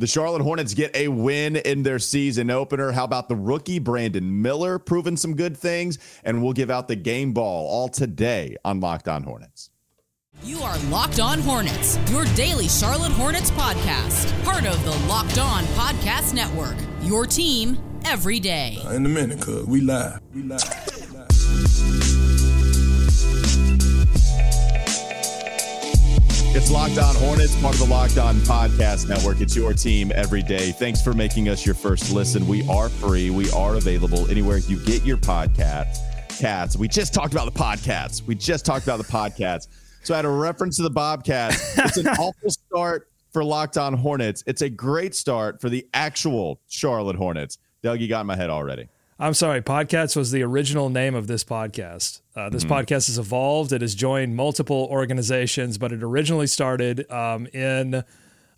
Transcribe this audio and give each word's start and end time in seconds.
The 0.00 0.06
Charlotte 0.06 0.40
Hornets 0.40 0.72
get 0.72 0.96
a 0.96 1.08
win 1.08 1.56
in 1.56 1.82
their 1.82 1.98
season 1.98 2.48
opener. 2.48 2.90
How 2.90 3.04
about 3.04 3.28
the 3.28 3.36
rookie 3.36 3.78
Brandon 3.78 4.40
Miller 4.40 4.78
proving 4.78 5.14
some 5.14 5.36
good 5.36 5.54
things? 5.54 5.98
And 6.24 6.42
we'll 6.42 6.54
give 6.54 6.70
out 6.70 6.88
the 6.88 6.96
game 6.96 7.34
ball 7.34 7.68
all 7.68 7.90
today 7.90 8.56
on 8.64 8.80
Locked 8.80 9.08
On 9.08 9.22
Hornets. 9.22 9.68
You 10.42 10.60
are 10.60 10.78
Locked 10.84 11.20
On 11.20 11.38
Hornets, 11.40 11.98
your 12.10 12.24
daily 12.34 12.66
Charlotte 12.66 13.12
Hornets 13.12 13.50
podcast, 13.50 14.42
part 14.42 14.64
of 14.64 14.82
the 14.86 15.06
Locked 15.06 15.38
On 15.38 15.64
Podcast 15.74 16.32
Network. 16.32 16.76
Your 17.02 17.26
team 17.26 17.76
every 18.06 18.40
day. 18.40 18.78
In 18.92 19.04
a 19.04 19.08
minute, 19.10 19.42
cuz 19.42 19.66
we 19.66 19.82
live. 19.82 20.18
We 20.34 20.44
live. 20.44 22.19
It's 26.52 26.68
Locked 26.68 26.98
On 26.98 27.14
Hornets, 27.14 27.54
part 27.60 27.74
of 27.74 27.80
the 27.80 27.86
Locked 27.86 28.18
On 28.18 28.34
Podcast 28.40 29.08
Network. 29.08 29.40
It's 29.40 29.54
your 29.54 29.72
team 29.72 30.10
every 30.12 30.42
day. 30.42 30.72
Thanks 30.72 31.00
for 31.00 31.12
making 31.12 31.48
us 31.48 31.64
your 31.64 31.76
first 31.76 32.10
listen. 32.12 32.44
We 32.48 32.66
are 32.68 32.88
free. 32.88 33.30
We 33.30 33.48
are 33.52 33.76
available 33.76 34.28
anywhere 34.28 34.58
you 34.58 34.84
get 34.84 35.04
your 35.04 35.16
podcasts. 35.16 35.98
Cats. 36.40 36.76
We 36.76 36.88
just 36.88 37.14
talked 37.14 37.32
about 37.32 37.44
the 37.44 37.56
podcasts. 37.56 38.26
We 38.26 38.34
just 38.34 38.66
talked 38.66 38.82
about 38.84 38.96
the 38.98 39.04
podcasts. 39.04 39.68
So 40.02 40.12
I 40.12 40.16
had 40.16 40.24
a 40.24 40.28
reference 40.28 40.76
to 40.78 40.82
the 40.82 40.90
Bobcats. 40.90 41.78
It's 41.78 41.98
an 41.98 42.08
awful 42.18 42.50
start 42.50 43.08
for 43.32 43.44
Locked 43.44 43.78
On 43.78 43.94
Hornets. 43.94 44.42
It's 44.48 44.62
a 44.62 44.68
great 44.68 45.14
start 45.14 45.60
for 45.60 45.68
the 45.68 45.86
actual 45.94 46.60
Charlotte 46.68 47.14
Hornets. 47.16 47.58
Doug, 47.84 48.00
you 48.00 48.08
got 48.08 48.22
in 48.22 48.26
my 48.26 48.34
head 48.34 48.50
already. 48.50 48.88
I'm 49.22 49.34
sorry. 49.34 49.60
Podcats 49.60 50.16
was 50.16 50.30
the 50.30 50.42
original 50.42 50.88
name 50.88 51.14
of 51.14 51.26
this 51.26 51.44
podcast. 51.44 52.22
Uh, 52.34 52.48
this 52.48 52.64
mm-hmm. 52.64 52.72
podcast 52.72 53.08
has 53.08 53.18
evolved. 53.18 53.70
It 53.70 53.82
has 53.82 53.94
joined 53.94 54.34
multiple 54.34 54.88
organizations, 54.90 55.76
but 55.76 55.92
it 55.92 56.02
originally 56.02 56.46
started 56.46 57.08
um, 57.10 57.46
in 57.48 58.02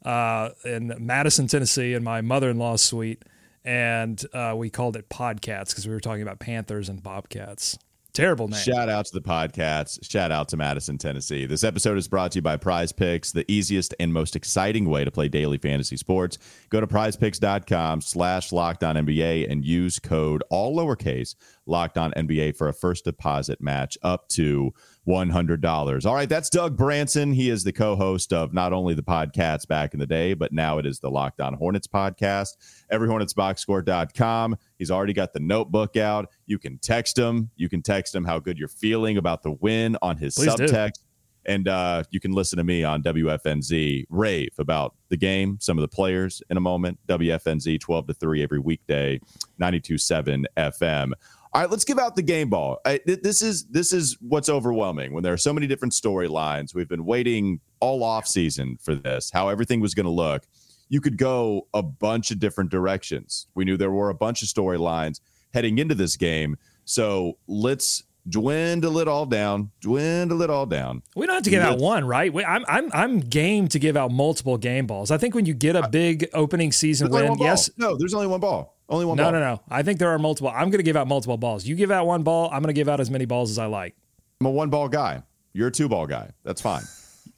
uh, 0.05 0.51
in 0.65 0.95
Madison, 1.01 1.48
Tennessee, 1.48 1.95
in 1.95 2.05
my 2.05 2.20
mother-in-law's 2.20 2.80
suite, 2.80 3.25
and 3.65 4.25
uh, 4.33 4.55
we 4.56 4.70
called 4.70 4.97
it 4.97 5.09
Podcats 5.09 5.70
because 5.70 5.89
we 5.89 5.92
were 5.92 6.00
talking 6.00 6.22
about 6.22 6.39
Panthers 6.39 6.89
and 6.89 7.03
Bobcats. 7.03 7.77
Terrible 8.15 8.47
name. 8.47 8.61
Shout 8.61 8.91
out 8.91 9.07
to 9.07 9.15
the 9.15 9.23
podcasts. 9.23 9.99
Shout 10.09 10.31
out 10.31 10.49
to 10.49 10.57
Madison, 10.59 10.99
Tennessee. 10.99 11.47
This 11.47 11.65
episode 11.65 11.97
is 11.97 12.09
brought 12.09 12.33
to 12.33 12.39
you 12.39 12.43
by 12.43 12.59
Prize 12.59 12.93
Picks, 12.93 13.33
the 13.33 13.51
easiest 13.51 13.95
and 13.99 14.13
most 14.13 14.37
exciting 14.37 14.91
way 14.91 15.03
to 15.03 15.11
play 15.11 15.29
daily 15.29 15.57
fantasy 15.57 15.97
sports. 15.97 16.37
Go 16.69 16.81
to 16.81 16.87
prizepicks.com 16.87 18.03
slash 18.03 18.53
locked 18.53 18.85
on 18.85 18.97
NBA 18.97 19.51
and 19.51 19.65
use 19.65 19.99
code 19.99 20.43
all 20.51 20.77
lowercase 20.77 21.35
locked 21.67 21.99
on 21.99 22.13
NBA 22.13 22.57
for 22.57 22.69
a 22.69 22.73
first 22.73 23.05
deposit 23.05 23.61
match 23.61 23.97
up 24.03 24.29
to 24.31 24.73
$100. 25.07 26.07
All 26.07 26.15
right, 26.15 26.29
that's 26.29 26.51
Doug 26.51 26.77
Branson. 26.77 27.33
He 27.33 27.51
is 27.51 27.65
the 27.65 27.73
co 27.73 27.97
host 27.97 28.33
of 28.33 28.53
not 28.53 28.73
only 28.73 28.95
the 28.95 29.03
podcasts 29.03 29.67
back 29.67 29.95
in 29.95 30.01
the 30.01 30.07
day, 30.07 30.35
but 30.35 30.53
now 30.53 30.79
it 30.79 30.87
is 30.87 31.01
the 31.01 31.11
Locked 31.11 31.41
On 31.41 31.55
Hornets 31.55 31.87
podcast, 31.87 32.51
everyhornetsboxscore.com. 32.93 34.57
He's 34.79 34.91
already 34.91 35.13
got 35.13 35.33
the 35.33 35.41
notebook 35.41 35.97
out. 35.97 36.29
You 36.47 36.59
can 36.59 36.79
text 36.79 37.19
him. 37.19 37.51
You 37.57 37.69
can 37.69 37.83
text 37.83 38.15
him 38.15 38.25
how 38.25 38.39
good 38.39 38.59
you're 38.59 38.69
feeling 38.69 39.17
about 39.17 39.43
the 39.43 39.53
win 39.53 39.97
on 40.03 40.17
his 40.17 40.35
Please 40.35 40.49
subtext. 40.49 40.95
Do. 40.95 41.01
And 41.45 41.67
uh, 41.67 42.05
you 42.11 42.21
can 42.21 42.33
listen 42.33 42.59
to 42.59 42.65
me 42.65 42.85
on 42.85 43.03
WFNZ 43.03 44.05
rave 44.09 44.53
about 44.59 44.95
the 45.09 45.17
game, 45.17 45.59
some 45.61 45.77
of 45.77 45.83
the 45.83 45.89
players 45.89 46.43
in 46.51 46.57
a 46.57 46.61
moment. 46.61 47.01
WFNZ 47.09 47.81
12 47.81 48.07
to 48.07 48.15
3 48.15 48.43
every 48.43 48.61
weekday, 48.61 49.19
92.7 49.61 50.45
FM. 50.57 51.13
All 51.55 51.61
right, 51.61 51.70
let's 51.70 51.84
give 51.84 51.98
out 51.98 52.17
the 52.17 52.22
game 52.22 52.48
ball. 52.48 52.78
I, 52.86 53.00
this 53.05 53.42
is 53.42 53.67
this 53.67 53.92
is 53.92 54.17
what's 54.20 54.48
overwhelming 54.48 55.12
when 55.12 55.22
there 55.22 55.34
are 55.34 55.39
so 55.39 55.53
many 55.53 55.67
different 55.67 55.92
storylines. 55.92 56.75
We've 56.75 56.89
been 56.89 57.05
waiting 57.05 57.61
all 57.81 58.03
off 58.03 58.27
season 58.27 58.78
for 58.81 58.94
this, 58.94 59.31
how 59.31 59.48
everything 59.48 59.81
was 59.81 59.92
going 59.92 60.06
to 60.06 60.11
look. 60.11 60.44
You 60.89 61.03
could 61.03 61.19
go 61.19 61.69
a 61.75 61.83
bunch 61.83 62.31
of 62.31 62.39
different 62.39 62.70
directions. 62.70 63.48
We 63.55 63.67
knew 63.67 63.77
there 63.77 63.91
were 63.91 64.09
a 64.09 64.14
bunch 64.14 64.42
of 64.42 64.48
storylines 64.48 65.20
heading 65.53 65.78
into 65.78 65.94
this 65.94 66.17
game. 66.17 66.56
So 66.86 67.39
let's 67.47 68.03
dwindle 68.28 68.98
it 68.98 69.09
all 69.09 69.27
down, 69.27 69.71
dwindle 69.81 70.41
it 70.43 70.48
all 70.48 70.65
down. 70.65 71.03
We 71.15 71.27
don't 71.27 71.34
have 71.34 71.44
to 71.44 71.50
give 71.50 71.62
out 71.62 71.78
one, 71.78 72.06
right? 72.06 72.32
I'm 72.47 72.65
I'm 72.66 72.91
I'm 72.94 73.21
game 73.21 73.69
to 73.69 73.78
give 73.78 73.97
out 73.97 74.10
multiple 74.10 74.56
game 74.56 74.87
balls. 74.87 75.10
I 75.10 75.19
think 75.19 75.34
when 75.34 75.44
you 75.44 75.53
get 75.53 75.77
a 75.77 75.88
big 75.88 76.28
opening 76.32 76.72
season 76.72 77.10
win, 77.10 77.37
yes, 77.38 77.69
no, 77.77 77.97
there's 77.97 78.15
only 78.15 78.27
one 78.27 78.41
ball. 78.41 78.72
Only 78.88 79.04
one 79.06 79.16
no, 79.16 79.25
ball. 79.25 79.32
No, 79.32 79.41
no, 79.41 79.54
no. 79.54 79.62
I 79.70 79.82
think 79.82 79.98
there 79.98 80.10
are 80.10 80.19
multiple. 80.19 80.50
I'm 80.50 80.70
going 80.70 80.78
to 80.78 80.82
give 80.82 80.97
out 80.97 81.09
multiple 81.09 81.37
balls. 81.37 81.65
You 81.65 81.75
give 81.75 81.91
out 81.91 82.06
one 82.06 82.22
ball. 82.22 82.47
I'm 82.53 82.62
going 82.62 82.75
to 82.75 82.78
give 82.78 82.88
out 82.88 83.00
as 83.00 83.10
many 83.10 83.25
balls 83.25 83.50
as 83.50 83.59
I 83.59 83.66
like. 83.66 83.97
I'm 84.41 84.47
a 84.47 84.50
one 84.50 84.70
ball 84.70 84.88
guy. 84.88 85.22
You're 85.53 85.69
a 85.69 85.72
two 85.72 85.88
ball 85.88 86.06
guy. 86.06 86.31
That's 86.44 86.60
fine. 86.60 86.82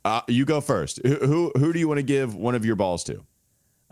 Uh, 0.06 0.20
you 0.28 0.44
go 0.44 0.60
first. 0.60 1.00
Who, 1.02 1.14
who, 1.14 1.52
who 1.56 1.72
do 1.72 1.78
you 1.78 1.88
want 1.88 1.96
to 1.96 2.02
give 2.02 2.34
one 2.34 2.54
of 2.54 2.62
your 2.62 2.76
balls 2.76 3.04
to? 3.04 3.24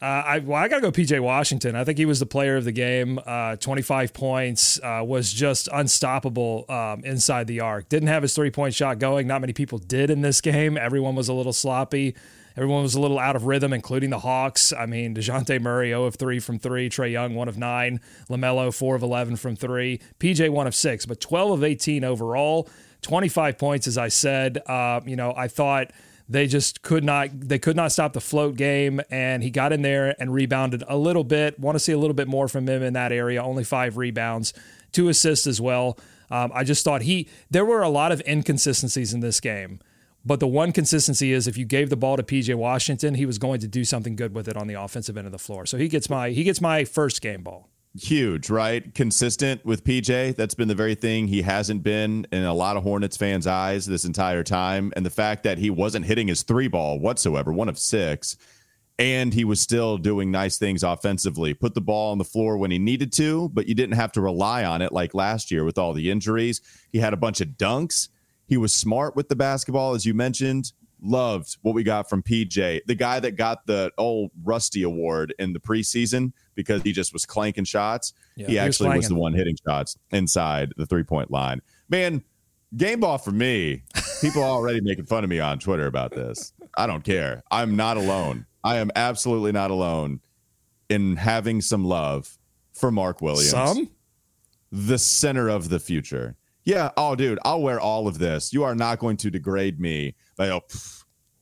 Uh, 0.02 0.04
I 0.04 0.38
well, 0.40 0.60
I 0.60 0.66
got 0.66 0.76
to 0.76 0.82
go 0.82 0.90
PJ 0.90 1.20
Washington. 1.20 1.76
I 1.76 1.84
think 1.84 1.96
he 1.96 2.06
was 2.06 2.18
the 2.18 2.26
player 2.26 2.56
of 2.56 2.64
the 2.64 2.72
game. 2.72 3.20
Uh, 3.24 3.54
25 3.56 4.12
points, 4.12 4.80
uh, 4.82 5.02
was 5.06 5.32
just 5.32 5.68
unstoppable 5.72 6.66
um, 6.68 7.04
inside 7.04 7.46
the 7.46 7.60
arc. 7.60 7.88
Didn't 7.88 8.08
have 8.08 8.22
his 8.22 8.34
three 8.34 8.50
point 8.50 8.74
shot 8.74 8.98
going. 8.98 9.28
Not 9.28 9.40
many 9.40 9.52
people 9.52 9.78
did 9.78 10.10
in 10.10 10.20
this 10.20 10.40
game. 10.40 10.76
Everyone 10.76 11.14
was 11.14 11.28
a 11.28 11.32
little 11.32 11.52
sloppy. 11.52 12.16
Everyone 12.56 12.82
was 12.82 12.94
a 12.94 13.00
little 13.00 13.18
out 13.18 13.36
of 13.36 13.44
rhythm, 13.44 13.72
including 13.72 14.10
the 14.10 14.18
Hawks. 14.18 14.72
I 14.72 14.86
mean, 14.86 15.14
Dejounte 15.14 15.60
Murray, 15.60 15.90
0 15.90 16.04
of 16.04 16.16
3 16.16 16.38
from 16.38 16.58
3. 16.58 16.88
Trae 16.90 17.12
Young, 17.12 17.34
1 17.34 17.48
of 17.48 17.56
9. 17.56 18.00
LaMelo, 18.28 18.74
4 18.74 18.96
of 18.96 19.02
11 19.02 19.36
from 19.36 19.56
3. 19.56 20.00
PJ, 20.18 20.50
1 20.50 20.66
of 20.66 20.74
6, 20.74 21.06
but 21.06 21.20
12 21.20 21.50
of 21.50 21.64
18 21.64 22.04
overall. 22.04 22.68
25 23.02 23.58
points, 23.58 23.86
as 23.86 23.98
I 23.98 24.08
said. 24.08 24.58
Uh, 24.66 25.00
you 25.04 25.16
know, 25.16 25.34
I 25.36 25.48
thought 25.48 25.90
they 26.28 26.46
just 26.46 26.82
could 26.82 27.04
not 27.04 27.28
they 27.32 27.58
could 27.58 27.76
not 27.76 27.92
stop 27.92 28.12
the 28.12 28.20
float 28.20 28.56
game 28.56 29.00
and 29.10 29.42
he 29.42 29.50
got 29.50 29.72
in 29.72 29.82
there 29.82 30.14
and 30.20 30.32
rebounded 30.32 30.82
a 30.88 30.96
little 30.96 31.24
bit 31.24 31.58
want 31.58 31.74
to 31.74 31.80
see 31.80 31.92
a 31.92 31.98
little 31.98 32.14
bit 32.14 32.28
more 32.28 32.48
from 32.48 32.66
him 32.68 32.82
in 32.82 32.92
that 32.92 33.12
area 33.12 33.42
only 33.42 33.64
five 33.64 33.96
rebounds 33.96 34.54
two 34.92 35.08
assists 35.08 35.46
as 35.46 35.60
well 35.60 35.98
um, 36.30 36.50
i 36.54 36.64
just 36.64 36.84
thought 36.84 37.02
he 37.02 37.28
there 37.50 37.64
were 37.64 37.82
a 37.82 37.88
lot 37.88 38.12
of 38.12 38.22
inconsistencies 38.26 39.12
in 39.12 39.20
this 39.20 39.40
game 39.40 39.80
but 40.24 40.40
the 40.40 40.46
one 40.46 40.72
consistency 40.72 41.32
is 41.32 41.46
if 41.46 41.56
you 41.56 41.64
gave 41.64 41.90
the 41.90 41.96
ball 41.96 42.16
to 42.16 42.22
PJ 42.22 42.54
Washington, 42.54 43.14
he 43.14 43.26
was 43.26 43.38
going 43.38 43.60
to 43.60 43.68
do 43.68 43.84
something 43.84 44.16
good 44.16 44.34
with 44.34 44.48
it 44.48 44.56
on 44.56 44.66
the 44.66 44.74
offensive 44.74 45.16
end 45.16 45.26
of 45.26 45.32
the 45.32 45.38
floor. 45.38 45.66
So 45.66 45.76
he 45.76 45.88
gets 45.88 46.08
my 46.08 46.30
he 46.30 46.44
gets 46.44 46.60
my 46.60 46.84
first 46.84 47.20
game 47.20 47.42
ball. 47.42 47.68
Huge, 47.94 48.48
right? 48.48 48.94
Consistent 48.94 49.66
with 49.66 49.84
PJ. 49.84 50.34
That's 50.36 50.54
been 50.54 50.68
the 50.68 50.74
very 50.74 50.94
thing 50.94 51.26
he 51.26 51.42
hasn't 51.42 51.82
been 51.82 52.26
in 52.32 52.42
a 52.42 52.54
lot 52.54 52.78
of 52.78 52.84
Hornets 52.84 53.18
fans' 53.18 53.46
eyes 53.46 53.84
this 53.84 54.06
entire 54.06 54.42
time. 54.42 54.94
And 54.96 55.04
the 55.04 55.10
fact 55.10 55.42
that 55.42 55.58
he 55.58 55.68
wasn't 55.68 56.06
hitting 56.06 56.28
his 56.28 56.42
three 56.42 56.68
ball 56.68 56.98
whatsoever, 56.98 57.52
one 57.52 57.68
of 57.68 57.78
six, 57.78 58.38
and 58.98 59.34
he 59.34 59.44
was 59.44 59.60
still 59.60 59.98
doing 59.98 60.30
nice 60.30 60.56
things 60.56 60.82
offensively. 60.82 61.52
Put 61.52 61.74
the 61.74 61.82
ball 61.82 62.12
on 62.12 62.18
the 62.18 62.24
floor 62.24 62.56
when 62.56 62.70
he 62.70 62.78
needed 62.78 63.12
to, 63.14 63.50
but 63.50 63.66
you 63.66 63.74
didn't 63.74 63.96
have 63.96 64.12
to 64.12 64.22
rely 64.22 64.64
on 64.64 64.80
it 64.80 64.92
like 64.92 65.12
last 65.12 65.50
year 65.50 65.64
with 65.64 65.76
all 65.76 65.92
the 65.92 66.10
injuries. 66.10 66.62
He 66.92 66.98
had 66.98 67.12
a 67.12 67.18
bunch 67.18 67.42
of 67.42 67.48
dunks 67.48 68.08
he 68.46 68.56
was 68.56 68.72
smart 68.72 69.16
with 69.16 69.28
the 69.28 69.36
basketball, 69.36 69.94
as 69.94 70.04
you 70.04 70.14
mentioned. 70.14 70.72
Loved 71.04 71.56
what 71.62 71.74
we 71.74 71.82
got 71.82 72.08
from 72.08 72.22
PJ, 72.22 72.82
the 72.86 72.94
guy 72.94 73.18
that 73.18 73.32
got 73.32 73.66
the 73.66 73.90
old 73.98 74.30
Rusty 74.44 74.84
Award 74.84 75.34
in 75.38 75.52
the 75.52 75.58
preseason 75.58 76.32
because 76.54 76.82
he 76.82 76.92
just 76.92 77.12
was 77.12 77.26
clanking 77.26 77.64
shots. 77.64 78.12
Yeah, 78.36 78.46
he, 78.46 78.52
he 78.52 78.58
actually 78.58 78.90
was, 78.90 78.98
was 78.98 79.08
the 79.08 79.16
one 79.16 79.32
hitting 79.32 79.56
shots 79.66 79.96
inside 80.12 80.72
the 80.76 80.86
three 80.86 81.02
point 81.02 81.30
line. 81.30 81.60
Man, 81.88 82.22
game 82.76 83.00
ball 83.00 83.18
for 83.18 83.32
me. 83.32 83.82
People 84.20 84.42
are 84.42 84.50
already 84.50 84.80
making 84.80 85.06
fun 85.06 85.24
of 85.24 85.30
me 85.30 85.40
on 85.40 85.58
Twitter 85.58 85.86
about 85.86 86.12
this. 86.12 86.52
I 86.76 86.86
don't 86.86 87.02
care. 87.02 87.42
I'm 87.50 87.74
not 87.76 87.96
alone. 87.96 88.46
I 88.64 88.76
am 88.76 88.90
absolutely 88.94 89.52
not 89.52 89.70
alone 89.70 90.20
in 90.88 91.16
having 91.16 91.60
some 91.60 91.84
love 91.84 92.38
for 92.72 92.90
Mark 92.90 93.20
Williams. 93.20 93.50
Some? 93.50 93.90
The 94.70 94.98
center 94.98 95.48
of 95.48 95.68
the 95.68 95.80
future. 95.80 96.36
Yeah. 96.64 96.90
Oh, 96.96 97.16
dude, 97.16 97.38
I'll 97.44 97.62
wear 97.62 97.80
all 97.80 98.06
of 98.06 98.18
this. 98.18 98.52
You 98.52 98.64
are 98.64 98.74
not 98.74 98.98
going 98.98 99.16
to 99.18 99.30
degrade 99.30 99.80
me. 99.80 100.14
Like, 100.38 100.50
oh, 100.50 100.62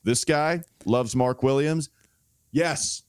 this 0.02 0.24
guy 0.24 0.62
loves 0.84 1.14
Mark 1.14 1.42
Williams. 1.42 1.90
Yes, 2.52 3.02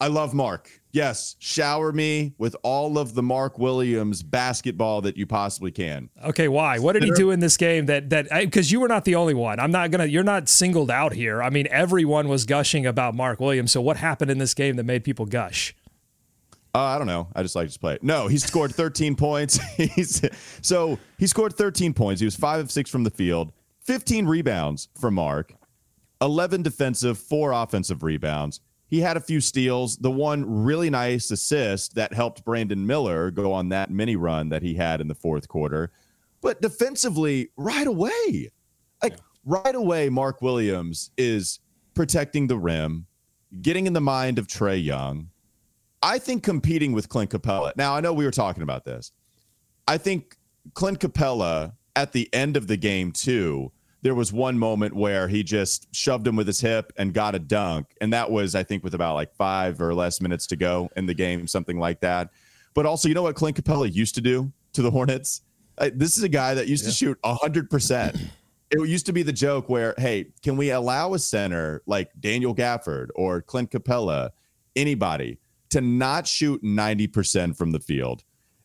I 0.00 0.08
love 0.08 0.34
Mark. 0.34 0.68
Yes, 0.90 1.36
shower 1.38 1.92
me 1.92 2.34
with 2.36 2.56
all 2.62 2.98
of 2.98 3.14
the 3.14 3.22
Mark 3.22 3.58
Williams 3.58 4.22
basketball 4.22 5.00
that 5.02 5.16
you 5.16 5.26
possibly 5.26 5.70
can. 5.70 6.10
Okay, 6.24 6.48
why? 6.48 6.78
What 6.80 6.94
did 6.94 7.04
he 7.04 7.12
do 7.12 7.30
in 7.30 7.40
this 7.40 7.56
game 7.56 7.86
that 7.86 8.10
that 8.10 8.28
because 8.30 8.72
you 8.72 8.80
were 8.80 8.88
not 8.88 9.04
the 9.04 9.14
only 9.14 9.32
one. 9.32 9.60
I'm 9.60 9.70
not 9.70 9.90
gonna. 9.90 10.06
You're 10.06 10.24
not 10.24 10.48
singled 10.48 10.90
out 10.90 11.12
here. 11.12 11.42
I 11.42 11.50
mean, 11.50 11.66
everyone 11.70 12.28
was 12.28 12.44
gushing 12.44 12.84
about 12.84 13.14
Mark 13.14 13.40
Williams. 13.40 13.72
So 13.72 13.80
what 13.80 13.96
happened 13.96 14.30
in 14.30 14.38
this 14.38 14.54
game 14.54 14.76
that 14.76 14.84
made 14.84 15.04
people 15.04 15.24
gush? 15.24 15.74
Uh, 16.74 16.80
I 16.80 16.98
don't 16.98 17.06
know. 17.06 17.28
I 17.34 17.42
just 17.42 17.54
like 17.54 17.68
to 17.70 17.78
play 17.78 17.94
it. 17.94 18.02
No, 18.02 18.28
he 18.28 18.38
scored 18.38 18.74
13 18.74 19.14
points. 19.14 19.56
He's 19.76 20.22
so 20.62 20.98
he 21.18 21.26
scored 21.26 21.54
13 21.54 21.92
points. 21.92 22.20
He 22.20 22.24
was 22.24 22.34
five 22.34 22.60
of 22.60 22.70
six 22.70 22.88
from 22.88 23.04
the 23.04 23.10
field, 23.10 23.52
15 23.84 24.26
rebounds 24.26 24.88
from 24.98 25.14
Mark, 25.14 25.52
11 26.22 26.62
defensive, 26.62 27.18
four 27.18 27.52
offensive 27.52 28.02
rebounds. 28.02 28.60
He 28.86 29.00
had 29.00 29.16
a 29.16 29.20
few 29.20 29.40
steals. 29.40 29.96
The 29.96 30.10
one 30.10 30.64
really 30.64 30.90
nice 30.90 31.30
assist 31.30 31.94
that 31.94 32.12
helped 32.12 32.44
Brandon 32.44 32.86
Miller 32.86 33.30
go 33.30 33.52
on 33.52 33.70
that 33.70 33.90
mini 33.90 34.16
run 34.16 34.50
that 34.50 34.62
he 34.62 34.74
had 34.74 35.00
in 35.00 35.08
the 35.08 35.14
fourth 35.14 35.48
quarter. 35.48 35.90
But 36.40 36.60
defensively, 36.60 37.50
right 37.56 37.86
away, 37.86 38.50
like 39.02 39.16
right 39.44 39.74
away, 39.74 40.08
Mark 40.08 40.42
Williams 40.42 41.10
is 41.16 41.60
protecting 41.94 42.46
the 42.46 42.58
rim 42.58 43.06
getting 43.60 43.86
in 43.86 43.92
the 43.92 44.00
mind 44.00 44.38
of 44.38 44.46
Trae 44.46 44.82
Young, 44.82 45.28
I 46.02 46.18
think 46.18 46.42
competing 46.42 46.92
with 46.92 47.08
Clint 47.08 47.30
Capela. 47.30 47.72
Now, 47.76 47.94
I 47.94 48.00
know 48.00 48.12
we 48.12 48.24
were 48.24 48.32
talking 48.32 48.62
about 48.62 48.84
this. 48.84 49.12
I 49.86 49.98
think 49.98 50.36
Clint 50.74 50.98
Capela 50.98 51.72
at 51.94 52.12
the 52.12 52.32
end 52.32 52.56
of 52.56 52.66
the 52.66 52.76
game, 52.76 53.12
too, 53.12 53.70
there 54.02 54.14
was 54.14 54.32
one 54.32 54.58
moment 54.58 54.94
where 54.94 55.28
he 55.28 55.44
just 55.44 55.94
shoved 55.94 56.26
him 56.26 56.34
with 56.34 56.48
his 56.48 56.60
hip 56.60 56.92
and 56.96 57.14
got 57.14 57.36
a 57.36 57.38
dunk. 57.38 57.86
And 58.00 58.12
that 58.12 58.30
was, 58.30 58.54
I 58.54 58.64
think, 58.64 58.82
with 58.82 58.94
about 58.94 59.14
like 59.14 59.32
five 59.34 59.80
or 59.80 59.94
less 59.94 60.20
minutes 60.20 60.46
to 60.48 60.56
go 60.56 60.90
in 60.96 61.06
the 61.06 61.14
game, 61.14 61.46
something 61.46 61.78
like 61.78 62.00
that. 62.00 62.30
But 62.74 62.84
also, 62.84 63.08
you 63.08 63.14
know 63.14 63.22
what 63.22 63.36
Clint 63.36 63.56
Capela 63.56 63.92
used 63.92 64.16
to 64.16 64.20
do 64.20 64.52
to 64.72 64.82
the 64.82 64.90
Hornets? 64.90 65.42
This 65.94 66.16
is 66.16 66.24
a 66.24 66.28
guy 66.28 66.54
that 66.54 66.66
used 66.66 66.84
yeah. 66.84 66.90
to 66.90 66.96
shoot 66.96 67.18
100%. 67.22 68.20
it 68.70 68.88
used 68.88 69.06
to 69.06 69.12
be 69.12 69.22
the 69.22 69.32
joke 69.32 69.68
where, 69.68 69.94
hey, 69.98 70.26
can 70.42 70.56
we 70.56 70.70
allow 70.70 71.14
a 71.14 71.18
center 71.18 71.82
like 71.86 72.10
Daniel 72.18 72.54
Gafford 72.54 73.08
or 73.14 73.40
Clint 73.42 73.70
Capela, 73.70 74.30
anybody, 74.74 75.38
to 75.72 75.80
not 75.80 76.26
shoot 76.26 76.62
90% 76.62 77.56
from 77.56 77.72
the 77.72 77.80
field? 77.80 78.24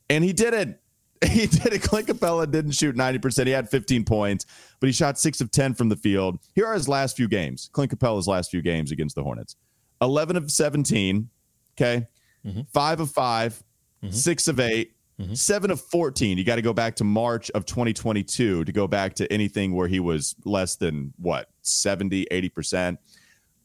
And 0.09 0.23
he 0.23 0.33
did 0.33 0.53
it. 0.53 0.81
He 1.25 1.47
did 1.47 1.73
it. 1.73 1.81
Clint 1.81 2.07
Capela 2.07 2.49
didn't 2.49 2.73
shoot 2.73 2.95
90%. 2.95 3.47
He 3.47 3.51
had 3.51 3.67
15 3.67 4.05
points, 4.05 4.45
but 4.79 4.85
he 4.85 4.93
shot 4.93 5.17
six 5.17 5.41
of 5.41 5.49
10 5.49 5.73
from 5.73 5.89
the 5.89 5.95
field. 5.95 6.37
Here 6.53 6.67
are 6.67 6.75
his 6.75 6.87
last 6.87 7.17
few 7.17 7.27
games. 7.27 7.71
Clint 7.73 7.91
Capela's 7.91 8.27
last 8.27 8.51
few 8.51 8.61
games 8.61 8.91
against 8.91 9.15
the 9.15 9.23
Hornets 9.23 9.55
11 9.99 10.35
of 10.35 10.51
17. 10.51 11.27
Okay. 11.73 12.05
Mm-hmm. 12.45 12.61
Five 12.71 12.99
of 12.99 13.09
5 13.09 13.63
mm-hmm. 14.03 14.13
six 14.13 14.47
of 14.47 14.59
eight, 14.59 14.93
Mm-hmm. 15.19 15.33
Seven 15.33 15.71
of 15.71 15.81
14. 15.81 16.37
You 16.37 16.43
got 16.43 16.57
to 16.57 16.61
go 16.61 16.73
back 16.73 16.95
to 16.97 17.03
March 17.03 17.49
of 17.51 17.65
2022 17.65 18.65
to 18.65 18.71
go 18.71 18.87
back 18.87 19.15
to 19.15 19.31
anything 19.33 19.73
where 19.73 19.87
he 19.87 19.99
was 19.99 20.35
less 20.45 20.75
than 20.75 21.11
what, 21.17 21.49
70, 21.63 22.27
80%. 22.31 22.97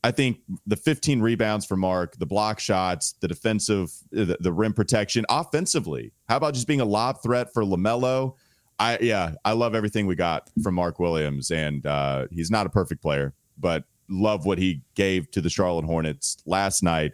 I 0.04 0.10
think 0.10 0.38
the 0.66 0.76
15 0.76 1.20
rebounds 1.20 1.64
for 1.64 1.76
Mark, 1.76 2.16
the 2.18 2.26
block 2.26 2.58
shots, 2.58 3.14
the 3.20 3.28
defensive, 3.28 3.92
the, 4.10 4.36
the 4.40 4.52
rim 4.52 4.72
protection, 4.72 5.24
offensively. 5.28 6.12
How 6.28 6.36
about 6.36 6.54
just 6.54 6.66
being 6.66 6.80
a 6.80 6.84
lob 6.84 7.22
threat 7.22 7.52
for 7.52 7.62
LaMelo? 7.62 8.34
I, 8.80 8.98
yeah, 9.00 9.34
I 9.44 9.52
love 9.52 9.76
everything 9.76 10.06
we 10.06 10.16
got 10.16 10.50
from 10.62 10.74
Mark 10.74 10.98
Williams. 10.98 11.52
And 11.52 11.86
uh, 11.86 12.26
he's 12.32 12.50
not 12.50 12.66
a 12.66 12.70
perfect 12.70 13.00
player, 13.00 13.32
but 13.58 13.84
love 14.08 14.44
what 14.44 14.58
he 14.58 14.82
gave 14.94 15.30
to 15.30 15.40
the 15.40 15.50
Charlotte 15.50 15.84
Hornets 15.84 16.38
last 16.46 16.82
night 16.82 17.12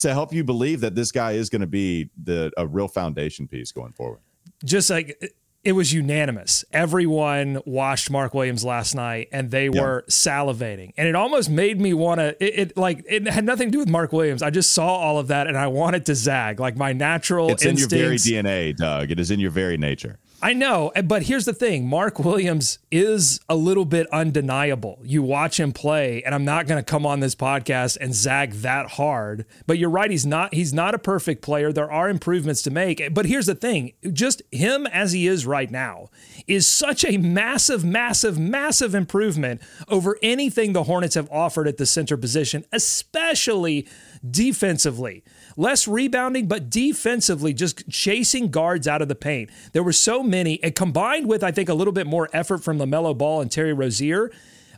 to 0.00 0.12
help 0.12 0.32
you 0.32 0.44
believe 0.44 0.80
that 0.80 0.94
this 0.94 1.10
guy 1.10 1.32
is 1.32 1.48
going 1.48 1.60
to 1.62 1.66
be 1.66 2.10
the 2.22 2.52
a 2.56 2.66
real 2.66 2.88
foundation 2.88 3.48
piece 3.48 3.72
going 3.72 3.92
forward. 3.92 4.20
Just 4.64 4.90
like 4.90 5.34
it 5.64 5.72
was 5.72 5.92
unanimous. 5.92 6.64
Everyone 6.72 7.60
watched 7.66 8.10
Mark 8.10 8.32
Williams 8.32 8.64
last 8.64 8.94
night 8.94 9.28
and 9.32 9.50
they 9.50 9.68
were 9.68 10.04
salivating. 10.08 10.92
And 10.96 11.08
it 11.08 11.14
almost 11.14 11.50
made 11.50 11.80
me 11.80 11.92
want 11.94 12.20
to 12.20 12.28
it, 12.42 12.70
it, 12.70 12.76
like 12.76 13.04
it 13.08 13.26
had 13.26 13.44
nothing 13.44 13.68
to 13.68 13.72
do 13.72 13.78
with 13.78 13.88
Mark 13.88 14.12
Williams. 14.12 14.42
I 14.42 14.50
just 14.50 14.70
saw 14.70 14.86
all 14.86 15.18
of 15.18 15.28
that 15.28 15.46
and 15.46 15.58
I 15.58 15.66
wanted 15.66 16.06
to 16.06 16.14
zag. 16.14 16.60
Like 16.60 16.76
my 16.76 16.92
natural 16.92 17.50
It's 17.50 17.64
instincts, 17.64 17.92
in 17.92 17.98
your 18.32 18.42
very 18.42 18.70
DNA, 18.70 18.76
Doug. 18.76 19.10
It 19.10 19.18
is 19.18 19.30
in 19.30 19.40
your 19.40 19.50
very 19.50 19.76
nature. 19.76 20.18
I 20.40 20.52
know, 20.52 20.90
eh, 20.94 21.02
but 21.02 21.24
here's 21.24 21.46
the 21.46 21.52
thing 21.52 21.88
Mark 21.88 22.20
Williams 22.20 22.78
is 22.92 23.40
a 23.48 23.56
little 23.56 23.84
bit 23.84 24.06
undeniable. 24.12 25.00
You 25.02 25.20
watch 25.20 25.58
him 25.58 25.72
play, 25.72 26.22
and 26.22 26.32
I'm 26.32 26.44
not 26.44 26.68
going 26.68 26.78
to 26.78 26.88
come 26.88 27.04
on 27.04 27.18
this 27.18 27.34
podcast 27.34 27.98
and 28.00 28.14
zag 28.14 28.52
that 28.52 28.90
hard. 28.90 29.46
But 29.66 29.78
you're 29.78 29.90
right, 29.90 30.12
he's 30.12 30.24
not 30.24 30.54
he's 30.54 30.72
not 30.72 30.94
a 30.94 30.98
perfect 30.98 31.42
player. 31.42 31.72
There 31.72 31.90
are 31.90 32.08
improvements 32.08 32.62
to 32.62 32.70
make. 32.70 33.12
But 33.12 33.26
here's 33.26 33.46
the 33.46 33.56
thing 33.56 33.94
just 34.12 34.42
him 34.52 34.86
as 34.86 35.10
he 35.10 35.26
is 35.26 35.44
right 35.44 35.70
now 35.72 36.08
is 36.46 36.68
such 36.68 37.04
a 37.04 37.16
massive, 37.16 37.84
massive, 37.84 38.38
massive 38.38 38.94
improvement 38.94 39.60
over 39.88 40.18
anything 40.22 40.72
the 40.72 40.84
Hornets 40.84 41.16
have 41.16 41.30
offered 41.32 41.66
at 41.66 41.78
the 41.78 41.86
center 41.86 42.16
position, 42.16 42.64
especially 42.72 43.88
defensively 44.28 45.24
less 45.58 45.88
rebounding, 45.88 46.46
but 46.46 46.70
defensively, 46.70 47.52
just 47.52 47.86
chasing 47.90 48.48
guards 48.50 48.88
out 48.88 49.02
of 49.02 49.08
the 49.08 49.14
paint. 49.14 49.50
There 49.72 49.82
were 49.82 49.92
so 49.92 50.22
many, 50.28 50.62
and 50.62 50.74
combined 50.74 51.28
with, 51.28 51.42
I 51.42 51.50
think, 51.50 51.68
a 51.68 51.74
little 51.74 51.92
bit 51.92 52.06
more 52.06 52.28
effort 52.32 52.58
from 52.58 52.78
LaMelo 52.78 53.16
Ball 53.16 53.40
and 53.40 53.50
Terry 53.50 53.72
Rozier, 53.72 54.30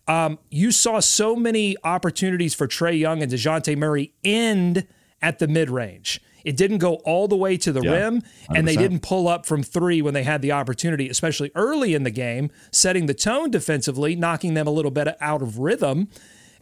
um, 0.08 0.38
you 0.50 0.73
saw 0.73 1.00
so 1.00 1.37
many 1.37 1.76
opportunities 1.85 2.55
for 2.55 2.67
Trae 2.67 2.99
Young 2.99 3.23
and 3.23 3.31
Dejounte 3.31 3.76
Murray 3.76 4.12
end 4.25 4.87
at 5.23 5.38
the 5.38 5.49
mid 5.49 5.70
range. 5.70 6.20
It 6.44 6.56
didn't 6.56 6.79
go 6.79 6.94
all 7.05 7.29
the 7.29 7.37
way 7.37 7.56
to 7.58 7.73
the 7.73 7.82
yeah, 7.82 7.91
rim, 7.93 8.23
and 8.49 8.64
100%. 8.64 8.67
they 8.67 8.76
didn't 8.76 9.00
pull 9.00 9.29
up 9.29 9.44
from 9.44 9.62
three 9.62 10.00
when 10.00 10.14
they 10.14 10.23
had 10.23 10.41
the 10.43 10.52
opportunity, 10.52 11.08
especially 11.08 11.50
early 11.55 11.94
in 11.94 12.02
the 12.02 12.11
game, 12.11 12.50
setting 12.73 13.06
the 13.06 13.14
tone 13.14 13.50
defensively, 13.50 14.17
knocking 14.17 14.55
them 14.55 14.67
a 14.67 14.70
little 14.70 14.91
bit 14.91 15.17
out 15.20 15.43
of 15.43 15.58
rhythm. 15.58 16.08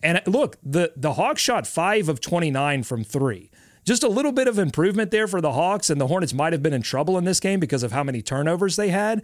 And 0.02 0.20
look, 0.26 0.56
the 0.62 0.93
the 0.96 1.14
Hawks 1.14 1.43
shot 1.43 1.67
five 1.67 2.08
of 2.08 2.20
29 2.20 2.82
from 2.82 3.05
three. 3.05 3.50
Just 3.88 4.02
a 4.02 4.08
little 4.08 4.32
bit 4.32 4.49
of 4.49 4.58
improvement 4.58 5.11
there 5.11 5.26
for 5.26 5.40
the 5.40 5.52
Hawks, 5.52 5.88
and 5.88 5.99
the 5.99 6.08
Hornets 6.08 6.35
might 6.35 6.52
have 6.52 6.62
been 6.62 6.75
in 6.75 6.82
trouble 6.82 7.17
in 7.17 7.25
this 7.25 7.40
game 7.40 7.58
because 7.58 7.82
of 7.82 7.90
how 7.90 8.05
many 8.05 8.20
turnovers 8.20 8.76
they 8.76 8.90
had. 8.90 9.23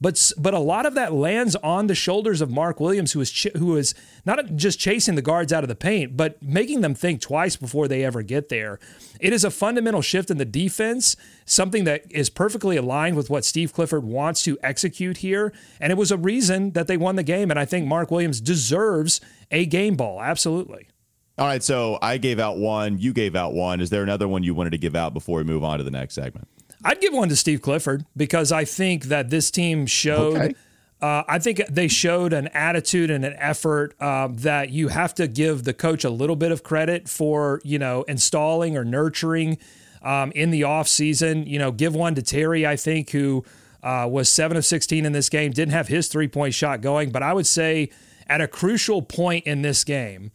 But 0.00 0.30
but 0.38 0.54
a 0.54 0.60
lot 0.60 0.86
of 0.86 0.94
that 0.94 1.12
lands 1.12 1.56
on 1.56 1.88
the 1.88 1.96
shoulders 1.96 2.40
of 2.40 2.48
Mark 2.48 2.78
Williams, 2.78 3.10
who 3.10 3.20
is 3.20 3.32
ch- 3.32 3.48
who 3.56 3.76
is 3.76 3.92
not 4.24 4.54
just 4.54 4.78
chasing 4.78 5.16
the 5.16 5.20
guards 5.20 5.52
out 5.52 5.64
of 5.64 5.68
the 5.68 5.74
paint, 5.74 6.16
but 6.16 6.40
making 6.40 6.80
them 6.80 6.94
think 6.94 7.22
twice 7.22 7.56
before 7.56 7.88
they 7.88 8.04
ever 8.04 8.22
get 8.22 8.50
there. 8.50 8.78
It 9.18 9.32
is 9.32 9.42
a 9.42 9.50
fundamental 9.50 10.00
shift 10.00 10.30
in 10.30 10.38
the 10.38 10.44
defense, 10.44 11.16
something 11.44 11.82
that 11.82 12.04
is 12.08 12.30
perfectly 12.30 12.76
aligned 12.76 13.16
with 13.16 13.30
what 13.30 13.44
Steve 13.44 13.72
Clifford 13.72 14.04
wants 14.04 14.44
to 14.44 14.56
execute 14.62 15.16
here, 15.16 15.52
and 15.80 15.90
it 15.90 15.98
was 15.98 16.12
a 16.12 16.16
reason 16.16 16.70
that 16.74 16.86
they 16.86 16.96
won 16.96 17.16
the 17.16 17.24
game. 17.24 17.50
And 17.50 17.58
I 17.58 17.64
think 17.64 17.88
Mark 17.88 18.12
Williams 18.12 18.40
deserves 18.40 19.20
a 19.50 19.66
game 19.66 19.96
ball, 19.96 20.22
absolutely. 20.22 20.86
All 21.36 21.46
right, 21.46 21.62
so 21.62 21.98
I 22.00 22.18
gave 22.18 22.38
out 22.38 22.58
one, 22.58 22.98
you 22.98 23.12
gave 23.12 23.34
out 23.34 23.54
one. 23.54 23.80
Is 23.80 23.90
there 23.90 24.04
another 24.04 24.28
one 24.28 24.44
you 24.44 24.54
wanted 24.54 24.70
to 24.70 24.78
give 24.78 24.94
out 24.94 25.12
before 25.12 25.38
we 25.38 25.44
move 25.44 25.64
on 25.64 25.78
to 25.78 25.84
the 25.84 25.90
next 25.90 26.14
segment? 26.14 26.46
I'd 26.84 27.00
give 27.00 27.12
one 27.12 27.28
to 27.28 27.36
Steve 27.36 27.60
Clifford 27.60 28.04
because 28.16 28.52
I 28.52 28.64
think 28.64 29.04
that 29.04 29.30
this 29.30 29.50
team 29.50 29.86
showed. 29.86 30.36
Okay. 30.36 30.54
Uh, 31.02 31.24
I 31.26 31.38
think 31.38 31.60
they 31.68 31.88
showed 31.88 32.32
an 32.32 32.48
attitude 32.48 33.10
and 33.10 33.24
an 33.24 33.34
effort 33.36 33.94
uh, 34.00 34.28
that 34.30 34.70
you 34.70 34.88
have 34.88 35.12
to 35.16 35.26
give 35.26 35.64
the 35.64 35.74
coach 35.74 36.04
a 36.04 36.10
little 36.10 36.36
bit 36.36 36.52
of 36.52 36.62
credit 36.62 37.08
for, 37.08 37.60
you 37.64 37.78
know, 37.78 38.04
installing 38.04 38.76
or 38.76 38.84
nurturing 38.84 39.58
um, 40.02 40.30
in 40.32 40.50
the 40.50 40.62
offseason. 40.62 41.46
You 41.46 41.58
know, 41.58 41.72
give 41.72 41.94
one 41.94 42.14
to 42.14 42.22
Terry, 42.22 42.66
I 42.66 42.76
think, 42.76 43.10
who 43.10 43.44
uh, 43.82 44.06
was 44.10 44.28
seven 44.28 44.56
of 44.56 44.64
16 44.64 45.04
in 45.04 45.12
this 45.12 45.28
game, 45.28 45.50
didn't 45.50 45.74
have 45.74 45.88
his 45.88 46.08
three 46.08 46.28
point 46.28 46.54
shot 46.54 46.80
going. 46.80 47.10
But 47.10 47.22
I 47.22 47.34
would 47.34 47.46
say 47.46 47.90
at 48.28 48.40
a 48.40 48.48
crucial 48.48 49.02
point 49.02 49.46
in 49.46 49.62
this 49.62 49.84
game, 49.84 50.30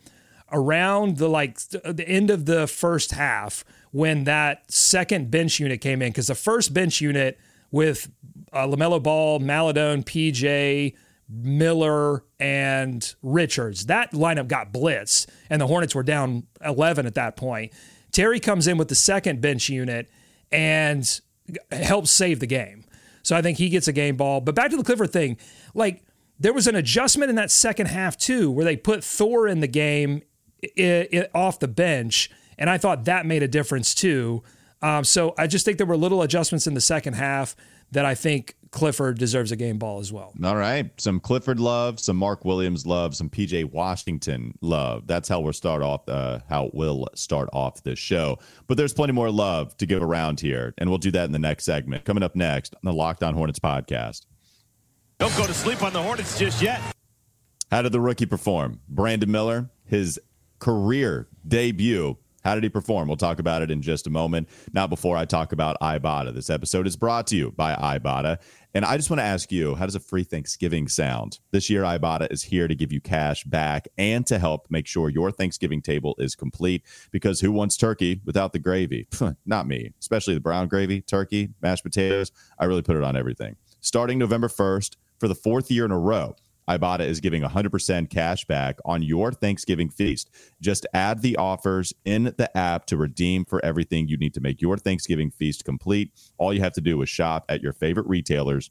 around 0.52 1.18
the 1.18 1.28
like 1.28 1.60
the 1.60 2.06
end 2.08 2.30
of 2.30 2.46
the 2.46 2.68
first 2.68 3.12
half 3.12 3.64
when 3.92 4.24
that 4.26 4.72
second 4.72 5.32
bench 5.32 5.60
unit 5.60 5.82
came 5.82 6.02
in 6.02 6.10
because 6.10 6.28
the 6.28 6.36
first 6.36 6.74
bench 6.74 7.02
unit 7.02 7.40
with 7.72 8.12
uh, 8.52 8.66
LaMelo 8.66 9.02
Ball, 9.02 9.40
Maledon, 9.40 10.04
PJ, 10.04 10.96
Miller, 11.30 12.24
and 12.40 13.16
Richards 13.22 13.86
that 13.88 14.12
lineup 14.12 14.48
got 14.48 14.74
blitzed 14.74 15.28
and 15.50 15.62
the 15.62 15.68
Hornets 15.68 15.94
were 15.94 16.04
down 16.04 16.48
11 16.64 17.06
at 17.06 17.16
that 17.16 17.36
point. 17.36 17.74
Terry 18.12 18.40
comes 18.40 18.68
in 18.68 18.78
with 18.78 18.88
the 18.88 18.96
second 18.96 19.42
bench 19.42 19.70
unit 19.70 20.10
and 20.52 21.22
helps 21.72 22.12
save 22.12 22.40
the 22.40 22.48
game. 22.48 22.86
So 23.22 23.36
I 23.36 23.42
think 23.42 23.58
he 23.58 23.70
gets 23.70 23.88
a 23.88 23.94
game 23.94 24.18
ball. 24.18 24.42
But 24.42 24.56
back 24.56 24.72
to 24.72 24.78
the 24.78 24.84
Clifford 24.84 25.12
thing, 25.12 25.38
like 25.74 26.04
there 26.40 26.54
was 26.54 26.68
an 26.68 26.76
adjustment 26.76 27.30
in 27.30 27.36
that 27.36 27.52
second 27.52 27.88
half 27.88 28.18
too, 28.18 28.50
where 28.50 28.66
they 28.66 28.78
put 28.78 29.04
Thor 29.04 29.48
in 29.48 29.60
the 29.60 29.68
game 29.68 30.22
it, 30.62 31.10
it, 31.12 31.32
off 31.34 31.60
the 31.60 31.68
bench, 31.68 32.30
and 32.58 32.70
I 32.70 32.78
thought 32.78 33.06
that 33.06 33.26
made 33.26 33.44
a 33.44 33.48
difference 33.48 33.94
too. 33.94 34.44
Um, 34.82 35.04
so 35.04 35.34
I 35.38 35.48
just 35.48 35.66
think 35.66 35.78
there 35.78 35.88
were 35.88 35.98
little 35.98 36.22
adjustments 36.22 36.68
in 36.68 36.74
the 36.74 36.82
second 36.82 37.14
half 37.14 37.56
that 37.92 38.06
I 38.06 38.16
think 38.16 38.56
Clifford 38.72 39.18
deserves 39.18 39.52
a 39.52 39.56
game 39.56 39.78
ball 39.78 40.00
as 40.00 40.14
well. 40.14 40.34
All 40.44 40.56
right. 40.56 40.92
Some 41.02 41.20
Clifford 41.20 41.60
love, 41.60 42.00
some 42.00 42.16
Mark 42.16 42.46
Williams 42.46 42.86
love, 42.86 43.16
some 43.16 43.30
PJ 43.30 43.72
Washington 43.72 44.58
love. 44.62 45.08
That's 45.08 45.28
how 45.28 45.40
we'll 45.40 45.54
start 45.54 45.82
off, 45.82 46.08
uh, 46.08 46.40
how 46.48 46.70
we'll 46.74 47.08
start 47.16 47.50
off 47.52 47.84
this 47.84 47.98
show. 47.98 48.38
But 48.68 48.78
there's 48.78 48.94
plenty 48.94 49.14
more 49.14 49.32
love 49.32 49.76
to 49.78 49.86
give 49.86 50.04
around 50.04 50.40
here, 50.40 50.74
and 50.78 50.90
we'll 50.90 51.00
do 51.00 51.12
that 51.12 51.26
in 51.26 51.32
the 51.32 51.40
next 51.40 51.66
segment. 51.66 52.06
Coming 52.06 52.24
up 52.24 52.36
next 52.36 52.76
on 52.76 52.82
the 52.84 52.94
Locked 52.94 53.24
On 53.24 53.34
Hornets 53.34 53.60
podcast. 53.60 54.26
Don't 55.18 55.36
go 55.36 55.48
to 55.48 55.54
sleep 55.54 55.82
on 55.82 55.92
the 55.92 56.02
Hornets 56.02 56.38
just 56.38 56.62
yet. 56.62 56.80
How 57.72 57.82
did 57.82 57.92
the 57.92 58.00
rookie 58.00 58.26
perform? 58.26 58.80
Brandon 58.88 59.30
Miller, 59.30 59.70
his 59.86 60.20
career 60.60 61.28
debut. 61.48 62.18
How 62.44 62.56
did 62.56 62.64
he 62.64 62.70
perform? 62.70 63.10
We'll 63.10 63.18
talk 63.18 63.40
about 63.40 63.62
it 63.62 63.70
in 63.70 63.82
just 63.82 64.08
a 64.08 64.10
moment. 64.10 64.48
Not 64.72 64.90
before 64.90 65.18
I 65.18 65.26
talk 65.26 65.52
about 65.52 65.78
Ibotta. 65.82 66.34
This 66.34 66.50
episode 66.50 66.88
is 66.88 66.96
brought 66.96 67.28
to 67.28 67.36
you 67.36 67.52
by 67.52 67.76
Ibotta. 67.76 68.38
And 68.74 68.86
I 68.86 68.96
just 68.96 69.10
want 69.10 69.20
to 69.20 69.26
ask 69.26 69.52
you, 69.52 69.76
how 69.76 69.86
does 69.86 69.96
a 69.96 70.00
free 70.00 70.24
Thanksgiving 70.24 70.88
sound? 70.88 71.40
This 71.52 71.70
year, 71.70 71.84
Ibotta 71.84 72.32
is 72.32 72.44
here 72.44 72.68
to 72.68 72.76
give 72.76 72.94
you 72.94 73.02
cash 73.02 73.44
back 73.44 73.88
and 73.98 74.26
to 74.28 74.40
help 74.40 74.68
make 74.70 74.88
sure 74.88 75.10
your 75.10 75.32
Thanksgiving 75.32 75.82
table 75.82 76.16
is 76.18 76.36
complete. 76.36 76.84
Because 77.12 77.42
who 77.42 77.52
wants 77.52 77.76
turkey 77.76 78.22
without 78.26 78.54
the 78.54 78.60
gravy? 78.60 79.08
Not 79.46 79.68
me, 79.68 79.92
especially 80.00 80.36
the 80.36 80.40
brown 80.40 80.68
gravy, 80.70 81.02
turkey, 81.02 81.50
mashed 81.62 81.84
potatoes. 81.84 82.32
I 82.58 82.66
really 82.66 82.84
put 82.84 82.96
it 82.96 83.04
on 83.04 83.18
everything. 83.18 83.58
Starting 83.82 84.18
November 84.18 84.48
1st, 84.48 84.96
for 85.20 85.28
the 85.28 85.36
fourth 85.36 85.70
year 85.70 85.84
in 85.84 85.92
a 85.92 86.00
row, 86.00 86.36
Ibotta 86.70 87.02
is 87.02 87.20
giving 87.20 87.42
100% 87.42 88.10
cash 88.10 88.46
back 88.46 88.78
on 88.86 89.02
your 89.02 89.32
Thanksgiving 89.32 89.90
feast. 89.90 90.30
Just 90.62 90.86
add 90.94 91.22
the 91.22 91.36
offers 91.38 91.94
in 92.06 92.26
the 92.38 92.56
app 92.56 92.86
to 92.86 92.98
redeem 92.98 93.46
for 93.46 93.64
everything 93.66 94.08
you 94.08 94.18
need 94.18 94.34
to 94.36 94.42
make 94.42 94.62
your 94.62 94.78
Thanksgiving 94.78 95.32
feast 95.32 95.66
complete. 95.66 96.12
All 96.38 96.54
you 96.54 96.62
have 96.62 96.74
to 96.74 96.82
do 96.82 97.02
is 97.02 97.10
shop 97.10 97.46
at 97.50 97.62
your 97.62 97.74
favorite 97.74 98.08
retailers 98.08 98.70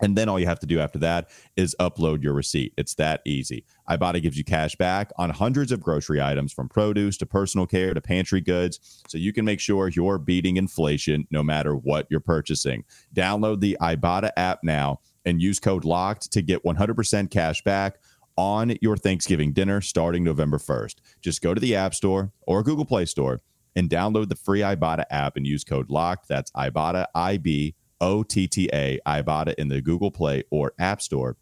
and 0.00 0.16
then 0.16 0.28
all 0.28 0.38
you 0.38 0.46
have 0.46 0.60
to 0.60 0.66
do 0.66 0.78
after 0.78 0.98
that 0.98 1.30
is 1.56 1.74
upload 1.80 2.22
your 2.22 2.34
receipt. 2.34 2.74
It's 2.76 2.94
that 2.94 3.22
easy. 3.24 3.64
Ibotta 3.88 4.20
gives 4.20 4.36
you 4.36 4.44
cash 4.44 4.76
back 4.76 5.10
on 5.16 5.30
hundreds 5.30 5.72
of 5.72 5.80
grocery 5.80 6.20
items 6.20 6.52
from 6.52 6.68
produce 6.68 7.16
to 7.18 7.26
personal 7.26 7.66
care 7.66 7.94
to 7.94 8.00
pantry 8.00 8.40
goods. 8.40 9.02
So 9.08 9.18
you 9.18 9.32
can 9.32 9.44
make 9.44 9.60
sure 9.60 9.88
you're 9.88 10.18
beating 10.18 10.56
inflation 10.56 11.26
no 11.30 11.42
matter 11.42 11.74
what 11.74 12.06
you're 12.10 12.20
purchasing. 12.20 12.84
Download 13.14 13.60
the 13.60 13.76
Ibotta 13.80 14.30
app 14.36 14.60
now 14.62 15.00
and 15.26 15.42
use 15.42 15.60
code 15.60 15.84
LOCKED 15.84 16.30
to 16.32 16.40
get 16.40 16.64
100% 16.64 17.30
cash 17.30 17.62
back 17.62 17.98
on 18.36 18.76
your 18.80 18.96
Thanksgiving 18.96 19.52
dinner 19.52 19.80
starting 19.80 20.24
November 20.24 20.58
1st. 20.58 20.96
Just 21.20 21.42
go 21.42 21.52
to 21.52 21.60
the 21.60 21.74
App 21.74 21.94
Store 21.94 22.32
or 22.46 22.62
Google 22.62 22.84
Play 22.86 23.04
Store 23.04 23.42
and 23.74 23.90
download 23.90 24.28
the 24.28 24.36
free 24.36 24.60
Ibotta 24.60 25.04
app 25.10 25.36
and 25.36 25.46
use 25.46 25.64
code 25.64 25.90
LOCKED. 25.90 26.28
That's 26.28 26.50
Ibotta, 26.52 27.06
I 27.14 27.36
B 27.36 27.74
O 28.00 28.22
T 28.22 28.46
T 28.46 28.70
A, 28.72 28.98
Ibotta 29.06 29.54
in 29.54 29.68
the 29.68 29.82
Google 29.82 30.10
Play 30.10 30.44
or 30.50 30.72
App 30.78 31.02
Store 31.02 31.36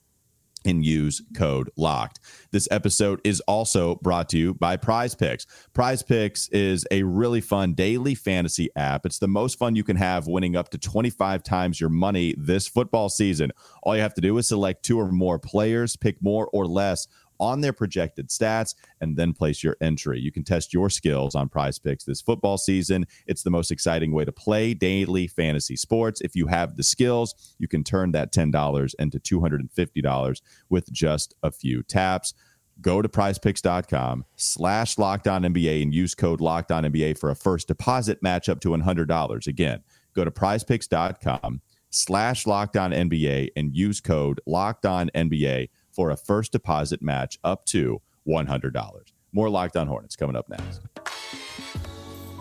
and 0.64 0.84
use 0.84 1.22
code 1.34 1.70
locked. 1.76 2.20
This 2.50 2.68
episode 2.70 3.20
is 3.24 3.40
also 3.42 3.96
brought 3.96 4.28
to 4.30 4.38
you 4.38 4.54
by 4.54 4.76
Prize 4.76 5.14
Picks. 5.14 5.46
Prize 5.72 6.02
Picks 6.02 6.48
is 6.48 6.86
a 6.90 7.02
really 7.02 7.40
fun 7.40 7.74
daily 7.74 8.14
fantasy 8.14 8.70
app. 8.76 9.06
It's 9.06 9.18
the 9.18 9.28
most 9.28 9.58
fun 9.58 9.76
you 9.76 9.84
can 9.84 9.96
have 9.96 10.26
winning 10.26 10.56
up 10.56 10.70
to 10.70 10.78
25 10.78 11.42
times 11.42 11.80
your 11.80 11.90
money 11.90 12.34
this 12.36 12.66
football 12.66 13.08
season. 13.08 13.52
All 13.82 13.94
you 13.96 14.02
have 14.02 14.14
to 14.14 14.20
do 14.20 14.36
is 14.38 14.48
select 14.48 14.82
two 14.82 14.98
or 14.98 15.10
more 15.10 15.38
players, 15.38 15.96
pick 15.96 16.22
more 16.22 16.48
or 16.52 16.66
less 16.66 17.06
on 17.40 17.60
their 17.60 17.72
projected 17.72 18.28
stats 18.28 18.74
and 19.00 19.16
then 19.16 19.32
place 19.32 19.62
your 19.62 19.76
entry. 19.80 20.20
You 20.20 20.32
can 20.32 20.44
test 20.44 20.72
your 20.72 20.90
skills 20.90 21.34
on 21.34 21.48
prize 21.48 21.78
picks 21.78 22.04
this 22.04 22.20
football 22.20 22.58
season. 22.58 23.06
It's 23.26 23.42
the 23.42 23.50
most 23.50 23.70
exciting 23.70 24.12
way 24.12 24.24
to 24.24 24.32
play 24.32 24.74
daily 24.74 25.26
fantasy 25.26 25.76
sports. 25.76 26.20
If 26.20 26.34
you 26.34 26.46
have 26.48 26.76
the 26.76 26.82
skills, 26.82 27.54
you 27.58 27.68
can 27.68 27.84
turn 27.84 28.12
that 28.12 28.32
$10 28.32 28.94
into 28.98 29.18
$250 29.18 30.40
with 30.68 30.92
just 30.92 31.34
a 31.42 31.50
few 31.50 31.82
taps. 31.82 32.34
Go 32.80 33.02
to 33.02 33.08
prizepicks.com 33.08 34.24
slash 34.36 34.98
locked 34.98 35.28
on 35.28 35.42
NBA 35.42 35.82
and 35.82 35.94
use 35.94 36.14
code 36.14 36.40
locked 36.40 36.72
on 36.72 36.84
NBA 36.84 37.18
for 37.18 37.30
a 37.30 37.36
first 37.36 37.68
deposit 37.68 38.22
match 38.22 38.48
up 38.48 38.60
to 38.60 38.70
$100. 38.70 39.46
Again, 39.46 39.82
go 40.14 40.24
to 40.24 40.30
prizepicks.com 40.30 41.60
slash 41.90 42.46
locked 42.46 42.76
on 42.76 42.90
NBA 42.90 43.50
and 43.54 43.74
use 43.74 44.00
code 44.00 44.40
locked 44.46 44.84
on 44.84 45.10
NBA 45.14 45.68
for 45.94 46.10
a 46.10 46.16
first 46.16 46.52
deposit 46.52 47.02
match 47.02 47.38
up 47.44 47.64
to 47.66 48.00
$100. 48.26 49.12
More 49.32 49.48
Locked 49.48 49.76
On 49.76 49.86
Hornets 49.86 50.16
coming 50.16 50.36
up 50.36 50.48
next. 50.48 50.80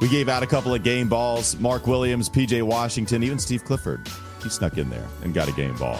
We 0.01 0.09
gave 0.09 0.27
out 0.27 0.43
a 0.43 0.47
couple 0.47 0.73
of 0.73 0.83
game 0.83 1.07
balls. 1.07 1.57
Mark 1.59 1.87
Williams, 1.87 2.29
PJ 2.29 2.61
Washington, 2.63 3.23
even 3.23 3.39
Steve 3.39 3.63
Clifford. 3.63 4.07
He 4.41 4.49
snuck 4.49 4.77
in 4.77 4.89
there 4.89 5.07
and 5.23 5.33
got 5.33 5.47
a 5.47 5.53
game 5.53 5.75
ball. 5.77 5.97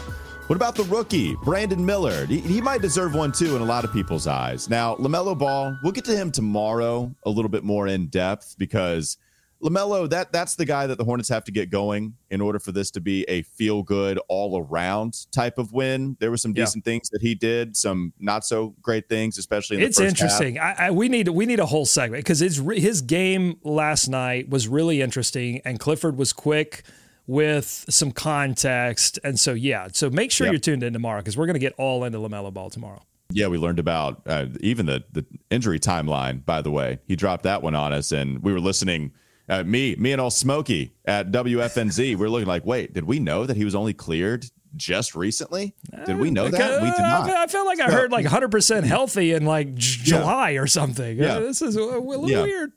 What 0.48 0.58
about 0.58 0.76
the 0.76 0.84
rookie, 0.84 1.36
Brandon 1.44 1.86
Miller? 1.86 2.26
He, 2.26 2.40
he, 2.40 2.60
might 2.60 2.82
deserve 2.82 3.16
one 3.16 3.32
too 3.32 3.56
in 3.56 3.62
a 3.62 3.66
lot 3.66 3.86
of 3.86 3.94
people's 3.94 4.28
eyes. 4.28 4.70
Now, 4.70 4.96
LaMelo 4.96 5.38
Ball, 5.38 5.78
we'll 5.82 5.94
get 5.94 6.04
to 6.06 6.16
him 6.16 6.32
tomorrow 6.32 7.16
a 7.24 7.30
little 7.30 7.48
bit 7.48 7.64
more 7.64 7.88
in 7.88 8.08
depth 8.08 8.56
because 8.58 9.18
LaMelo, 9.64 10.10
that 10.10 10.32
that's 10.32 10.56
the 10.56 10.66
guy 10.66 10.88
that 10.88 10.98
the 10.98 11.06
Hornets 11.06 11.30
have 11.30 11.46
to 11.46 11.52
get 11.52 11.70
going 11.70 12.16
in 12.30 12.42
order 12.42 12.60
for 12.60 12.72
this 12.72 12.92
to 12.92 13.02
be 13.02 13.24
a 13.30 13.44
feel 13.44 13.82
good 13.82 14.20
all 14.28 14.60
around 14.60 15.26
type 15.32 15.58
of 15.58 15.72
win. 15.72 16.18
There 16.20 16.30
were 16.30 16.38
some 16.38 16.54
decent 16.54 16.84
yeah. 16.86 16.92
things 16.92 17.10
that 17.12 17.22
he 17.22 17.34
did, 17.34 17.78
some 17.78 18.14
not 18.20 18.46
so 18.46 18.76
great 18.82 19.08
things, 19.08 19.38
especially 19.38 19.78
in 19.78 19.84
it's 19.84 20.00
interesting. 20.00 20.60
I, 20.60 20.88
I, 20.88 20.92
we 20.92 21.08
need 21.08 21.30
we 21.30 21.46
need 21.46 21.60
a 21.60 21.66
whole 21.66 21.86
segment 21.86 22.24
because 22.24 22.40
his 22.40 22.58
his 22.58 23.02
game 23.02 23.58
last 23.64 24.10
night 24.10 24.50
was 24.50 24.68
really 24.68 25.02
interesting, 25.02 25.62
and 25.64 25.80
Clifford 25.80 26.18
was 26.18 26.34
quick 26.34 26.84
with 27.26 27.86
some 27.90 28.12
context, 28.12 29.18
and 29.24 29.40
so 29.40 29.54
yeah. 29.54 29.88
So 29.94 30.10
make 30.10 30.32
sure 30.32 30.48
yep. 30.48 30.54
you're 30.54 30.60
tuned 30.60 30.84
in 30.84 30.94
tomorrow 30.94 31.22
because 31.22 31.38
we're 31.38 31.46
going 31.46 31.54
to 31.56 31.60
get 31.60 31.74
all 31.78 32.04
into 32.04 32.18
LaMelo 32.18 32.54
Ball 32.54 32.70
tomorrow. 32.70 33.02
Yeah, 33.32 33.48
we 33.48 33.58
learned 33.58 33.80
about 33.80 34.22
uh, 34.28 34.48
even 34.60 34.86
the 34.86 35.04
the 35.12 35.26
injury 35.50 35.80
timeline. 35.80 36.46
By 36.46 36.62
the 36.62 36.72
way, 36.72 37.00
he 37.08 37.16
dropped 37.16 37.44
that 37.44 37.64
one 37.64 37.76
on 37.76 37.94
us, 37.94 38.12
and 38.12 38.44
we 38.44 38.52
were 38.52 38.60
listening 38.60 39.14
uh, 39.50 39.64
me, 39.64 39.96
me 39.96 40.12
and 40.12 40.22
all 40.22 40.32
Smokey 40.32 40.94
at 41.06 41.32
WFNZ, 41.32 42.16
we're 42.16 42.30
looking 42.30 42.48
like, 42.48 42.66
wait, 42.66 42.94
did 42.94 43.04
we 43.04 43.20
know 43.20 43.46
that 43.46 43.58
he 43.58 43.66
was 43.66 43.76
only 43.76 43.94
cleared 43.94 44.46
just 44.76 45.16
recently? 45.16 45.76
Did 46.06 46.18
we 46.18 46.32
know 46.32 46.48
that? 46.50 46.82
We 46.82 46.90
did 46.90 47.00
not. 47.00 47.30
I 47.30 47.48
felt 47.48 47.68
like 47.68 47.80
I 47.80 47.92
heard 47.92 48.12
like 48.12 48.26
100% 48.26 48.84
healthy 48.84 49.34
in 49.34 49.46
like 49.46 49.76
July 49.76 50.52
yeah. 50.52 50.62
or 50.62 50.68
something. 50.68 51.18
Yeah. 51.18 51.36
Uh, 51.36 51.40
this 51.42 51.62
is 51.62 51.76
a, 51.76 51.82
little 51.82 52.30
yeah. 52.30 52.44
weird. 52.44 52.72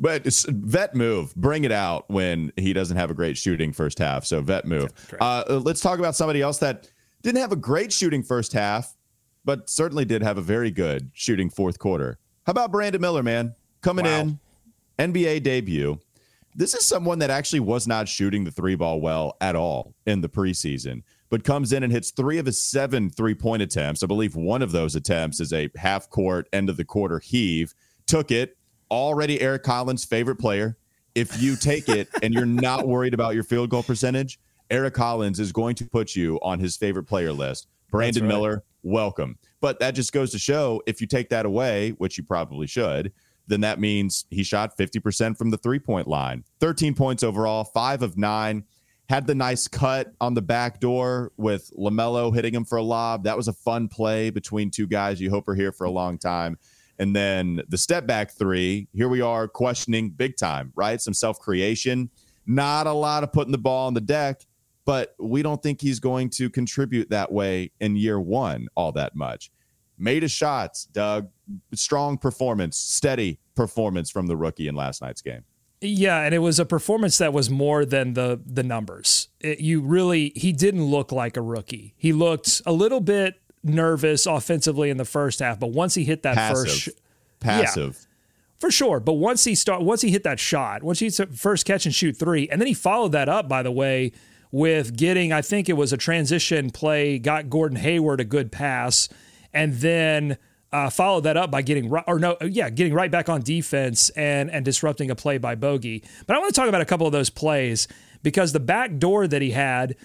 But 0.00 0.24
vet 0.48 0.94
move, 0.94 1.34
bring 1.34 1.64
it 1.64 1.72
out 1.72 2.08
when 2.08 2.52
he 2.56 2.72
doesn't 2.72 2.96
have 2.96 3.10
a 3.10 3.14
great 3.14 3.36
shooting 3.36 3.72
first 3.72 3.98
half. 3.98 4.24
So 4.24 4.40
vet 4.40 4.64
move. 4.64 4.92
Uh, 5.20 5.60
let's 5.64 5.80
talk 5.80 5.98
about 5.98 6.14
somebody 6.14 6.40
else 6.40 6.58
that 6.58 6.88
didn't 7.22 7.40
have 7.40 7.50
a 7.50 7.56
great 7.56 7.92
shooting 7.92 8.22
first 8.22 8.52
half, 8.52 8.94
but 9.44 9.68
certainly 9.68 10.04
did 10.04 10.22
have 10.22 10.38
a 10.38 10.42
very 10.42 10.70
good 10.70 11.10
shooting 11.14 11.50
fourth 11.50 11.80
quarter. 11.80 12.18
How 12.46 12.52
about 12.52 12.70
Brandon 12.70 13.00
Miller, 13.00 13.24
man? 13.24 13.54
Coming 13.80 14.04
wow. 14.04 14.20
in, 14.20 14.40
NBA 14.98 15.42
debut. 15.42 15.98
This 16.54 16.74
is 16.74 16.84
someone 16.84 17.18
that 17.20 17.30
actually 17.30 17.60
was 17.60 17.86
not 17.86 18.08
shooting 18.08 18.44
the 18.44 18.50
three 18.50 18.74
ball 18.74 19.00
well 19.00 19.36
at 19.40 19.54
all 19.54 19.94
in 20.06 20.20
the 20.20 20.28
preseason, 20.28 21.02
but 21.30 21.44
comes 21.44 21.72
in 21.72 21.82
and 21.82 21.92
hits 21.92 22.10
three 22.10 22.38
of 22.38 22.46
his 22.46 22.60
seven 22.60 23.10
three 23.10 23.34
point 23.34 23.62
attempts. 23.62 24.02
I 24.02 24.06
believe 24.06 24.34
one 24.34 24.62
of 24.62 24.72
those 24.72 24.96
attempts 24.96 25.40
is 25.40 25.52
a 25.52 25.70
half 25.76 26.10
court, 26.10 26.48
end 26.52 26.68
of 26.68 26.76
the 26.76 26.84
quarter 26.84 27.18
heave. 27.18 27.74
Took 28.06 28.30
it. 28.30 28.56
Already 28.90 29.40
Eric 29.40 29.62
Collins' 29.64 30.04
favorite 30.04 30.36
player. 30.36 30.78
If 31.14 31.40
you 31.40 31.56
take 31.56 31.88
it 31.88 32.08
and 32.22 32.32
you're 32.32 32.46
not 32.46 32.88
worried 32.88 33.14
about 33.14 33.34
your 33.34 33.44
field 33.44 33.70
goal 33.70 33.82
percentage, 33.82 34.40
Eric 34.70 34.94
Collins 34.94 35.40
is 35.40 35.52
going 35.52 35.74
to 35.76 35.84
put 35.84 36.16
you 36.16 36.38
on 36.42 36.58
his 36.58 36.76
favorite 36.76 37.04
player 37.04 37.32
list. 37.32 37.68
Brandon 37.90 38.24
right. 38.24 38.28
Miller, 38.28 38.64
welcome. 38.82 39.38
But 39.60 39.80
that 39.80 39.92
just 39.92 40.12
goes 40.12 40.30
to 40.32 40.38
show 40.38 40.82
if 40.86 41.00
you 41.00 41.06
take 41.06 41.28
that 41.30 41.46
away, 41.46 41.90
which 41.98 42.18
you 42.18 42.24
probably 42.24 42.66
should, 42.66 43.12
then 43.48 43.62
that 43.62 43.80
means 43.80 44.26
he 44.30 44.44
shot 44.44 44.76
50% 44.78 45.36
from 45.36 45.50
the 45.50 45.56
three 45.56 45.78
point 45.78 46.06
line. 46.06 46.44
13 46.60 46.94
points 46.94 47.22
overall, 47.22 47.64
five 47.64 48.02
of 48.02 48.16
nine. 48.16 48.64
Had 49.08 49.26
the 49.26 49.34
nice 49.34 49.66
cut 49.66 50.12
on 50.20 50.34
the 50.34 50.42
back 50.42 50.80
door 50.80 51.32
with 51.38 51.72
LaMelo 51.78 52.34
hitting 52.34 52.54
him 52.54 52.66
for 52.66 52.76
a 52.76 52.82
lob. 52.82 53.24
That 53.24 53.38
was 53.38 53.48
a 53.48 53.54
fun 53.54 53.88
play 53.88 54.28
between 54.28 54.70
two 54.70 54.86
guys 54.86 55.18
you 55.18 55.30
hope 55.30 55.48
are 55.48 55.54
here 55.54 55.72
for 55.72 55.84
a 55.84 55.90
long 55.90 56.18
time. 56.18 56.58
And 56.98 57.16
then 57.16 57.62
the 57.68 57.78
step 57.78 58.06
back 58.06 58.32
three, 58.32 58.86
here 58.92 59.08
we 59.08 59.22
are 59.22 59.48
questioning 59.48 60.10
big 60.10 60.36
time, 60.36 60.72
right? 60.76 61.00
Some 61.00 61.14
self 61.14 61.38
creation, 61.38 62.10
not 62.46 62.86
a 62.86 62.92
lot 62.92 63.22
of 63.22 63.32
putting 63.32 63.52
the 63.52 63.56
ball 63.56 63.86
on 63.86 63.94
the 63.94 64.00
deck, 64.02 64.46
but 64.84 65.14
we 65.18 65.40
don't 65.42 65.62
think 65.62 65.80
he's 65.80 66.00
going 66.00 66.28
to 66.30 66.50
contribute 66.50 67.08
that 67.08 67.32
way 67.32 67.70
in 67.80 67.96
year 67.96 68.20
one 68.20 68.68
all 68.74 68.92
that 68.92 69.16
much 69.16 69.50
made 69.98 70.22
his 70.22 70.32
shots, 70.32 70.84
Doug. 70.86 71.28
Strong 71.74 72.18
performance, 72.18 72.76
steady 72.76 73.38
performance 73.54 74.10
from 74.10 74.26
the 74.26 74.36
rookie 74.36 74.68
in 74.68 74.74
last 74.74 75.02
night's 75.02 75.22
game. 75.22 75.44
Yeah, 75.80 76.22
and 76.22 76.34
it 76.34 76.38
was 76.38 76.58
a 76.58 76.64
performance 76.64 77.18
that 77.18 77.32
was 77.32 77.50
more 77.50 77.84
than 77.84 78.14
the 78.14 78.40
the 78.44 78.62
numbers. 78.62 79.28
It, 79.40 79.60
you 79.60 79.80
really 79.80 80.32
he 80.34 80.52
didn't 80.52 80.84
look 80.84 81.12
like 81.12 81.36
a 81.36 81.42
rookie. 81.42 81.94
He 81.96 82.12
looked 82.12 82.62
a 82.66 82.72
little 82.72 83.00
bit 83.00 83.40
nervous 83.62 84.26
offensively 84.26 84.90
in 84.90 84.96
the 84.96 85.04
first 85.04 85.38
half, 85.38 85.60
but 85.60 85.70
once 85.70 85.94
he 85.94 86.04
hit 86.04 86.22
that 86.24 86.34
passive. 86.34 86.66
first 86.66 86.80
sh- 86.80 86.88
passive 87.38 87.98
yeah, 88.00 88.08
for 88.58 88.70
sure. 88.72 88.98
But 88.98 89.14
once 89.14 89.44
he 89.44 89.54
start 89.54 89.82
once 89.82 90.00
he 90.00 90.10
hit 90.10 90.24
that 90.24 90.40
shot, 90.40 90.82
once 90.82 90.98
he 90.98 91.10
first 91.10 91.64
catch 91.64 91.86
and 91.86 91.94
shoot 91.94 92.16
three, 92.16 92.48
and 92.48 92.60
then 92.60 92.66
he 92.66 92.74
followed 92.74 93.12
that 93.12 93.28
up 93.28 93.48
by 93.48 93.62
the 93.62 93.72
way 93.72 94.12
with 94.50 94.96
getting 94.96 95.32
I 95.32 95.42
think 95.42 95.68
it 95.68 95.74
was 95.74 95.92
a 95.92 95.96
transition 95.96 96.70
play, 96.70 97.20
got 97.20 97.50
Gordon 97.50 97.78
Hayward 97.78 98.20
a 98.20 98.24
good 98.24 98.50
pass 98.50 99.08
and 99.58 99.74
then 99.74 100.38
uh, 100.72 100.88
followed 100.88 101.22
that 101.22 101.36
up 101.36 101.50
by 101.50 101.62
getting 101.62 101.88
right, 101.90 102.04
or 102.06 102.20
no, 102.20 102.36
yeah, 102.40 102.70
getting 102.70 102.94
right 102.94 103.10
back 103.10 103.28
on 103.28 103.42
defense 103.42 104.08
and 104.10 104.50
and 104.50 104.64
disrupting 104.64 105.10
a 105.10 105.16
play 105.16 105.36
by 105.36 105.56
Bogey. 105.56 106.04
But 106.28 106.36
I 106.36 106.38
want 106.38 106.54
to 106.54 106.60
talk 106.60 106.68
about 106.68 106.80
a 106.80 106.84
couple 106.84 107.06
of 107.06 107.12
those 107.12 107.28
plays 107.28 107.88
because 108.22 108.52
the 108.52 108.60
back 108.60 108.98
door 108.98 109.26
that 109.26 109.42
he 109.42 109.50
had. 109.50 109.96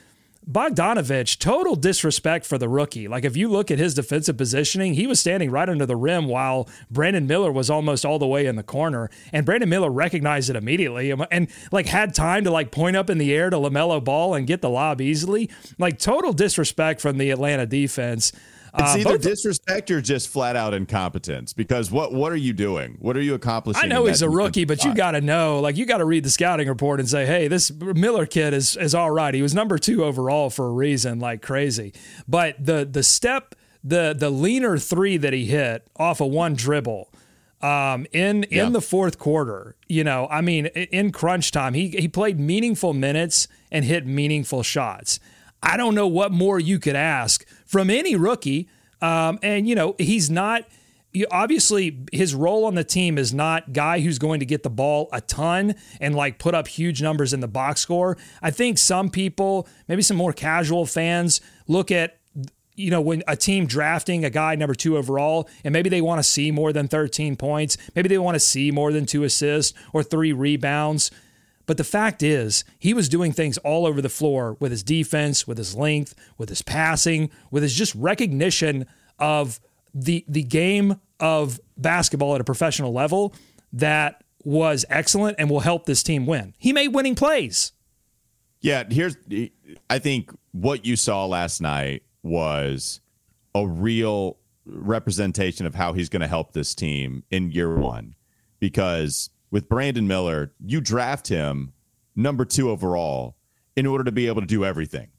Bogdanovic, 0.46 1.40
total 1.40 1.78
disrespect 1.78 2.46
for 2.46 2.58
the 2.58 2.68
rookie. 2.68 3.08
Like 3.08 3.24
if 3.24 3.38
you 3.38 3.48
look 3.48 3.72
at 3.72 3.80
his 3.80 3.94
defensive 3.94 4.36
positioning, 4.36 4.94
he 4.94 5.08
was 5.08 5.18
standing 5.18 5.50
right 5.50 5.70
under 5.70 5.86
the 5.86 5.96
rim 5.96 6.28
while 6.28 6.68
Brandon 6.92 7.26
Miller 7.26 7.50
was 7.50 7.70
almost 7.70 8.04
all 8.04 8.20
the 8.20 8.28
way 8.28 8.46
in 8.46 8.58
the 8.58 8.62
corner. 8.62 9.10
And 9.32 9.46
Brandon 9.46 9.70
Miller 9.70 9.90
recognized 9.90 10.50
it 10.50 10.58
immediately 10.58 11.12
and, 11.12 11.26
and 11.32 11.48
like 11.72 11.86
had 11.86 12.14
time 12.14 12.44
to 12.44 12.52
like 12.52 12.72
point 12.72 12.98
up 12.98 13.10
in 13.10 13.20
the 13.20 13.34
air 13.34 13.50
to 13.50 13.56
LaMelo 13.56 14.04
ball 14.04 14.34
and 14.34 14.46
get 14.46 14.62
the 14.62 14.70
lob 14.70 15.00
easily. 15.00 15.50
Like 15.80 15.98
total 15.98 16.34
disrespect 16.34 17.00
from 17.00 17.20
the 17.20 17.30
Atlanta 17.30 17.66
defense. 17.66 18.34
It's 18.76 18.96
uh, 18.96 18.98
either 19.00 19.18
disrespect 19.18 19.92
or 19.92 20.02
just 20.02 20.30
flat 20.30 20.56
out 20.56 20.74
incompetence. 20.74 21.54
Because 21.54 21.92
what 21.92 22.14
what 22.14 22.32
are 22.32 22.38
you 22.38 22.54
doing? 22.54 22.98
What 23.00 23.16
are 23.16 23.22
you 23.22 23.34
accomplishing? 23.36 23.84
I 23.84 23.88
know 23.88 24.06
he's 24.06 24.22
a 24.22 24.30
rookie, 24.30 24.66
but 24.66 24.84
you 24.84 24.96
got 24.96 25.12
to 25.12 25.22
know, 25.22 25.60
like 25.60 25.78
you 25.78 25.86
got 25.86 25.98
to 25.98 26.06
read 26.06 26.24
the 26.24 26.30
scouting 26.30 26.68
report 26.68 27.00
and 27.00 27.08
say, 27.08 27.26
hey, 27.26 27.48
this 27.48 27.72
Miller 27.72 28.26
kid 28.26 28.54
is 28.54 28.76
is 28.76 28.96
all 28.96 29.12
right. 29.12 29.34
He 29.34 29.42
was 29.42 29.54
number 29.54 29.78
two 29.78 30.04
overall 30.04 30.50
for 30.50 30.66
a 30.68 30.72
reason, 30.72 31.20
like 31.20 31.42
crazy. 31.42 31.94
But 32.28 32.56
the 32.64 32.84
the 32.90 33.04
step 33.04 33.56
the 33.84 34.16
the 34.18 34.30
leaner 34.30 34.78
three 34.78 35.18
that 35.18 35.34
he 35.34 35.46
hit 35.46 35.86
off 35.98 36.20
of 36.22 36.30
one 36.32 36.56
dribble 36.56 37.12
um, 37.62 38.06
in 38.12 38.46
Yeah. 38.50 38.66
in 38.66 38.74
the 38.74 38.82
fourth 38.82 39.20
quarter. 39.20 39.76
You 39.88 40.04
know, 40.04 40.28
I 40.32 40.42
mean, 40.42 40.66
in 40.68 41.12
crunch 41.12 41.52
time, 41.52 41.74
he 41.76 41.90
he 41.90 42.08
played 42.08 42.40
meaningful 42.40 42.94
minutes 42.94 43.48
and 43.72 43.86
hit 43.86 44.06
meaningful 44.08 44.64
shots. 44.64 45.20
I 45.62 45.78
don't 45.78 45.96
know 45.96 46.08
what 46.08 46.32
more 46.34 46.60
you 46.60 46.78
could 46.78 46.96
ask 46.98 47.46
from 47.74 47.90
any 47.90 48.16
rookie. 48.16 48.70
Um, 49.02 49.40
and 49.42 49.68
you 49.68 49.76
know, 49.76 49.96
he's 49.98 50.30
not. 50.30 50.66
Obviously, 51.30 52.00
his 52.12 52.34
role 52.34 52.66
on 52.66 52.74
the 52.74 52.84
team 52.84 53.20
is 53.20 53.34
not 53.34 53.72
guy 53.72 54.00
who's 54.00 54.18
going 54.18 54.40
to 54.40 54.48
get 54.48 54.64
the 54.64 54.70
ball 54.70 55.10
a 55.12 55.22
ton 55.22 55.76
and 56.02 56.16
like 56.16 56.40
put 56.40 56.56
up 56.56 56.68
huge 56.68 57.04
numbers 57.04 57.34
in 57.34 57.40
the 57.40 57.48
box 57.48 57.82
score. 57.82 58.18
I 58.42 58.50
think 58.50 58.80
some 58.80 59.12
people, 59.12 59.68
maybe 59.88 60.02
some 60.02 60.18
more 60.18 60.34
casual 60.34 60.88
fans, 60.88 61.40
look 61.68 61.92
at 61.92 62.18
you 62.76 62.90
know, 62.90 63.02
when 63.02 63.22
a 63.28 63.36
team 63.36 63.68
drafting 63.68 64.26
a 64.26 64.32
guy 64.32 64.56
number 64.56 64.74
two 64.74 64.98
overall, 64.98 65.48
and 65.64 65.72
maybe 65.72 65.90
they 65.90 66.02
want 66.02 66.18
to 66.18 66.24
see 66.24 66.50
more 66.50 66.74
than 66.74 66.88
13 66.88 67.36
points, 67.36 67.78
maybe 67.96 68.10
they 68.10 68.18
want 68.18 68.34
to 68.34 68.40
see 68.40 68.72
more 68.72 68.92
than 68.92 69.06
two 69.06 69.24
assists 69.24 69.78
or 69.94 70.02
three 70.02 70.34
rebounds. 70.34 71.12
But 71.66 71.78
the 71.78 71.84
fact 71.84 72.22
is, 72.22 72.66
he 72.78 72.94
was 72.94 73.08
doing 73.08 73.32
things 73.32 73.58
all 73.60 73.86
over 73.86 74.02
the 74.02 74.10
floor 74.10 74.58
with 74.60 74.72
his 74.72 74.84
defense, 74.84 75.48
with 75.48 75.58
his 75.58 75.76
length, 75.76 76.14
with 76.38 76.50
his 76.50 76.62
passing, 76.62 77.30
with 77.52 77.64
his 77.64 77.74
just 77.74 77.96
recognition 77.96 78.86
of 79.20 79.60
the 79.94 80.26
the 80.28 80.44
game 80.44 81.00
of 81.20 81.60
basketball 81.78 82.36
at 82.36 82.42
a 82.42 82.44
professional 82.44 82.92
level 82.92 83.34
that 83.72 84.24
was 84.44 84.86
excellent 84.90 85.38
and 85.40 85.50
will 85.50 85.62
help 85.62 85.86
this 85.86 86.04
team 86.04 86.26
win. 86.26 86.54
He 86.58 86.74
made 86.74 86.90
winning 86.90 87.16
plays. 87.16 87.72
Yeah, 88.62 88.84
here's 88.90 89.16
I 89.90 90.00
think 90.00 90.32
what 90.52 90.86
you 90.86 90.96
saw 90.96 91.26
last 91.26 91.62
night 91.62 92.04
was 92.24 93.02
a 93.56 93.68
real 93.68 94.38
representation 94.66 95.66
of 95.66 95.76
how 95.76 95.94
he's 95.94 96.10
going 96.10 96.22
to 96.22 96.28
help 96.28 96.54
this 96.54 96.74
team 96.74 97.24
in 97.30 97.52
year 97.52 97.76
1 97.76 98.16
because 98.60 99.30
with 99.54 99.70
Brandon 99.70 100.08
Miller, 100.08 100.52
you 100.66 100.82
draft 100.82 101.28
him 101.28 101.74
number 102.16 102.44
2 102.44 102.72
overall 102.72 103.38
in 103.76 103.86
order 103.86 104.04
to 104.04 104.12
be 104.12 104.26
able 104.26 104.42
to 104.42 104.48
do 104.48 104.66
everything. 104.66 105.10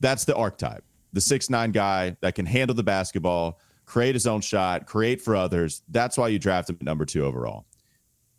That's 0.00 0.24
the 0.24 0.34
archetype. 0.34 0.82
The 1.12 1.20
six 1.20 1.50
nine 1.50 1.70
guy 1.70 2.16
that 2.22 2.34
can 2.34 2.46
handle 2.46 2.74
the 2.74 2.82
basketball, 2.82 3.60
create 3.84 4.14
his 4.14 4.26
own 4.26 4.40
shot, 4.40 4.86
create 4.86 5.20
for 5.20 5.36
others. 5.36 5.82
That's 5.88 6.16
why 6.16 6.28
you 6.28 6.38
draft 6.38 6.70
him 6.70 6.78
at 6.80 6.86
number 6.86 7.04
2 7.04 7.22
overall. 7.22 7.66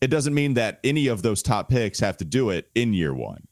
It 0.02 0.08
doesn't 0.08 0.34
mean 0.34 0.56
that 0.56 0.80
any 0.84 1.06
of 1.06 1.22
those 1.22 1.44
top 1.44 1.70
picks 1.70 2.00
have 2.00 2.18
to 2.18 2.26
do 2.26 2.50
it 2.50 2.72
in 2.74 2.92
year 2.96 3.14
1. 3.14 3.48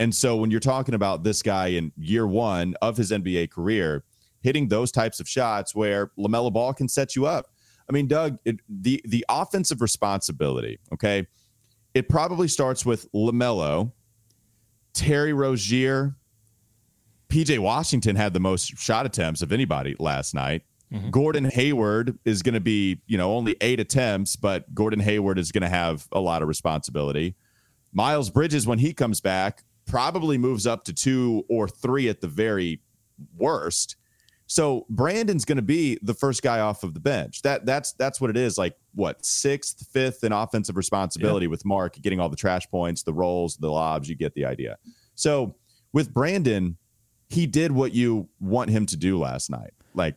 And 0.00 0.14
so 0.14 0.36
when 0.36 0.50
you're 0.50 0.60
talking 0.60 0.94
about 0.94 1.24
this 1.24 1.40
guy 1.40 1.68
in 1.68 1.90
year 1.96 2.26
one 2.26 2.74
of 2.82 2.98
his 2.98 3.12
NBA 3.12 3.50
career, 3.50 4.04
hitting 4.42 4.68
those 4.68 4.92
types 4.92 5.20
of 5.20 5.28
shots 5.28 5.74
where 5.74 6.08
LaMelo 6.18 6.52
Ball 6.52 6.74
can 6.74 6.86
set 6.86 7.16
you 7.16 7.24
up. 7.24 7.46
I 7.88 7.92
mean, 7.92 8.06
Doug, 8.06 8.38
it, 8.44 8.60
the 8.68 9.00
the 9.04 9.24
offensive 9.28 9.80
responsibility, 9.80 10.78
okay, 10.92 11.26
it 11.92 12.08
probably 12.08 12.48
starts 12.48 12.84
with 12.84 13.10
LaMelo, 13.12 13.92
Terry 14.94 15.32
Rozier, 15.32 16.16
PJ 17.28 17.58
Washington 17.58 18.16
had 18.16 18.32
the 18.32 18.40
most 18.40 18.78
shot 18.78 19.06
attempts 19.06 19.42
of 19.42 19.52
anybody 19.52 19.96
last 19.98 20.34
night. 20.34 20.62
Mm-hmm. 20.92 21.10
Gordon 21.10 21.44
Hayward 21.46 22.18
is 22.24 22.42
going 22.42 22.54
to 22.54 22.60
be, 22.60 23.00
you 23.06 23.18
know, 23.18 23.32
only 23.32 23.56
eight 23.60 23.80
attempts, 23.80 24.36
but 24.36 24.72
Gordon 24.74 25.00
Hayward 25.00 25.38
is 25.38 25.50
going 25.50 25.62
to 25.62 25.68
have 25.68 26.06
a 26.12 26.20
lot 26.20 26.42
of 26.42 26.48
responsibility. 26.48 27.34
Miles 27.92 28.30
Bridges, 28.30 28.66
when 28.66 28.78
he 28.78 28.92
comes 28.92 29.20
back, 29.20 29.64
probably 29.86 30.38
moves 30.38 30.66
up 30.66 30.84
to 30.84 30.92
two 30.92 31.44
or 31.48 31.66
three 31.68 32.08
at 32.08 32.20
the 32.20 32.28
very 32.28 32.80
worst. 33.36 33.96
So 34.54 34.86
Brandon's 34.88 35.44
going 35.44 35.56
to 35.56 35.62
be 35.62 35.98
the 36.00 36.14
first 36.14 36.40
guy 36.40 36.60
off 36.60 36.84
of 36.84 36.94
the 36.94 37.00
bench. 37.00 37.42
That 37.42 37.66
that's 37.66 37.92
that's 37.94 38.20
what 38.20 38.30
it 38.30 38.36
is. 38.36 38.56
Like 38.56 38.76
what 38.94 39.26
sixth, 39.26 39.84
fifth 39.90 40.22
in 40.22 40.30
offensive 40.30 40.76
responsibility 40.76 41.48
with 41.48 41.64
Mark 41.64 42.00
getting 42.00 42.20
all 42.20 42.28
the 42.28 42.36
trash 42.36 42.70
points, 42.70 43.02
the 43.02 43.12
rolls, 43.12 43.56
the 43.56 43.68
lobs. 43.68 44.08
You 44.08 44.14
get 44.14 44.32
the 44.34 44.44
idea. 44.44 44.78
So 45.16 45.56
with 45.92 46.14
Brandon, 46.14 46.76
he 47.30 47.48
did 47.48 47.72
what 47.72 47.94
you 47.94 48.28
want 48.38 48.70
him 48.70 48.86
to 48.86 48.96
do 48.96 49.18
last 49.18 49.50
night. 49.50 49.72
Like 49.92 50.14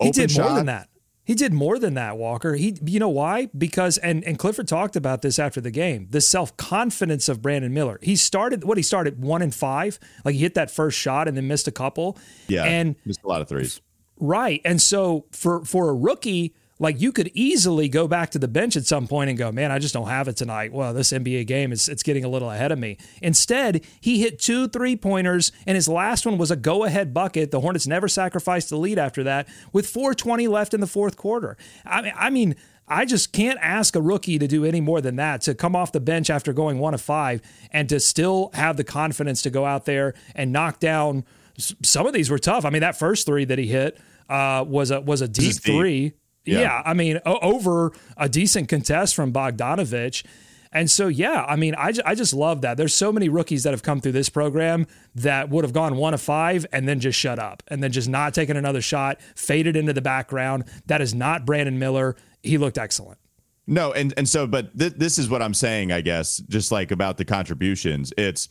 He 0.00 0.10
did 0.10 0.36
more 0.36 0.56
than 0.56 0.66
that. 0.66 0.88
He 1.26 1.34
did 1.34 1.52
more 1.52 1.80
than 1.80 1.94
that, 1.94 2.16
Walker. 2.16 2.54
He, 2.54 2.78
you 2.84 3.00
know 3.00 3.08
why? 3.08 3.48
Because 3.58 3.98
and 3.98 4.22
and 4.22 4.38
Clifford 4.38 4.68
talked 4.68 4.94
about 4.94 5.22
this 5.22 5.40
after 5.40 5.60
the 5.60 5.72
game. 5.72 6.06
The 6.08 6.20
self 6.20 6.56
confidence 6.56 7.28
of 7.28 7.42
Brandon 7.42 7.74
Miller. 7.74 7.98
He 8.00 8.14
started 8.14 8.62
what 8.62 8.76
he 8.76 8.82
started 8.82 9.20
one 9.20 9.42
and 9.42 9.52
five. 9.52 9.98
Like 10.24 10.36
he 10.36 10.40
hit 10.40 10.54
that 10.54 10.70
first 10.70 10.96
shot 10.96 11.26
and 11.26 11.36
then 11.36 11.48
missed 11.48 11.66
a 11.66 11.72
couple. 11.72 12.16
Yeah, 12.46 12.62
and 12.62 12.94
missed 13.04 13.24
a 13.24 13.28
lot 13.28 13.42
of 13.42 13.48
threes. 13.48 13.80
Right. 14.20 14.60
And 14.64 14.80
so 14.80 15.26
for 15.32 15.64
for 15.64 15.90
a 15.90 15.94
rookie, 15.94 16.54
like 16.78 17.00
you 17.00 17.12
could 17.12 17.30
easily 17.34 17.88
go 17.88 18.06
back 18.06 18.30
to 18.30 18.38
the 18.38 18.48
bench 18.48 18.76
at 18.76 18.84
some 18.84 19.06
point 19.06 19.30
and 19.30 19.38
go, 19.38 19.50
man, 19.50 19.72
I 19.72 19.78
just 19.78 19.94
don't 19.94 20.08
have 20.08 20.28
it 20.28 20.36
tonight. 20.36 20.72
Well, 20.72 20.92
this 20.92 21.12
NBA 21.12 21.46
game 21.46 21.72
is 21.72 21.88
it's 21.88 22.02
getting 22.02 22.24
a 22.24 22.28
little 22.28 22.50
ahead 22.50 22.72
of 22.72 22.78
me. 22.78 22.98
Instead, 23.22 23.84
he 24.00 24.20
hit 24.20 24.38
two 24.38 24.68
three 24.68 24.96
pointers, 24.96 25.52
and 25.66 25.74
his 25.74 25.88
last 25.88 26.26
one 26.26 26.38
was 26.38 26.50
a 26.50 26.56
go 26.56 26.84
ahead 26.84 27.14
bucket. 27.14 27.50
The 27.50 27.60
Hornets 27.60 27.86
never 27.86 28.08
sacrificed 28.08 28.68
the 28.68 28.76
lead 28.76 28.98
after 28.98 29.22
that, 29.24 29.48
with 29.72 29.86
4:20 29.86 30.48
left 30.48 30.74
in 30.74 30.80
the 30.80 30.86
fourth 30.86 31.16
quarter. 31.16 31.56
I 31.84 32.02
mean, 32.02 32.12
I 32.16 32.30
mean. 32.30 32.56
I 32.88 33.04
just 33.04 33.32
can't 33.32 33.58
ask 33.60 33.96
a 33.96 34.00
rookie 34.00 34.38
to 34.38 34.46
do 34.46 34.64
any 34.64 34.80
more 34.80 35.00
than 35.00 35.16
that 35.16 35.40
to 35.40 35.56
come 35.56 35.74
off 35.74 35.90
the 35.90 35.98
bench 35.98 36.30
after 36.30 36.52
going 36.52 36.78
one 36.78 36.94
of 36.94 37.00
five 37.00 37.42
and 37.72 37.88
to 37.88 37.98
still 37.98 38.50
have 38.54 38.76
the 38.76 38.84
confidence 38.84 39.42
to 39.42 39.50
go 39.50 39.64
out 39.64 39.86
there 39.86 40.14
and 40.36 40.52
knock 40.52 40.78
down. 40.78 41.24
Some 41.58 42.06
of 42.06 42.12
these 42.12 42.30
were 42.30 42.38
tough. 42.38 42.64
I 42.64 42.70
mean, 42.70 42.82
that 42.82 42.96
first 42.96 43.26
three 43.26 43.44
that 43.46 43.58
he 43.58 43.66
hit 43.66 43.98
uh, 44.28 44.64
was 44.68 44.92
a 44.92 45.00
was 45.00 45.20
a 45.20 45.26
deep 45.26 45.54
deep. 45.54 45.62
three. 45.62 46.14
Yeah. 46.46 46.60
Yeah. 46.60 46.82
I 46.84 46.94
mean, 46.94 47.20
over 47.26 47.92
a 48.16 48.28
decent 48.28 48.68
contest 48.68 49.14
from 49.14 49.32
Bogdanovic. 49.32 50.24
And 50.72 50.90
so, 50.90 51.08
yeah, 51.08 51.44
I 51.48 51.56
mean, 51.56 51.74
I, 51.76 51.92
I 52.04 52.14
just 52.14 52.34
love 52.34 52.60
that. 52.60 52.76
There's 52.76 52.94
so 52.94 53.10
many 53.10 53.28
rookies 53.28 53.62
that 53.62 53.70
have 53.70 53.82
come 53.82 54.00
through 54.00 54.12
this 54.12 54.28
program 54.28 54.86
that 55.14 55.48
would 55.48 55.64
have 55.64 55.72
gone 55.72 55.96
one 55.96 56.12
of 56.12 56.20
five 56.20 56.66
and 56.72 56.86
then 56.86 57.00
just 57.00 57.18
shut 57.18 57.38
up 57.38 57.62
and 57.68 57.82
then 57.82 57.92
just 57.92 58.08
not 58.08 58.34
taken 58.34 58.56
another 58.56 58.82
shot, 58.82 59.20
faded 59.34 59.76
into 59.76 59.92
the 59.92 60.02
background. 60.02 60.64
That 60.86 61.00
is 61.00 61.14
not 61.14 61.46
Brandon 61.46 61.78
Miller. 61.78 62.14
He 62.42 62.58
looked 62.58 62.78
excellent. 62.78 63.18
No, 63.66 63.92
and 63.92 64.14
and 64.16 64.28
so, 64.28 64.46
but 64.46 64.78
th- 64.78 64.94
this 64.94 65.18
is 65.18 65.28
what 65.28 65.42
I'm 65.42 65.54
saying, 65.54 65.90
I 65.92 66.00
guess, 66.00 66.38
just 66.48 66.70
like 66.70 66.90
about 66.90 67.16
the 67.16 67.24
contributions. 67.24 68.12
It's 68.16 68.48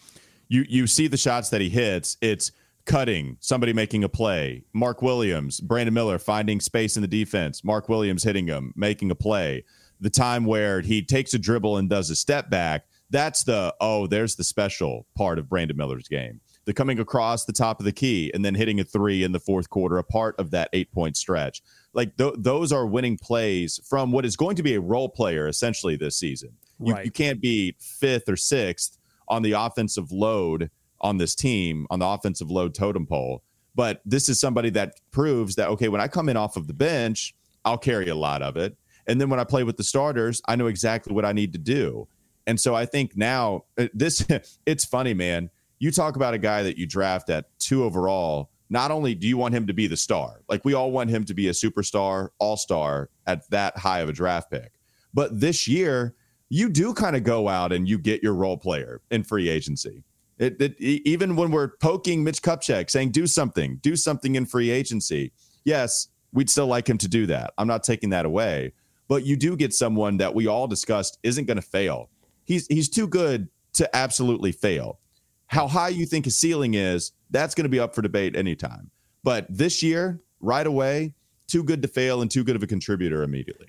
you 0.50 0.66
you 0.68 0.88
see 0.88 1.08
the 1.08 1.18
shots 1.18 1.50
that 1.50 1.62
he 1.62 1.70
hits. 1.70 2.18
It's 2.22 2.52
cutting, 2.86 3.38
somebody 3.40 3.74
making 3.74 4.04
a 4.04 4.10
play. 4.10 4.64
Mark 4.74 5.02
Williams, 5.02 5.60
Brandon 5.60 5.94
Miller 5.94 6.20
finding 6.20 6.60
space 6.60 6.96
in 6.96 7.02
the 7.02 7.08
defense. 7.08 7.64
Mark 7.64 7.90
Williams 7.90 8.24
hitting 8.24 8.48
him, 8.48 8.74
making 8.76 9.12
a 9.12 9.16
play. 9.16 9.64
The 10.00 10.10
time 10.10 10.46
where 10.46 10.82
he 10.82 11.02
takes 11.02 11.34
a 11.34 11.40
dribble 11.40 11.78
and 11.78 11.90
does 11.90 12.10
a 12.10 12.16
step 12.16 12.50
back. 12.50 12.86
That's 13.10 13.44
the 13.44 13.74
oh, 13.80 14.08
there's 14.08 14.36
the 14.36 14.44
special 14.44 15.06
part 15.16 15.40
of 15.40 15.50
Brandon 15.50 15.78
Miller's 15.78 16.08
game. 16.08 16.42
The 16.66 16.74
coming 16.74 17.00
across 17.00 17.46
the 17.46 17.54
top 17.54 17.80
of 17.80 17.86
the 17.86 17.92
key 17.92 18.32
and 18.34 18.44
then 18.44 18.56
hitting 18.56 18.80
a 18.80 18.84
three 18.84 19.24
in 19.24 19.32
the 19.32 19.40
fourth 19.40 19.70
quarter, 19.70 20.00
a 20.00 20.04
part 20.04 20.36
of 20.40 20.52
that 20.52 20.70
eight 20.74 20.92
point 20.92 21.16
stretch. 21.16 21.62
Like 21.94 22.18
th- 22.18 22.34
those 22.38 22.72
are 22.72 22.88
winning 22.88 23.18
plays 23.18 23.80
from 23.88 24.12
what 24.12 24.26
is 24.26 24.36
going 24.36 24.56
to 24.56 24.64
be 24.64 24.74
a 24.74 24.82
role 24.82 25.08
player 25.08 25.48
essentially 25.48 25.96
this 25.96 26.18
season. 26.18 26.52
You, 26.80 26.98
you 27.06 27.12
can't 27.12 27.40
be 27.40 27.76
fifth 27.80 28.28
or 28.28 28.36
sixth 28.36 28.98
on 29.28 29.44
the 29.44 29.54
offensive 29.54 30.12
load 30.12 30.70
on 31.06 31.18
this 31.18 31.36
team, 31.36 31.86
on 31.92 32.00
the 32.00 32.06
offensive 32.06 32.50
load 32.50 32.74
totem 32.74 33.06
pole. 33.06 33.44
But 33.76 34.02
this 34.06 34.28
is 34.28 34.40
somebody 34.40 34.72
that 34.72 34.96
proves 35.12 35.54
that, 35.56 35.70
okay, 35.70 35.88
when 35.88 36.02
I 36.02 36.08
come 36.08 36.30
in 36.30 36.36
off 36.36 36.58
of 36.58 36.66
the 36.66 36.74
bench, 36.74 37.36
I'll 37.64 37.78
carry 37.78 38.10
a 38.10 38.16
lot 38.16 38.42
of 38.42 38.58
it. 38.58 38.76
And 39.06 39.22
then 39.22 39.30
when 39.30 39.40
I 39.40 39.44
play 39.44 39.64
with 39.64 39.78
the 39.78 39.84
starters, 39.84 40.42
I 40.48 40.56
know 40.56 40.66
exactly 40.66 41.14
what 41.14 41.24
I 41.24 41.32
need 41.32 41.54
to 41.54 41.60
do. 41.60 42.08
And 42.48 42.60
so 42.60 42.74
I 42.74 42.88
think 42.88 43.16
now 43.16 43.66
uh, 43.78 43.88
this, 43.94 44.26
it's 44.66 44.84
funny, 44.84 45.14
man. 45.14 45.52
You 45.78 45.92
talk 45.92 46.16
about 46.16 46.34
a 46.34 46.40
guy 46.40 46.64
that 46.64 46.76
you 46.76 46.88
draft 46.88 47.30
at 47.30 47.46
two 47.60 47.84
overall. 47.84 48.50
Not 48.72 48.90
only 48.90 49.14
do 49.14 49.28
you 49.28 49.38
want 49.38 49.54
him 49.54 49.68
to 49.68 49.74
be 49.74 49.86
the 49.86 49.98
star, 49.98 50.42
like 50.50 50.66
we 50.66 50.74
all 50.74 50.92
want 50.92 51.12
him 51.12 51.24
to 51.26 51.36
be 51.36 51.50
a 51.50 51.52
superstar, 51.52 52.30
all 52.40 52.58
star 52.58 53.12
at 53.28 53.48
that 53.52 53.78
high 53.78 54.00
of 54.00 54.10
a 54.10 54.14
draft 54.14 54.50
pick. 54.50 54.72
But 55.14 55.40
this 55.40 55.68
year, 55.68 56.16
you 56.50 56.70
do 56.70 56.96
kind 56.96 57.16
of 57.16 57.24
go 57.24 57.48
out 57.48 57.72
and 57.72 57.88
you 57.88 58.00
get 58.00 58.24
your 58.24 58.34
role 58.34 58.58
player 58.58 59.02
in 59.12 59.24
free 59.24 59.50
agency. 59.50 60.04
It, 60.38 60.62
it, 60.62 60.76
even 60.80 61.36
when 61.36 61.52
we're 61.52 61.70
poking 61.78 62.24
Mitch 62.24 62.42
Kupchak, 62.42 62.90
saying 62.90 63.12
do 63.12 63.26
something, 63.26 63.78
do 63.78 63.96
something 63.96 64.36
in 64.36 64.46
free 64.46 64.70
agency. 64.70 65.32
Yes, 65.64 66.10
we'd 66.34 66.50
still 66.50 66.68
like 66.68 66.90
him 66.90 66.98
to 67.00 67.08
do 67.08 67.26
that. 67.28 67.54
I'm 67.58 67.68
not 67.68 67.84
taking 67.84 68.10
that 68.10 68.26
away, 68.26 68.74
but 69.08 69.26
you 69.26 69.38
do 69.38 69.56
get 69.56 69.74
someone 69.74 70.18
that 70.18 70.36
we 70.36 70.48
all 70.48 70.68
discussed 70.68 71.20
isn't 71.24 71.46
going 71.46 71.58
to 71.58 71.64
fail. 71.64 72.10
He's 72.44 72.68
he's 72.68 72.90
too 72.90 73.08
good 73.08 73.48
to 73.74 73.96
absolutely 73.96 74.52
fail. 74.52 75.00
How 75.48 75.68
high 75.68 75.90
you 75.90 76.06
think 76.06 76.26
his 76.26 76.38
ceiling 76.38 76.74
is, 76.74 77.12
that's 77.30 77.56
going 77.56 77.64
to 77.64 77.70
be 77.70 77.80
up 77.80 77.96
for 77.96 78.02
debate 78.02 78.36
anytime. 78.36 78.90
But 79.24 79.48
this 79.50 79.82
year, 79.82 80.22
right 80.40 80.66
away, 80.66 81.14
too 81.48 81.64
good 81.64 81.82
to 81.82 81.88
fail 81.88 82.22
and 82.22 82.30
too 82.30 82.44
good 82.44 82.56
of 82.56 82.64
a 82.64 82.68
contributor 82.68 83.24
immediately. 83.24 83.68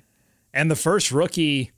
And 0.52 0.70
the 0.70 0.76
first 0.76 1.12
rookie 1.12 1.72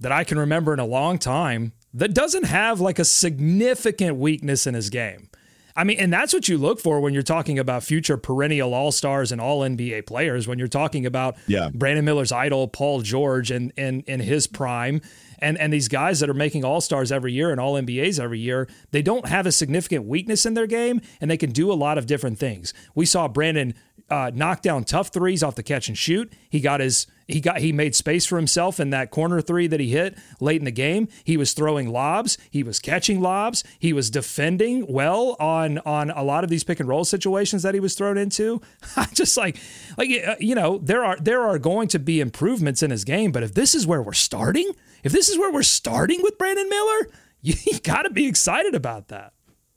that 0.00 0.12
I 0.12 0.24
can 0.24 0.38
remember 0.38 0.72
in 0.72 0.78
a 0.78 0.84
long 0.84 1.18
time 1.18 1.72
that 1.94 2.12
doesn't 2.14 2.44
have 2.44 2.80
like 2.80 2.98
a 2.98 3.04
significant 3.04 4.16
weakness 4.16 4.66
in 4.66 4.74
his 4.74 4.90
game. 4.90 5.28
I 5.76 5.82
mean, 5.82 5.98
and 5.98 6.12
that's 6.12 6.32
what 6.32 6.48
you 6.48 6.56
look 6.56 6.78
for 6.78 7.00
when 7.00 7.14
you're 7.14 7.24
talking 7.24 7.58
about 7.58 7.82
future 7.82 8.16
perennial 8.16 8.72
all 8.74 8.92
stars 8.92 9.32
and 9.32 9.40
all 9.40 9.62
NBA 9.62 10.06
players. 10.06 10.46
When 10.46 10.56
you're 10.56 10.68
talking 10.68 11.04
about 11.04 11.36
Yeah. 11.48 11.68
Brandon 11.74 12.04
Miller's 12.04 12.30
idol, 12.30 12.68
Paul 12.68 13.00
George, 13.00 13.50
and 13.50 13.72
in, 13.76 14.02
in 14.02 14.20
his 14.20 14.46
prime, 14.46 15.00
and 15.40 15.58
and 15.58 15.72
these 15.72 15.88
guys 15.88 16.20
that 16.20 16.30
are 16.30 16.34
making 16.34 16.64
all 16.64 16.80
stars 16.80 17.10
every 17.10 17.32
year 17.32 17.50
and 17.50 17.58
all 17.60 17.74
NBAs 17.74 18.20
every 18.20 18.38
year, 18.38 18.68
they 18.92 19.02
don't 19.02 19.26
have 19.26 19.46
a 19.46 19.52
significant 19.52 20.04
weakness 20.04 20.46
in 20.46 20.54
their 20.54 20.68
game, 20.68 21.00
and 21.20 21.28
they 21.28 21.36
can 21.36 21.50
do 21.50 21.72
a 21.72 21.74
lot 21.74 21.98
of 21.98 22.06
different 22.06 22.38
things. 22.38 22.72
We 22.94 23.04
saw 23.04 23.26
Brandon 23.26 23.74
uh, 24.08 24.30
knock 24.32 24.62
down 24.62 24.84
tough 24.84 25.08
threes 25.08 25.42
off 25.42 25.56
the 25.56 25.62
catch 25.64 25.88
and 25.88 25.98
shoot. 25.98 26.32
He 26.48 26.60
got 26.60 26.78
his 26.78 27.08
he 27.26 27.40
got 27.40 27.58
he 27.58 27.72
made 27.72 27.94
space 27.94 28.26
for 28.26 28.36
himself 28.36 28.78
in 28.78 28.90
that 28.90 29.10
corner 29.10 29.40
three 29.40 29.66
that 29.66 29.80
he 29.80 29.90
hit 29.90 30.16
late 30.40 30.60
in 30.60 30.64
the 30.64 30.70
game. 30.70 31.08
He 31.24 31.36
was 31.36 31.52
throwing 31.52 31.90
lobs, 31.90 32.36
he 32.50 32.62
was 32.62 32.78
catching 32.78 33.20
lobs, 33.20 33.64
he 33.78 33.92
was 33.92 34.10
defending 34.10 34.86
well 34.86 35.36
on 35.40 35.78
on 35.78 36.10
a 36.10 36.22
lot 36.22 36.44
of 36.44 36.50
these 36.50 36.64
pick 36.64 36.80
and 36.80 36.88
roll 36.88 37.04
situations 37.04 37.62
that 37.62 37.74
he 37.74 37.80
was 37.80 37.94
thrown 37.94 38.18
into. 38.18 38.60
Just 39.12 39.36
like 39.36 39.56
like 39.96 40.10
uh, 40.26 40.36
you 40.38 40.54
know, 40.54 40.78
there 40.78 41.04
are 41.04 41.16
there 41.18 41.42
are 41.42 41.58
going 41.58 41.88
to 41.88 41.98
be 41.98 42.20
improvements 42.20 42.82
in 42.82 42.90
his 42.90 43.04
game, 43.04 43.32
but 43.32 43.42
if 43.42 43.54
this 43.54 43.74
is 43.74 43.86
where 43.86 44.02
we're 44.02 44.12
starting, 44.12 44.70
if 45.02 45.12
this 45.12 45.28
is 45.28 45.38
where 45.38 45.52
we're 45.52 45.62
starting 45.62 46.22
with 46.22 46.36
Brandon 46.38 46.68
Miller, 46.68 47.08
you, 47.42 47.78
got 47.82 48.02
to 48.02 48.10
be 48.10 48.26
excited 48.26 48.74
about 48.74 49.08
that. 49.08 49.32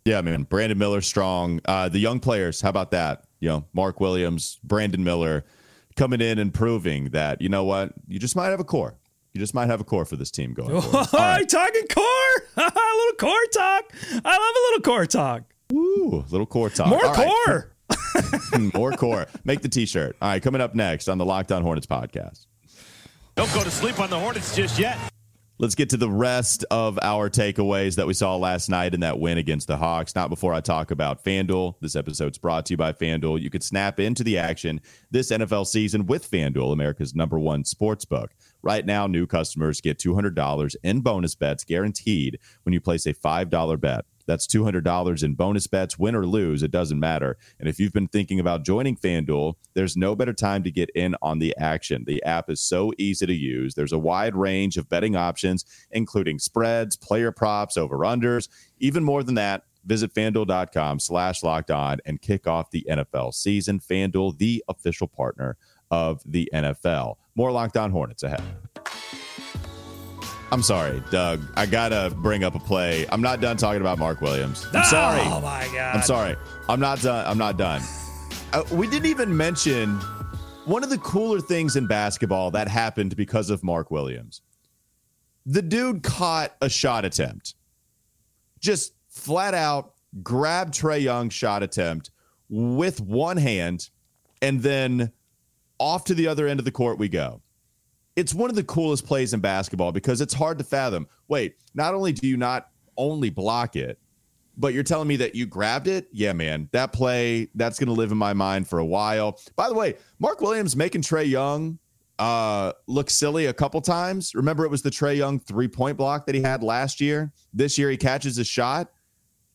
Yeah, 0.05 0.21
man. 0.21 0.43
Brandon 0.43 0.77
Miller 0.77 1.01
strong. 1.01 1.59
Uh, 1.65 1.89
the 1.89 1.99
young 1.99 2.21
players, 2.21 2.61
how 2.61 2.69
about 2.69 2.91
that? 2.91 3.25
You 3.39 3.49
know, 3.49 3.65
Mark 3.73 3.99
Williams, 3.99 4.57
Brandon 4.63 5.03
Miller 5.03 5.43
coming 5.97 6.21
in 6.21 6.39
and 6.39 6.53
proving 6.53 7.09
that, 7.09 7.41
you 7.41 7.49
know 7.49 7.63
what, 7.65 7.91
you 8.07 8.19
just 8.19 8.35
might 8.35 8.47
have 8.47 8.59
a 8.59 8.63
core. 8.63 8.95
You 9.33 9.39
just 9.39 9.53
might 9.53 9.67
have 9.67 9.81
a 9.81 9.83
core 9.83 10.05
for 10.05 10.15
this 10.15 10.31
team 10.31 10.53
going 10.53 10.81
forward. 10.81 11.07
Oh, 11.13 11.37
you 11.39 11.45
talking 11.45 11.85
core? 11.87 12.05
a 12.57 12.61
little 12.61 13.17
core 13.19 13.45
talk. 13.53 13.93
I 14.25 14.37
love 14.37 14.55
a 14.55 14.63
little 14.69 14.81
core 14.81 15.05
talk. 15.05 15.43
Woo, 15.71 16.23
little 16.29 16.45
core 16.45 16.69
talk. 16.69 16.87
More 16.87 17.05
All 17.05 17.13
right. 17.13 17.27
core. 17.45 17.73
More 18.73 18.91
core. 18.93 19.27
Make 19.43 19.61
the 19.61 19.69
t-shirt. 19.69 20.15
All 20.21 20.29
right, 20.29 20.41
coming 20.41 20.61
up 20.61 20.75
next 20.75 21.07
on 21.07 21.17
the 21.17 21.25
Locked 21.25 21.51
On 21.51 21.61
Hornets 21.61 21.87
podcast. 21.87 22.47
Don't 23.35 23.53
go 23.53 23.63
to 23.63 23.71
sleep 23.71 23.99
on 23.99 24.09
the 24.09 24.17
Hornets 24.19 24.55
just 24.55 24.79
yet. 24.79 24.97
Let's 25.59 25.73
get 25.73 25.89
to 25.89 25.97
the 25.97 26.11
rest 26.11 26.65
of 26.69 26.99
our 27.01 27.31
takeaways 27.31 27.95
that 27.95 28.05
we 28.05 28.13
saw 28.13 28.35
last 28.35 28.69
night 28.69 28.93
in 28.93 28.99
that 28.99 29.19
win 29.19 29.39
against 29.39 29.67
the 29.67 29.77
Hawks. 29.77 30.13
Not 30.13 30.29
before 30.29 30.53
I 30.53 30.61
talk 30.61 30.91
about 30.91 31.23
FanDuel. 31.23 31.73
This 31.81 31.95
episode's 31.95 32.37
brought 32.37 32.67
to 32.67 32.73
you 32.73 32.77
by 32.77 32.93
FanDuel. 32.93 33.41
You 33.41 33.49
could 33.49 33.63
snap 33.63 33.99
into 33.99 34.23
the 34.23 34.37
action 34.37 34.79
this 35.09 35.31
NFL 35.31 35.65
season 35.65 36.05
with 36.05 36.29
FanDuel, 36.29 36.73
America's 36.73 37.15
number 37.15 37.39
one 37.39 37.65
sports 37.65 38.05
book. 38.05 38.35
Right 38.61 38.85
now, 38.85 39.07
new 39.07 39.25
customers 39.25 39.81
get 39.81 39.97
$200 39.97 40.75
in 40.83 41.01
bonus 41.01 41.33
bets 41.33 41.63
guaranteed 41.63 42.37
when 42.61 42.73
you 42.73 42.79
place 42.79 43.07
a 43.07 43.15
$5 43.15 43.79
bet. 43.81 44.05
That's 44.27 44.45
$200 44.45 45.23
in 45.23 45.33
bonus 45.33 45.65
bets, 45.67 45.97
win 45.97 46.15
or 46.15 46.25
lose, 46.25 46.61
it 46.61 46.71
doesn't 46.71 46.99
matter. 46.99 47.37
And 47.59 47.67
if 47.67 47.79
you've 47.79 47.93
been 47.93 48.07
thinking 48.07 48.39
about 48.39 48.63
joining 48.63 48.97
FanDuel, 48.97 49.55
there's 49.73 49.97
no 49.97 50.15
better 50.15 50.33
time 50.33 50.63
to 50.63 50.71
get 50.71 50.89
in 50.91 51.15
on 51.21 51.39
the 51.39 51.55
action. 51.57 52.03
The 52.05 52.23
app 52.23 52.49
is 52.49 52.59
so 52.59 52.93
easy 52.97 53.25
to 53.25 53.33
use. 53.33 53.73
There's 53.73 53.93
a 53.93 53.97
wide 53.97 54.35
range 54.35 54.77
of 54.77 54.89
betting 54.89 55.15
options, 55.15 55.65
including 55.91 56.39
spreads, 56.39 56.95
player 56.95 57.31
props, 57.31 57.77
over-unders. 57.77 58.49
Even 58.79 59.03
more 59.03 59.23
than 59.23 59.35
that, 59.35 59.63
visit 59.85 60.13
fanduel.com 60.13 60.99
slash 60.99 61.41
locked 61.41 61.71
on 61.71 61.99
and 62.05 62.21
kick 62.21 62.45
off 62.45 62.71
the 62.71 62.85
NFL 62.89 63.33
season. 63.33 63.79
FanDuel, 63.79 64.37
the 64.37 64.63
official 64.67 65.07
partner 65.07 65.57
of 65.89 66.21
the 66.25 66.49
NFL. 66.53 67.15
More 67.35 67.51
Locked 67.51 67.77
On 67.77 67.91
Hornets 67.91 68.23
ahead. 68.23 68.43
I'm 70.51 70.63
sorry, 70.63 71.03
Doug. 71.11 71.41
I 71.55 71.65
gotta 71.65 72.13
bring 72.15 72.43
up 72.43 72.55
a 72.55 72.59
play. 72.59 73.05
I'm 73.11 73.21
not 73.21 73.41
done 73.41 73.57
talking 73.57 73.81
about 73.81 73.99
Mark 73.99 74.21
Williams. 74.21 74.65
I'm 74.73 74.85
sorry. 74.85 75.21
Oh 75.23 75.41
my 75.41 75.67
god. 75.73 75.95
I'm 75.95 76.01
sorry. 76.03 76.35
I'm 76.69 76.79
not 76.79 77.01
done. 77.01 77.25
I'm 77.27 77.37
not 77.37 77.57
done. 77.57 77.81
Uh, 78.53 78.63
we 78.71 78.87
didn't 78.87 79.07
even 79.07 79.35
mention 79.35 79.95
one 80.65 80.83
of 80.83 80.89
the 80.89 80.97
cooler 80.99 81.41
things 81.41 81.75
in 81.75 81.85
basketball 81.85 82.51
that 82.51 82.69
happened 82.69 83.17
because 83.17 83.49
of 83.49 83.61
Mark 83.63 83.91
Williams. 83.91 84.41
The 85.45 85.61
dude 85.61 86.03
caught 86.03 86.55
a 86.61 86.69
shot 86.69 87.03
attempt, 87.03 87.55
just 88.59 88.93
flat 89.09 89.53
out 89.53 89.93
grabbed 90.23 90.73
Trae 90.73 91.01
Young's 91.01 91.33
shot 91.33 91.61
attempt 91.61 92.11
with 92.49 93.01
one 93.01 93.37
hand, 93.37 93.89
and 94.41 94.61
then 94.61 95.11
off 95.79 96.05
to 96.05 96.13
the 96.13 96.27
other 96.27 96.47
end 96.47 96.59
of 96.59 96.65
the 96.65 96.71
court 96.71 96.97
we 96.97 97.09
go 97.09 97.41
it's 98.17 98.33
one 98.33 98.49
of 98.49 98.55
the 98.55 98.63
coolest 98.63 99.05
plays 99.05 99.33
in 99.33 99.39
basketball 99.39 99.91
because 99.91 100.19
it's 100.21 100.33
hard 100.33 100.57
to 100.57 100.63
fathom. 100.63 101.07
Wait, 101.27 101.55
not 101.75 101.93
only 101.93 102.11
do 102.11 102.27
you 102.27 102.35
not 102.35 102.71
only 102.97 103.29
block 103.29 103.75
it, 103.75 103.99
but 104.57 104.73
you're 104.73 104.83
telling 104.83 105.07
me 105.07 105.15
that 105.17 105.35
you 105.35 105.45
grabbed 105.45 105.87
it? 105.87 106.07
Yeah, 106.11 106.33
man. 106.33 106.67
That 106.71 106.91
play, 106.91 107.47
that's 107.53 107.77
going 107.77 107.87
to 107.87 107.93
live 107.93 108.11
in 108.11 108.17
my 108.17 108.33
mind 108.33 108.67
for 108.67 108.79
a 108.79 108.85
while. 108.85 109.39
By 109.55 109.69
the 109.69 109.75
way, 109.75 109.97
Mark 110.17 110.41
Williams 110.41 110.75
making 110.75 111.03
Trae 111.03 111.29
Young 111.29 111.77
uh, 112.17 112.73
look 112.87 113.11
silly 113.11 113.45
a 113.45 113.53
couple 113.53 113.79
times. 113.81 114.33
Remember, 114.33 114.65
it 114.65 114.71
was 114.71 114.81
the 114.81 114.89
Trae 114.89 115.15
Young 115.15 115.39
three 115.39 115.67
point 115.67 115.95
block 115.95 116.25
that 116.25 116.33
he 116.33 116.41
had 116.41 116.63
last 116.63 116.99
year. 116.99 117.31
This 117.53 117.77
year, 117.77 117.91
he 117.91 117.97
catches 117.97 118.39
a 118.39 118.43
shot. 118.43 118.89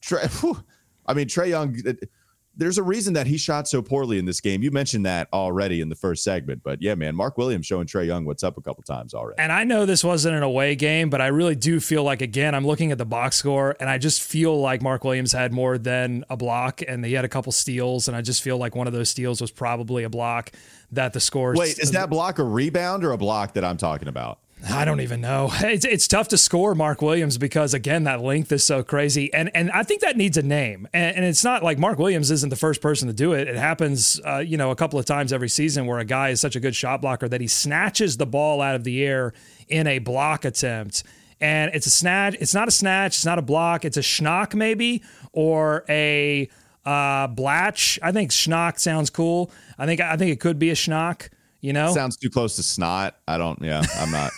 Trae, 0.00 0.62
I 1.06 1.14
mean, 1.14 1.26
Trae 1.26 1.48
Young. 1.48 1.76
It, 1.84 2.08
there's 2.56 2.78
a 2.78 2.82
reason 2.82 3.14
that 3.14 3.26
he 3.26 3.38
shot 3.38 3.66
so 3.66 3.80
poorly 3.80 4.18
in 4.18 4.26
this 4.26 4.40
game. 4.40 4.62
You 4.62 4.70
mentioned 4.70 5.06
that 5.06 5.28
already 5.32 5.80
in 5.80 5.88
the 5.88 5.94
first 5.94 6.22
segment, 6.22 6.62
but 6.62 6.82
yeah, 6.82 6.94
man, 6.94 7.16
Mark 7.16 7.38
Williams 7.38 7.66
showing 7.66 7.86
Trae 7.86 8.06
Young 8.06 8.24
what's 8.24 8.42
up 8.42 8.58
a 8.58 8.60
couple 8.60 8.82
times 8.82 9.14
already. 9.14 9.38
And 9.38 9.50
I 9.50 9.64
know 9.64 9.86
this 9.86 10.04
wasn't 10.04 10.36
an 10.36 10.42
away 10.42 10.74
game, 10.76 11.08
but 11.08 11.20
I 11.20 11.28
really 11.28 11.54
do 11.54 11.80
feel 11.80 12.04
like 12.04 12.20
again, 12.20 12.54
I'm 12.54 12.66
looking 12.66 12.92
at 12.92 12.98
the 12.98 13.06
box 13.06 13.36
score 13.36 13.76
and 13.80 13.88
I 13.88 13.98
just 13.98 14.22
feel 14.22 14.60
like 14.60 14.82
Mark 14.82 15.04
Williams 15.04 15.32
had 15.32 15.52
more 15.52 15.78
than 15.78 16.24
a 16.28 16.36
block 16.36 16.82
and 16.86 17.04
he 17.04 17.14
had 17.14 17.24
a 17.24 17.28
couple 17.28 17.52
steals 17.52 18.08
and 18.08 18.16
I 18.16 18.20
just 18.20 18.42
feel 18.42 18.58
like 18.58 18.76
one 18.76 18.86
of 18.86 18.92
those 18.92 19.08
steals 19.08 19.40
was 19.40 19.50
probably 19.50 20.04
a 20.04 20.10
block 20.10 20.52
that 20.90 21.14
the 21.14 21.20
score 21.20 21.54
Wait, 21.56 21.78
is 21.78 21.92
that 21.92 22.10
block 22.10 22.38
a 22.38 22.44
rebound 22.44 23.02
or 23.04 23.12
a 23.12 23.18
block 23.18 23.54
that 23.54 23.64
I'm 23.64 23.78
talking 23.78 24.08
about? 24.08 24.40
I 24.68 24.84
don't 24.84 25.00
even 25.00 25.20
know. 25.20 25.50
It's, 25.62 25.84
it's 25.84 26.06
tough 26.06 26.28
to 26.28 26.38
score 26.38 26.74
Mark 26.74 27.00
Williams 27.00 27.38
because 27.38 27.72
again 27.72 28.04
that 28.04 28.20
length 28.20 28.52
is 28.52 28.62
so 28.62 28.82
crazy, 28.82 29.32
and 29.32 29.50
and 29.54 29.70
I 29.70 29.84
think 29.84 30.02
that 30.02 30.16
needs 30.16 30.36
a 30.36 30.42
name. 30.42 30.86
And, 30.92 31.16
and 31.16 31.24
it's 31.24 31.42
not 31.42 31.62
like 31.62 31.78
Mark 31.78 31.98
Williams 31.98 32.30
isn't 32.30 32.50
the 32.50 32.56
first 32.56 32.82
person 32.82 33.08
to 33.08 33.14
do 33.14 33.32
it. 33.32 33.48
It 33.48 33.56
happens, 33.56 34.20
uh, 34.26 34.38
you 34.38 34.56
know, 34.56 34.70
a 34.70 34.76
couple 34.76 34.98
of 34.98 35.06
times 35.06 35.32
every 35.32 35.48
season 35.48 35.86
where 35.86 35.98
a 35.98 36.04
guy 36.04 36.30
is 36.30 36.40
such 36.40 36.56
a 36.56 36.60
good 36.60 36.74
shot 36.74 37.00
blocker 37.00 37.28
that 37.28 37.40
he 37.40 37.48
snatches 37.48 38.18
the 38.18 38.26
ball 38.26 38.60
out 38.60 38.74
of 38.74 38.84
the 38.84 39.02
air 39.04 39.32
in 39.68 39.86
a 39.86 39.98
block 39.98 40.44
attempt. 40.44 41.04
And 41.40 41.74
it's 41.74 41.86
a 41.86 41.90
snatch. 41.90 42.36
It's 42.38 42.54
not 42.54 42.68
a 42.68 42.70
snatch. 42.70 43.16
It's 43.16 43.26
not 43.26 43.38
a 43.38 43.42
block. 43.42 43.84
It's 43.84 43.96
a 43.96 44.00
schnock 44.00 44.54
maybe 44.54 45.02
or 45.32 45.84
a 45.88 46.48
uh, 46.84 47.28
blatch. 47.28 47.98
I 48.02 48.12
think 48.12 48.30
schnock 48.30 48.78
sounds 48.78 49.10
cool. 49.10 49.50
I 49.78 49.86
think 49.86 50.00
I 50.00 50.16
think 50.16 50.32
it 50.32 50.40
could 50.40 50.58
be 50.58 50.70
a 50.70 50.74
schnock. 50.74 51.28
You 51.60 51.72
know, 51.72 51.94
sounds 51.94 52.16
too 52.16 52.30
close 52.30 52.56
to 52.56 52.62
snot. 52.62 53.16
I 53.26 53.38
don't. 53.38 53.60
Yeah, 53.62 53.82
I'm 53.96 54.10
not. 54.10 54.32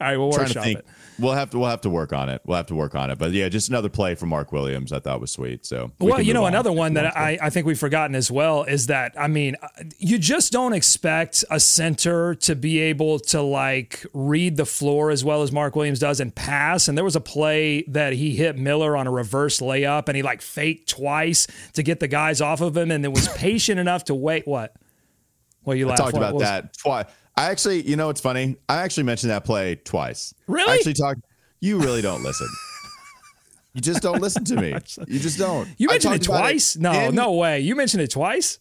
All 0.00 0.06
right, 0.06 0.16
we'll 0.16 0.30
workshop 0.30 0.62
think. 0.62 0.78
it. 0.78 0.86
We'll 1.18 1.32
have 1.32 1.50
to 1.50 1.58
we'll 1.58 1.70
have 1.70 1.80
to 1.80 1.90
work 1.90 2.12
on 2.12 2.28
it. 2.28 2.40
We'll 2.44 2.56
have 2.56 2.66
to 2.66 2.76
work 2.76 2.94
on 2.94 3.10
it. 3.10 3.18
But 3.18 3.32
yeah, 3.32 3.48
just 3.48 3.68
another 3.68 3.88
play 3.88 4.14
from 4.14 4.28
Mark 4.28 4.52
Williams. 4.52 4.92
I 4.92 5.00
thought 5.00 5.20
was 5.20 5.32
sweet. 5.32 5.66
So 5.66 5.90
we 5.98 6.08
well, 6.08 6.22
you 6.22 6.32
know, 6.32 6.44
on. 6.44 6.52
another 6.52 6.70
one 6.70 6.94
that 6.94 7.16
I, 7.16 7.36
I 7.42 7.50
think 7.50 7.66
we've 7.66 7.78
forgotten 7.78 8.14
as 8.14 8.30
well 8.30 8.62
is 8.62 8.86
that, 8.86 9.14
I 9.18 9.26
mean, 9.26 9.56
uh, 9.60 9.66
you 9.98 10.18
just 10.18 10.52
don't 10.52 10.72
expect 10.72 11.44
a 11.50 11.58
center 11.58 12.36
to 12.36 12.54
be 12.54 12.78
able 12.78 13.18
to 13.18 13.42
like 13.42 14.06
read 14.14 14.56
the 14.56 14.66
floor 14.66 15.10
as 15.10 15.24
well 15.24 15.42
as 15.42 15.50
Mark 15.50 15.74
Williams 15.74 15.98
does 15.98 16.20
and 16.20 16.32
pass. 16.32 16.86
And 16.86 16.96
there 16.96 17.04
was 17.04 17.16
a 17.16 17.20
play 17.20 17.82
that 17.88 18.12
he 18.12 18.36
hit 18.36 18.56
Miller 18.56 18.96
on 18.96 19.08
a 19.08 19.10
reverse 19.10 19.58
layup 19.58 20.06
and 20.06 20.14
he 20.14 20.22
like 20.22 20.40
faked 20.40 20.88
twice 20.88 21.48
to 21.72 21.82
get 21.82 21.98
the 21.98 22.08
guys 22.08 22.40
off 22.40 22.60
of 22.60 22.76
him 22.76 22.92
and 22.92 23.02
then 23.02 23.10
was 23.12 23.26
patient 23.36 23.80
enough 23.80 24.04
to 24.04 24.14
wait. 24.14 24.46
What? 24.46 24.76
Well, 25.64 25.74
you 25.74 25.90
I 25.90 25.96
talked 25.96 26.16
about 26.16 26.38
that 26.38 26.78
twice. 26.78 27.06
I 27.38 27.50
actually, 27.50 27.82
you 27.82 27.96
know, 27.96 28.10
it's 28.10 28.20
funny. 28.20 28.56
I 28.68 28.82
actually 28.82 29.04
mentioned 29.04 29.30
that 29.30 29.44
play 29.44 29.76
twice. 29.76 30.34
Really? 30.46 30.70
I 30.70 30.74
actually 30.74 30.94
talked. 30.94 31.20
You 31.60 31.78
really 31.78 32.02
don't 32.02 32.22
listen. 32.22 32.48
you 33.74 33.80
just 33.80 34.02
don't 34.02 34.20
listen 34.20 34.44
to 34.46 34.56
me. 34.56 34.74
You 35.06 35.18
just 35.18 35.38
don't. 35.38 35.68
You 35.78 35.88
mentioned 35.88 36.16
it 36.16 36.22
twice? 36.22 36.76
no, 36.76 36.92
in- 36.92 37.14
no 37.14 37.32
way. 37.32 37.60
You 37.60 37.74
mentioned 37.76 38.02
it 38.02 38.10
twice? 38.10 38.58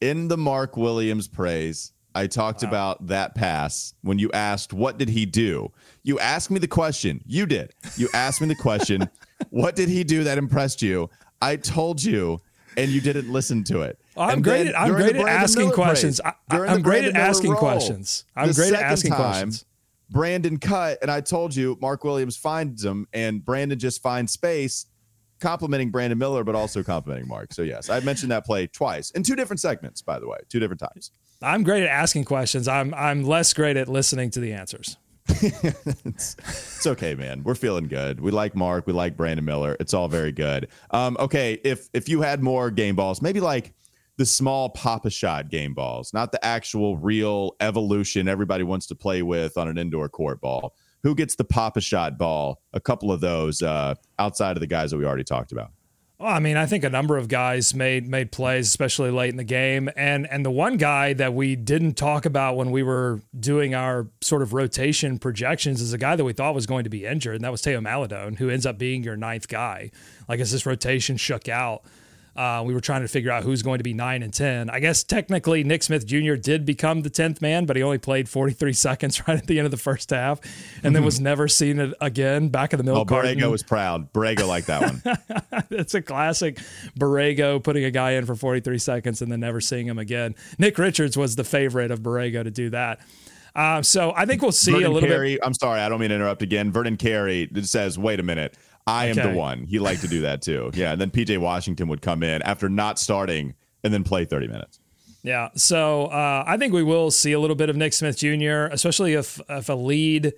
in 0.00 0.28
the 0.28 0.36
Mark 0.36 0.76
Williams 0.76 1.26
praise, 1.28 1.92
I 2.14 2.26
talked 2.26 2.62
about 2.62 3.06
that 3.06 3.34
pass 3.34 3.94
when 4.02 4.18
you 4.18 4.30
asked, 4.32 4.72
What 4.72 4.98
did 4.98 5.08
he 5.08 5.24
do? 5.26 5.72
You 6.02 6.18
asked 6.18 6.50
me 6.50 6.58
the 6.58 6.68
question. 6.68 7.22
You 7.26 7.46
did. 7.46 7.72
You 7.96 8.08
asked 8.14 8.40
me 8.40 8.48
the 8.48 8.54
question, 8.56 9.08
What 9.50 9.76
did 9.76 9.88
he 9.88 10.02
do 10.04 10.24
that 10.24 10.38
impressed 10.38 10.82
you? 10.82 11.10
I 11.40 11.56
told 11.56 12.02
you, 12.02 12.40
and 12.76 12.90
you 12.90 13.00
didn't 13.00 13.30
listen 13.32 13.64
to 13.64 13.82
it. 13.82 13.98
I'm 14.16 14.42
great 14.42 14.66
at- 14.68 14.78
I'm 14.78 14.92
great 14.94 15.16
at 15.16 15.26
asking 15.26 15.70
questions. 15.72 16.20
I- 16.24 16.32
I'm 16.50 16.82
great 16.82 17.04
at 17.04 17.14
asking 17.14 17.54
questions. 17.54 18.24
I'm 18.34 18.52
great 18.52 18.72
at 18.72 18.82
asking 18.82 19.12
questions. 19.12 19.64
Brandon 20.10 20.58
cut, 20.58 20.98
and 21.02 21.10
I 21.10 21.20
told 21.20 21.54
you 21.56 21.76
Mark 21.80 22.04
Williams 22.04 22.36
finds 22.36 22.84
him, 22.84 23.08
and 23.12 23.44
Brandon 23.44 23.76
just 23.78 24.00
finds 24.02 24.32
space, 24.32 24.86
complimenting 25.40 25.90
Brandon 25.90 26.16
Miller, 26.18 26.44
but 26.44 26.54
also 26.54 26.82
complimenting 26.84 27.28
Mark. 27.28 27.52
So 27.52 27.62
yes, 27.62 27.90
I 27.90 27.98
mentioned 28.00 28.30
that 28.30 28.44
play 28.46 28.68
twice 28.68 29.10
in 29.10 29.22
two 29.24 29.34
different 29.34 29.60
segments, 29.60 30.02
by 30.02 30.18
the 30.20 30.28
way, 30.28 30.38
two 30.48 30.60
different 30.60 30.80
times. 30.80 31.10
I'm 31.42 31.64
great 31.64 31.82
at 31.82 31.88
asking 31.88 32.24
questions. 32.24 32.68
I'm 32.68 32.94
I'm 32.94 33.24
less 33.24 33.52
great 33.52 33.76
at 33.76 33.88
listening 33.88 34.30
to 34.30 34.40
the 34.40 34.52
answers. 34.52 34.96
it's, 35.28 36.36
it's 36.38 36.86
okay, 36.86 37.14
man. 37.14 37.42
We're 37.42 37.56
feeling 37.56 37.88
good. 37.88 38.20
We 38.20 38.30
like 38.30 38.54
Mark. 38.54 38.86
We 38.86 38.92
like 38.92 39.16
Brandon 39.16 39.44
Miller. 39.44 39.76
It's 39.80 39.92
all 39.92 40.08
very 40.08 40.32
good. 40.32 40.68
Um, 40.92 41.16
okay, 41.18 41.60
if 41.64 41.88
if 41.92 42.08
you 42.08 42.22
had 42.22 42.42
more 42.42 42.70
game 42.70 42.94
balls, 42.94 43.20
maybe 43.20 43.40
like 43.40 43.74
the 44.16 44.26
small 44.26 44.70
Pop-A-Shot 44.70 45.50
game 45.50 45.74
balls, 45.74 46.12
not 46.14 46.32
the 46.32 46.44
actual 46.44 46.96
real 46.96 47.54
evolution 47.60 48.28
everybody 48.28 48.64
wants 48.64 48.86
to 48.86 48.94
play 48.94 49.22
with 49.22 49.58
on 49.58 49.68
an 49.68 49.78
indoor 49.78 50.08
court 50.08 50.40
ball. 50.40 50.74
Who 51.02 51.14
gets 51.14 51.34
the 51.36 51.44
Pop-A-Shot 51.44 52.18
ball? 52.18 52.60
A 52.72 52.80
couple 52.80 53.12
of 53.12 53.20
those 53.20 53.62
uh, 53.62 53.94
outside 54.18 54.56
of 54.56 54.60
the 54.60 54.66
guys 54.66 54.90
that 54.90 54.96
we 54.96 55.04
already 55.04 55.24
talked 55.24 55.52
about. 55.52 55.70
Well, 56.18 56.32
I 56.32 56.38
mean, 56.38 56.56
I 56.56 56.64
think 56.64 56.82
a 56.82 56.88
number 56.88 57.18
of 57.18 57.28
guys 57.28 57.74
made 57.74 58.08
made 58.08 58.32
plays, 58.32 58.66
especially 58.68 59.10
late 59.10 59.28
in 59.28 59.36
the 59.36 59.44
game, 59.44 59.90
and 59.96 60.26
and 60.30 60.46
the 60.46 60.50
one 60.50 60.78
guy 60.78 61.12
that 61.12 61.34
we 61.34 61.56
didn't 61.56 61.92
talk 61.92 62.24
about 62.24 62.56
when 62.56 62.70
we 62.70 62.82
were 62.82 63.20
doing 63.38 63.74
our 63.74 64.08
sort 64.22 64.40
of 64.40 64.54
rotation 64.54 65.18
projections 65.18 65.82
is 65.82 65.92
a 65.92 65.98
guy 65.98 66.16
that 66.16 66.24
we 66.24 66.32
thought 66.32 66.54
was 66.54 66.64
going 66.64 66.84
to 66.84 66.90
be 66.90 67.04
injured, 67.04 67.34
and 67.34 67.44
that 67.44 67.52
was 67.52 67.60
Theo 67.60 67.82
Maledon, 67.82 68.36
who 68.36 68.48
ends 68.48 68.64
up 68.64 68.78
being 68.78 69.02
your 69.02 69.16
ninth 69.18 69.46
guy. 69.46 69.90
Like 70.26 70.40
as 70.40 70.52
this 70.52 70.64
rotation 70.64 71.18
shook 71.18 71.50
out, 71.50 71.82
uh, 72.36 72.62
we 72.64 72.74
were 72.74 72.80
trying 72.80 73.02
to 73.02 73.08
figure 73.08 73.30
out 73.30 73.42
who's 73.42 73.62
going 73.62 73.78
to 73.78 73.84
be 73.84 73.94
nine 73.94 74.22
and 74.22 74.32
10. 74.32 74.70
I 74.70 74.80
guess 74.80 75.02
technically 75.02 75.64
Nick 75.64 75.82
Smith 75.82 76.06
Jr. 76.06 76.34
did 76.34 76.66
become 76.66 77.02
the 77.02 77.10
10th 77.10 77.40
man, 77.40 77.64
but 77.64 77.76
he 77.76 77.82
only 77.82 77.98
played 77.98 78.28
43 78.28 78.72
seconds 78.74 79.26
right 79.26 79.38
at 79.38 79.46
the 79.46 79.58
end 79.58 79.64
of 79.64 79.70
the 79.70 79.76
first 79.76 80.10
half 80.10 80.40
and 80.82 80.94
then 80.94 81.04
was 81.04 81.20
never 81.20 81.48
seen 81.48 81.94
again 82.00 82.48
back 82.48 82.72
in 82.72 82.78
the 82.78 82.84
middle. 82.84 83.00
Oh, 83.00 83.04
Borrego 83.04 83.50
was 83.50 83.62
proud. 83.62 84.12
Borrego 84.12 84.46
liked 84.46 84.66
that 84.66 84.82
one. 84.82 85.64
it's 85.70 85.94
a 85.94 86.02
classic 86.02 86.58
Borrego 86.98 87.62
putting 87.62 87.84
a 87.84 87.90
guy 87.90 88.12
in 88.12 88.26
for 88.26 88.34
43 88.34 88.78
seconds 88.78 89.22
and 89.22 89.32
then 89.32 89.40
never 89.40 89.60
seeing 89.60 89.86
him 89.86 89.98
again. 89.98 90.34
Nick 90.58 90.78
Richards 90.78 91.16
was 91.16 91.36
the 91.36 91.44
favorite 91.44 91.90
of 91.90 92.00
Borrego 92.00 92.44
to 92.44 92.50
do 92.50 92.70
that. 92.70 93.00
Uh, 93.54 93.80
so 93.80 94.12
I 94.14 94.26
think 94.26 94.42
we'll 94.42 94.52
see 94.52 94.72
Vernon 94.72 94.86
a 94.86 94.92
little 94.92 95.08
Carey, 95.08 95.34
bit. 95.34 95.40
I'm 95.42 95.54
sorry, 95.54 95.80
I 95.80 95.88
don't 95.88 95.98
mean 95.98 96.10
to 96.10 96.14
interrupt 96.14 96.42
again. 96.42 96.70
Vernon 96.70 96.98
Carey 96.98 97.48
says, 97.62 97.98
"Wait 97.98 98.20
a 98.20 98.22
minute, 98.22 98.54
I 98.86 99.06
am 99.06 99.18
Okay. 99.18 99.30
the 99.32 99.36
one." 99.36 99.64
He 99.64 99.78
liked 99.78 100.02
to 100.02 100.08
do 100.08 100.22
that 100.22 100.42
too. 100.42 100.70
Yeah, 100.74 100.92
and 100.92 101.00
then 101.00 101.10
PJ 101.10 101.38
Washington 101.38 101.88
would 101.88 102.02
come 102.02 102.22
in 102.22 102.42
after 102.42 102.68
not 102.68 102.98
starting 102.98 103.54
and 103.84 103.92
then 103.92 104.04
play 104.04 104.24
30 104.24 104.48
minutes. 104.48 104.78
Yeah. 105.22 105.48
So 105.56 106.06
uh, 106.06 106.44
I 106.46 106.56
think 106.56 106.72
we 106.72 106.82
will 106.84 107.10
see 107.10 107.32
a 107.32 107.40
little 107.40 107.56
bit 107.56 107.68
of 107.68 107.76
Nick 107.76 107.92
Smith 107.92 108.16
Jr., 108.16 108.66
especially 108.72 109.14
if 109.14 109.40
if 109.48 109.68
a 109.68 109.74
lead 109.74 110.32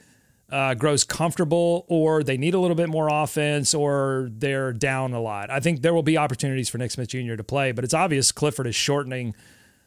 uh, 0.51 0.73
grows 0.73 1.05
comfortable 1.05 1.85
or 1.89 2.23
they 2.23 2.39
need 2.39 2.55
a 2.55 2.59
little 2.59 2.75
bit 2.75 2.89
more 2.89 3.09
offense 3.11 3.75
or 3.75 4.31
they're 4.33 4.73
down 4.73 5.13
a 5.13 5.21
lot. 5.21 5.51
I 5.51 5.61
think 5.61 5.83
there 5.83 5.93
will 5.93 6.03
be 6.03 6.17
opportunities 6.17 6.71
for 6.71 6.79
Nick 6.79 6.91
Smith 6.91 7.09
Jr. 7.09 7.35
to 7.37 7.45
play, 7.45 7.71
but 7.73 7.85
it's 7.85 7.93
obvious 7.93 8.33
Clifford 8.33 8.67
is 8.67 8.75
shortening 8.75 9.35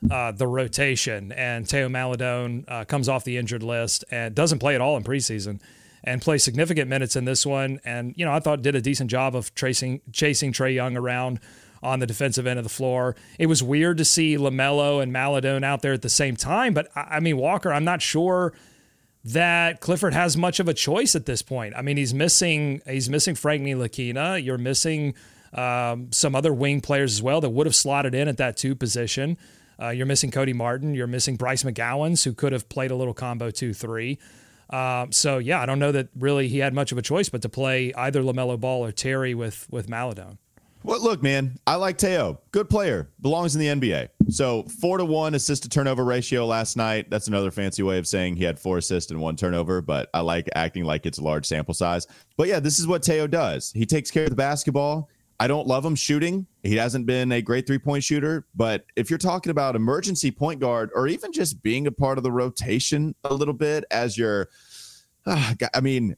uh, 0.10 0.32
the 0.32 0.46
rotation, 0.48 1.32
and 1.32 1.68
Theo 1.68 1.90
Maledon 1.90 2.66
uh, 2.68 2.86
comes 2.86 3.10
off 3.10 3.24
the 3.24 3.38
injured 3.38 3.64
list 3.64 4.04
and 4.12 4.36
doesn't 4.36 4.60
play 4.60 4.76
at 4.76 4.82
all 4.82 4.98
in 4.98 5.04
preseason. 5.04 5.60
And 6.04 6.20
plays 6.20 6.44
significant 6.44 6.90
minutes 6.90 7.16
in 7.16 7.26
this 7.26 7.46
one, 7.46 7.80
and 7.86 8.16
you 8.18 8.26
know 8.26 8.34
I 8.34 8.40
thought 8.40 8.64
did 8.64 8.74
a 8.74 8.82
decent 8.82 9.12
job 9.12 9.36
of 9.36 9.54
tracing 9.54 10.02
chasing 10.12 10.52
Trae 10.52 10.74
Young 10.74 10.98
around 10.98 11.40
on 11.84 12.00
the 12.00 12.08
defensive 12.08 12.48
end 12.48 12.58
of 12.58 12.64
the 12.64 12.70
floor. 12.70 13.16
It 13.38 13.46
was 13.46 13.62
weird 13.62 13.98
to 13.98 14.06
see 14.06 14.36
Lamelo 14.36 15.02
and 15.02 15.14
Maledon 15.14 15.64
out 15.64 15.84
there 15.84 15.94
at 15.94 16.02
the 16.02 16.10
same 16.10 16.36
time, 16.36 16.74
but 16.74 16.88
I 16.96 17.20
mean 17.20 17.38
Walker, 17.38 17.72
I'm 17.72 17.84
not 17.84 18.02
sure 18.02 18.54
that 19.24 19.80
Clifford 19.80 20.14
has 20.14 20.36
much 20.36 20.60
of 20.60 20.68
a 20.68 20.74
choice 20.74 21.16
at 21.16 21.26
this 21.26 21.42
point. 21.42 21.76
I 21.76 21.82
mean, 21.82 21.98
he's 21.98 22.14
missing 22.14 22.82
he's 22.88 23.10
missing 23.10 23.36
Frank 23.36 23.64
Ntilikina. 23.64 24.44
You're 24.44 24.58
missing 24.58 25.14
um, 25.54 26.12
some 26.12 26.36
other 26.36 26.54
wing 26.54 26.82
players 26.82 27.14
as 27.14 27.22
well 27.22 27.42
that 27.42 27.50
would 27.50 27.68
have 27.68 27.76
slotted 27.76 28.16
in 28.16 28.28
at 28.28 28.38
that 28.38 28.58
two 28.58 28.76
position. 28.76 29.38
Uh, 29.80 29.90
you're 29.90 30.06
missing 30.06 30.32
Cody 30.32 30.54
Martin. 30.54 30.94
You're 30.94 31.08
missing 31.08 31.36
Bryce 31.36 31.64
McGowans, 31.64 32.24
who 32.24 32.34
could 32.34 32.54
have 32.54 32.70
played 32.70 32.92
a 32.92 32.96
little 32.96 33.14
combo 33.14 33.52
two 33.52 33.74
three. 33.74 34.18
Um, 34.72 35.12
so 35.12 35.38
yeah, 35.38 35.62
I 35.62 35.66
don't 35.66 35.80
know 35.80 35.92
that 35.92 36.10
really 36.18 36.48
he 36.48 36.60
had 36.60 36.74
much 36.74 36.92
of 36.92 36.98
a 36.98 37.02
choice 37.02 37.30
but 37.30 37.42
to 37.42 37.50
play 37.50 37.94
either 37.94 38.22
Lamelo 38.22 38.60
Ball 38.60 38.86
or 38.86 38.92
Terry 38.92 39.34
with 39.34 39.68
with 39.70 39.90
Maledon. 39.90 40.38
Well, 40.84 41.02
look, 41.04 41.22
man, 41.22 41.60
I 41.68 41.76
like 41.76 42.00
Theo. 42.00 42.40
Good 42.52 42.68
player. 42.68 43.08
Belongs 43.22 43.56
in 43.56 43.62
the 43.62 43.68
NBA. 43.68 44.10
So 44.30 44.64
four 44.64 44.98
to 44.98 45.06
one 45.06 45.36
assist 45.36 45.62
to 45.64 45.70
turnover 45.70 46.04
ratio 46.04 46.46
last 46.46 46.76
night. 46.76 47.12
That's 47.12 47.28
another 47.28 47.52
fancy 47.52 47.84
way 47.84 48.00
of 48.00 48.08
saying 48.08 48.36
he 48.36 48.44
had 48.44 48.58
four 48.58 48.80
assists 48.80 49.12
and 49.12 49.20
one 49.20 49.36
turnover, 49.36 49.82
but 49.82 50.10
I 50.14 50.22
like 50.22 50.50
acting 50.56 50.84
like 50.84 51.06
it's 51.06 51.20
a 51.20 51.24
large 51.24 51.46
sample 51.46 51.76
size. 51.76 52.08
But 52.36 52.48
yeah, 52.48 52.60
this 52.60 52.80
is 52.80 52.88
what 52.88 53.04
Teo 53.04 53.28
does. 53.28 53.72
He 53.74 53.86
takes 53.86 54.10
care 54.10 54.24
of 54.24 54.32
the 54.32 54.36
basketball. 54.36 55.10
I 55.42 55.48
don't 55.48 55.66
love 55.66 55.84
him 55.84 55.96
shooting. 55.96 56.46
He 56.62 56.76
hasn't 56.76 57.08
been 57.08 57.32
a 57.32 57.42
great 57.42 57.66
three 57.66 57.80
point 57.80 58.04
shooter. 58.04 58.46
But 58.54 58.86
if 58.96 59.10
you're 59.10 59.18
talking 59.18 59.50
about 59.50 59.76
emergency 59.76 60.30
point 60.30 60.60
guard 60.60 60.92
or 60.94 61.08
even 61.08 61.34
just 61.34 61.64
being 61.64 61.88
a 61.88 61.92
part 61.92 62.20
of 62.20 62.24
the 62.24 62.32
rotation 62.32 63.16
a 63.24 63.34
little 63.34 63.56
bit 63.56 63.84
as 63.90 64.20
your 64.20 64.50
ah, 65.26 65.56
God, 65.58 65.72
I 65.74 65.82
mean, 65.82 66.16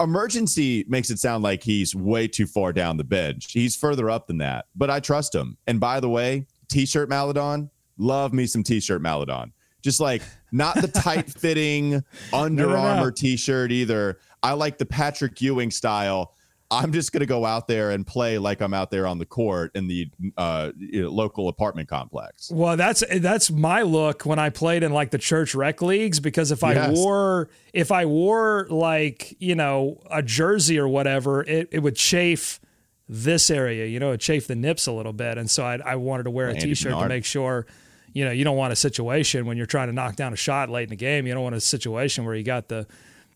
emergency 0.00 0.84
makes 0.86 1.08
it 1.08 1.18
sound 1.18 1.42
like 1.42 1.62
he's 1.62 1.94
way 1.94 2.28
too 2.28 2.46
far 2.46 2.74
down 2.74 2.98
the 2.98 3.04
bench. 3.04 3.52
He's 3.52 3.74
further 3.74 4.10
up 4.10 4.26
than 4.26 4.36
that, 4.38 4.66
but 4.76 4.90
I 4.90 5.00
trust 5.00 5.34
him. 5.34 5.56
And 5.66 5.80
by 5.80 5.98
the 6.00 6.10
way, 6.10 6.46
t-shirt 6.68 7.08
Maledon, 7.08 7.70
love 7.96 8.34
me 8.34 8.44
some 8.46 8.62
t-shirt 8.62 9.00
Maledon. 9.00 9.54
Just 9.80 9.98
like 9.98 10.20
not 10.52 10.74
the 10.74 10.88
tight 10.88 11.30
fitting 11.30 12.04
Under 12.34 12.66
No, 12.66 12.72
no, 12.72 12.74
no. 12.74 12.78
Armour 12.80 13.12
t-shirt 13.12 13.72
either. 13.72 14.18
I 14.42 14.52
like 14.52 14.76
the 14.76 14.84
Patrick 14.84 15.40
Ewing 15.40 15.70
style. 15.70 16.34
I'm 16.70 16.92
just 16.92 17.12
going 17.12 17.20
to 17.20 17.26
go 17.26 17.46
out 17.46 17.66
there 17.66 17.92
and 17.92 18.06
play 18.06 18.36
like 18.36 18.60
I'm 18.60 18.74
out 18.74 18.90
there 18.90 19.06
on 19.06 19.18
the 19.18 19.24
court 19.24 19.70
in 19.74 19.88
the 19.88 20.10
uh, 20.36 20.72
you 20.76 21.02
know, 21.02 21.08
local 21.10 21.48
apartment 21.48 21.88
complex. 21.88 22.50
Well, 22.50 22.76
that's 22.76 23.02
that's 23.20 23.50
my 23.50 23.82
look 23.82 24.26
when 24.26 24.38
I 24.38 24.50
played 24.50 24.82
in 24.82 24.92
like 24.92 25.10
the 25.10 25.18
church 25.18 25.54
rec 25.54 25.80
leagues 25.80 26.20
because 26.20 26.50
if 26.50 26.62
I 26.62 26.90
wore 26.90 27.48
if 27.72 27.90
I 27.90 28.04
wore 28.04 28.66
like, 28.68 29.34
you 29.38 29.54
know, 29.54 30.02
a 30.10 30.22
jersey 30.22 30.78
or 30.78 30.88
whatever, 30.88 31.42
it, 31.42 31.68
it 31.72 31.78
would 31.78 31.96
chafe 31.96 32.60
this 33.08 33.50
area, 33.50 33.86
you 33.86 33.98
know, 33.98 34.12
it 34.12 34.20
chafe 34.20 34.46
the 34.46 34.54
nips 34.54 34.86
a 34.86 34.92
little 34.92 35.14
bit. 35.14 35.38
And 35.38 35.50
so 35.50 35.64
I, 35.64 35.78
I 35.82 35.96
wanted 35.96 36.24
to 36.24 36.30
wear 36.30 36.48
a 36.48 36.50
Andy 36.50 36.60
t-shirt 36.60 36.92
to 36.92 37.08
make 37.08 37.24
sure, 37.24 37.66
you 38.12 38.26
know, 38.26 38.30
you 38.30 38.44
don't 38.44 38.58
want 38.58 38.74
a 38.74 38.76
situation 38.76 39.46
when 39.46 39.56
you're 39.56 39.64
trying 39.64 39.88
to 39.88 39.94
knock 39.94 40.16
down 40.16 40.34
a 40.34 40.36
shot 40.36 40.68
late 40.68 40.84
in 40.84 40.90
the 40.90 40.96
game. 40.96 41.26
You 41.26 41.32
don't 41.32 41.42
want 41.42 41.54
a 41.54 41.60
situation 41.60 42.26
where 42.26 42.34
you 42.34 42.42
got 42.42 42.68
the 42.68 42.86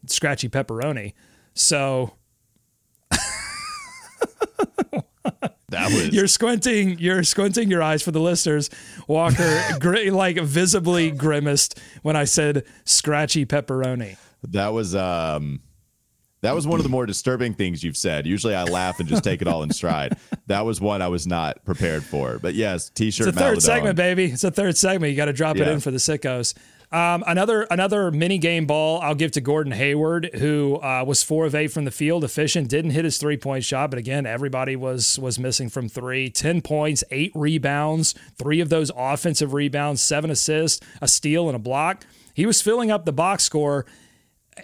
scratchy 0.06 0.50
pepperoni. 0.50 1.14
So 1.54 2.12
That 5.72 5.90
was 5.92 6.12
you're 6.12 6.26
squinting 6.28 6.98
you're 6.98 7.24
squinting 7.24 7.70
your 7.70 7.82
eyes 7.82 8.02
for 8.02 8.10
the 8.12 8.20
listeners 8.20 8.70
walker 9.08 9.60
gri- 9.80 10.10
like 10.10 10.38
visibly 10.38 11.10
grimaced 11.10 11.78
when 12.02 12.14
i 12.14 12.24
said 12.24 12.64
scratchy 12.84 13.44
pepperoni 13.46 14.16
That 14.50 14.72
was 14.72 14.94
um 14.94 15.60
that 16.42 16.54
was 16.54 16.66
one 16.66 16.80
of 16.80 16.82
the 16.82 16.88
more 16.90 17.06
disturbing 17.06 17.54
things 17.54 17.84
you've 17.84 17.96
said. 17.96 18.26
Usually 18.26 18.52
I 18.52 18.64
laugh 18.64 18.98
and 18.98 19.08
just 19.08 19.22
take 19.22 19.42
it 19.42 19.46
all 19.46 19.62
in 19.62 19.70
stride. 19.70 20.16
That 20.48 20.62
was 20.66 20.80
one 20.80 21.00
I 21.00 21.06
was 21.06 21.24
not 21.24 21.64
prepared 21.64 22.02
for. 22.02 22.40
But 22.40 22.54
yes, 22.54 22.90
t-shirt 22.90 23.28
it's 23.28 23.36
a 23.36 23.38
third 23.38 23.44
Maledon. 23.44 23.60
segment 23.60 23.96
baby 23.96 24.24
it's 24.24 24.42
a 24.42 24.50
third 24.50 24.76
segment 24.76 25.12
you 25.12 25.16
got 25.16 25.26
to 25.26 25.32
drop 25.32 25.56
it 25.56 25.68
in 25.68 25.78
for 25.78 25.92
the 25.92 25.98
sickos 25.98 26.54
um, 26.92 27.24
another 27.26 27.62
another 27.70 28.10
mini 28.10 28.38
game 28.38 28.66
ball 28.66 29.00
I'll 29.00 29.14
give 29.14 29.30
to 29.32 29.40
Gordon 29.40 29.72
Hayward, 29.72 30.30
who 30.34 30.76
uh, 30.76 31.04
was 31.06 31.22
four 31.22 31.46
of 31.46 31.54
eight 31.54 31.68
from 31.68 31.84
the 31.84 31.90
field, 31.90 32.22
efficient, 32.22 32.68
didn't 32.68 32.90
hit 32.90 33.04
his 33.04 33.18
three 33.18 33.36
point 33.36 33.64
shot, 33.64 33.90
but 33.90 33.98
again 33.98 34.26
everybody 34.26 34.76
was 34.76 35.18
was 35.18 35.38
missing 35.38 35.68
from 35.68 35.88
three. 35.88 36.28
Ten 36.28 36.60
points, 36.60 37.02
eight 37.10 37.32
rebounds, 37.34 38.14
three 38.36 38.60
of 38.60 38.68
those 38.68 38.90
offensive 38.96 39.54
rebounds, 39.54 40.02
seven 40.02 40.30
assists, 40.30 40.84
a 41.00 41.08
steal, 41.08 41.48
and 41.48 41.56
a 41.56 41.58
block. 41.58 42.04
He 42.34 42.46
was 42.46 42.60
filling 42.60 42.90
up 42.90 43.04
the 43.04 43.12
box 43.12 43.44
score. 43.44 43.86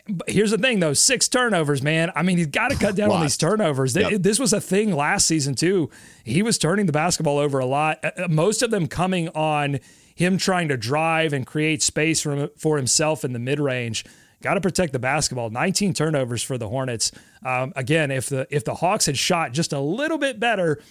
But 0.07 0.29
here's 0.29 0.51
the 0.51 0.59
thing, 0.59 0.81
though: 0.81 0.93
six 0.93 1.29
turnovers, 1.29 1.83
man. 1.83 2.13
I 2.15 2.23
mean, 2.23 2.37
he's 2.37 2.49
got 2.49 2.71
to 2.71 2.77
cut 2.77 2.95
down 2.95 3.11
on 3.11 3.23
these 3.23 3.39
turnovers. 3.39 3.97
Yep. 3.97 4.21
This 4.21 4.39
was 4.39 4.53
a 4.53 4.61
thing 4.61 4.95
last 4.95 5.27
season 5.27 5.55
too. 5.55 5.89
He 6.25 6.43
was 6.43 6.59
turning 6.59 6.85
the 6.85 6.93
basketball 6.93 7.39
over 7.39 7.59
a 7.59 7.65
lot. 7.65 7.99
Uh, 8.05 8.11
uh, 8.19 8.29
Most 8.29 8.63
of 8.63 8.71
them 8.71 8.87
coming 8.87 9.31
on 9.31 9.81
him 10.19 10.37
trying 10.37 10.69
to 10.69 10.77
drive 10.77 11.33
and 11.33 11.47
create 11.47 11.83
space 11.83 12.21
for 12.21 12.49
for 12.57 12.77
himself 12.77 13.25
in 13.25 13.33
the 13.33 13.39
mid 13.39 13.61
range. 13.61 14.05
Got 14.43 14.55
to 14.55 14.61
protect 14.61 14.93
the 14.93 14.99
basketball. 14.99 15.51
19 15.51 15.95
turnovers 15.95 16.43
for 16.43 16.59
the 16.59 16.69
Hornets. 16.69 17.11
Um, 17.45 17.73
again, 17.77 18.11
if 18.11 18.29
the 18.29 18.47
if 18.51 18.65
the 18.65 18.75
Hawks 18.75 19.07
had 19.07 19.17
shot 19.17 19.53
just 19.53 19.73
a 19.73 19.81
little 19.81 20.19
bit 20.19 20.41
better, 20.41 20.83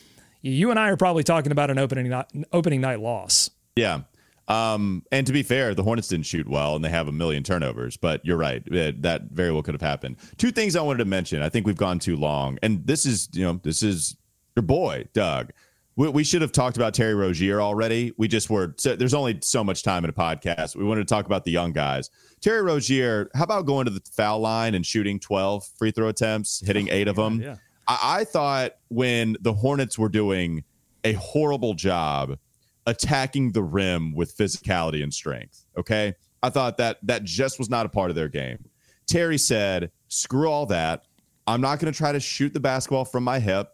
you 0.41 0.69
and 0.71 0.79
I 0.79 0.89
are 0.89 0.97
probably 0.97 1.23
talking 1.23 1.51
about 1.51 1.69
an 1.69 1.77
opening 1.77 2.09
night, 2.09 2.25
opening 2.53 2.81
night 2.81 2.99
loss. 3.01 3.49
Yeah. 3.75 4.01
Um, 4.49 5.03
and 5.11 5.27
to 5.27 5.33
be 5.33 5.43
fair, 5.43 5.75
the 5.75 5.83
Hornets 5.83 6.07
didn't 6.07 6.25
shoot 6.25 6.47
well 6.47 6.77
and 6.77 6.85
they 6.85 6.89
have 6.89 7.09
a 7.09 7.11
million 7.11 7.43
turnovers, 7.43 7.97
but 7.97 8.25
you're 8.25 8.37
right. 8.37 8.63
It- 8.67 9.01
that 9.01 9.23
very 9.23 9.51
well 9.51 9.61
could 9.61 9.73
have 9.73 9.81
happened. 9.81 10.15
Two 10.37 10.51
things 10.51 10.77
I 10.77 10.81
wanted 10.81 10.99
to 10.99 11.05
mention. 11.05 11.41
I 11.41 11.49
think 11.49 11.65
we've 11.65 11.75
gone 11.75 11.99
too 11.99 12.15
long. 12.15 12.57
And 12.63 12.87
this 12.87 13.05
is, 13.05 13.27
you 13.33 13.43
know, 13.43 13.59
this 13.61 13.83
is 13.83 14.15
your 14.55 14.63
boy, 14.63 15.09
Doug. 15.13 15.51
We, 15.97 16.07
we 16.07 16.23
should 16.23 16.41
have 16.41 16.53
talked 16.53 16.77
about 16.77 16.93
Terry 16.93 17.15
Rozier 17.15 17.59
already. 17.59 18.13
We 18.17 18.29
just 18.29 18.49
were, 18.49 18.73
so 18.77 18.95
there's 18.95 19.13
only 19.13 19.39
so 19.41 19.63
much 19.63 19.83
time 19.83 20.05
in 20.05 20.09
a 20.09 20.13
podcast. 20.13 20.77
We 20.77 20.85
wanted 20.85 21.05
to 21.07 21.13
talk 21.13 21.25
about 21.25 21.43
the 21.43 21.51
young 21.51 21.73
guys. 21.73 22.09
Terry 22.39 22.61
Rozier, 22.61 23.29
how 23.35 23.43
about 23.43 23.65
going 23.65 23.85
to 23.85 23.91
the 23.91 24.01
foul 24.15 24.39
line 24.39 24.75
and 24.75 24.85
shooting 24.85 25.19
12 25.19 25.67
free 25.77 25.91
throw 25.91 26.07
attempts, 26.07 26.65
hitting 26.65 26.87
eight 26.89 27.09
of 27.09 27.17
them? 27.17 27.41
yeah. 27.41 27.55
I, 27.87 28.19
I 28.19 28.23
thought 28.23 28.73
when 28.89 29.35
the 29.41 29.53
Hornets 29.53 29.97
were 29.97 30.09
doing 30.09 30.63
a 31.03 31.13
horrible 31.13 31.73
job 31.73 32.37
attacking 32.85 33.51
the 33.51 33.63
rim 33.63 34.13
with 34.15 34.35
physicality 34.35 35.03
and 35.03 35.13
strength. 35.13 35.65
Okay. 35.77 36.13
I 36.43 36.49
thought 36.49 36.77
that 36.77 36.99
that 37.03 37.23
just 37.23 37.59
was 37.59 37.69
not 37.69 37.85
a 37.85 37.89
part 37.89 38.09
of 38.09 38.15
their 38.15 38.29
game. 38.29 38.69
Terry 39.07 39.37
said, 39.37 39.91
screw 40.09 40.49
all 40.49 40.65
that. 40.67 41.03
I'm 41.47 41.61
not 41.61 41.79
going 41.79 41.91
to 41.91 41.97
try 41.97 42.11
to 42.11 42.19
shoot 42.19 42.53
the 42.53 42.59
basketball 42.59 43.05
from 43.05 43.23
my 43.23 43.39
hip. 43.39 43.69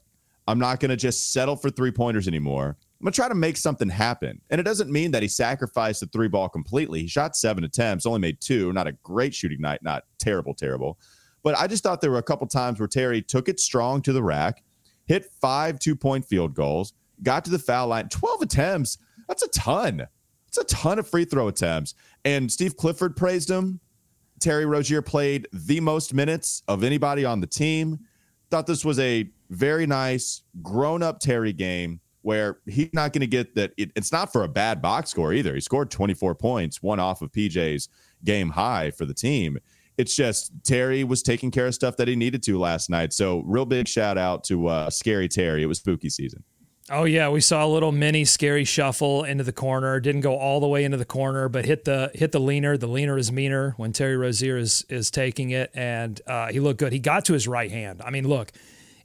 I'm 0.48 0.60
not 0.60 0.80
going 0.80 0.90
to 0.90 0.98
just 0.98 1.32
settle 1.32 1.56
for 1.56 1.70
three 1.70 1.92
pointers 1.92 2.28
anymore. 2.28 2.78
I'm 3.04 3.06
going 3.06 3.14
to 3.14 3.16
try 3.16 3.28
to 3.28 3.36
make 3.36 3.58
something 3.58 3.90
happen. 3.90 4.42
And 4.50 4.60
it 4.60 4.64
doesn't 4.64 4.92
mean 4.92 5.12
that 5.12 5.22
he 5.22 5.28
sacrificed 5.28 6.02
the 6.02 6.08
three 6.08 6.28
ball 6.28 6.50
completely. 6.50 7.02
He 7.02 7.08
shot 7.08 7.36
seven 7.36 7.64
attempts, 7.64 8.06
only 8.06 8.20
made 8.20 8.40
two. 8.42 8.72
Not 8.74 8.88
a 8.88 8.94
great 9.04 9.34
shooting 9.34 9.62
night, 9.62 9.84
not 9.84 10.04
terrible, 10.20 10.54
terrible. 10.54 10.98
But 11.44 11.58
I 11.58 11.68
just 11.68 11.84
thought 11.84 12.02
there 12.02 12.12
were 12.12 12.18
a 12.18 12.24
couple 12.24 12.48
times 12.48 12.80
where 12.80 12.88
Terry 12.88 13.22
took 13.22 13.50
it 13.50 13.60
strong 13.60 14.02
to 14.04 14.14
the 14.14 14.24
rack, 14.24 14.64
hit 15.06 15.26
five 15.42 15.80
two 15.80 15.96
point 15.96 16.26
field 16.26 16.54
goals, 16.54 16.94
got 17.22 17.46
to 17.46 17.52
the 17.52 17.60
foul 17.60 17.88
line, 17.88 18.10
12 18.10 18.42
attempts. 18.42 18.98
That's 19.28 19.44
a 19.44 19.50
ton. 19.50 20.08
It's 20.48 20.58
a 20.58 20.64
ton 20.66 21.00
of 21.00 21.08
free 21.08 21.26
throw 21.26 21.48
attempts. 21.48 21.96
And 22.24 22.52
Steve 22.52 22.78
Clifford 22.78 23.16
praised 23.16 23.50
him. 23.50 23.80
Terry 24.40 24.66
Rozier 24.66 25.02
played 25.02 25.48
the 25.52 25.80
most 25.80 26.14
minutes 26.14 26.64
of 26.68 26.84
anybody 26.84 27.26
on 27.26 27.40
the 27.42 27.48
team. 27.48 28.00
Thought 28.52 28.68
this 28.68 28.86
was 28.86 29.00
a 29.00 29.30
very 29.54 29.86
nice, 29.86 30.44
grown 30.62 31.04
up 31.04 31.20
Terry 31.20 31.54
game 31.54 32.00
where 32.22 32.60
he's 32.66 32.90
not 32.94 33.14
going 33.14 33.22
to 33.22 33.28
get 33.28 33.54
that. 33.56 33.74
It, 33.78 33.92
it's 33.96 34.12
not 34.12 34.32
for 34.32 34.44
a 34.44 34.48
bad 34.48 34.82
box 34.82 35.12
score 35.12 35.34
either. 35.34 35.54
He 35.54 35.62
scored 35.62 35.92
24 35.92 36.36
points, 36.36 36.82
one 36.82 37.00
off 37.00 37.22
of 37.22 37.32
PJ's 37.32 37.90
game 38.24 38.50
high 38.50 38.92
for 38.92 39.06
the 39.06 39.14
team. 39.14 39.58
It's 39.98 40.16
just 40.16 40.52
Terry 40.64 41.04
was 41.04 41.22
taking 41.22 41.52
care 41.52 41.68
of 41.68 41.76
stuff 41.76 41.98
that 41.98 42.08
he 42.08 42.16
needed 42.16 42.42
to 42.44 42.58
last 42.58 42.90
night. 42.90 43.14
So, 43.14 43.44
real 43.46 43.66
big 43.66 43.88
shout 43.88 44.18
out 44.18 44.44
to 44.46 44.68
uh, 44.68 44.90
Scary 44.90 45.28
Terry. 45.28 45.62
It 45.62 45.68
was 45.68 45.78
spooky 45.78 46.10
season. 46.10 46.44
Oh 46.90 47.06
yeah, 47.06 47.30
we 47.30 47.40
saw 47.40 47.66
a 47.66 47.68
little 47.68 47.94
mini 47.94 48.26
scary 48.26 48.66
shuffle 48.66 49.24
into 49.24 49.44
the 49.46 49.54
corner. 49.54 50.02
Didn't 50.02 50.22
go 50.22 50.36
all 50.38 50.60
the 50.60 50.68
way 50.68 50.84
into 50.84 50.98
the 50.98 51.06
corner, 51.06 51.48
but 51.48 51.64
hit 51.64 51.86
the 51.86 52.12
hit 52.14 52.34
the 52.34 52.40
leaner. 52.40 52.76
The 52.76 52.88
leaner 52.88 53.18
is 53.18 53.32
meaner 53.32 53.74
when 53.78 53.94
Terry 53.94 54.18
Rozier 54.18 54.58
is 54.58 54.84
is 54.90 55.10
taking 55.10 55.52
it, 55.52 55.72
and 55.74 56.20
uh, 56.28 56.52
he 56.52 56.60
looked 56.60 56.80
good. 56.80 56.92
He 56.92 57.00
got 57.00 57.24
to 57.26 57.34
his 57.34 57.48
right 57.48 57.72
hand. 57.72 58.02
I 58.04 58.10
mean, 58.10 58.28
look, 58.28 58.52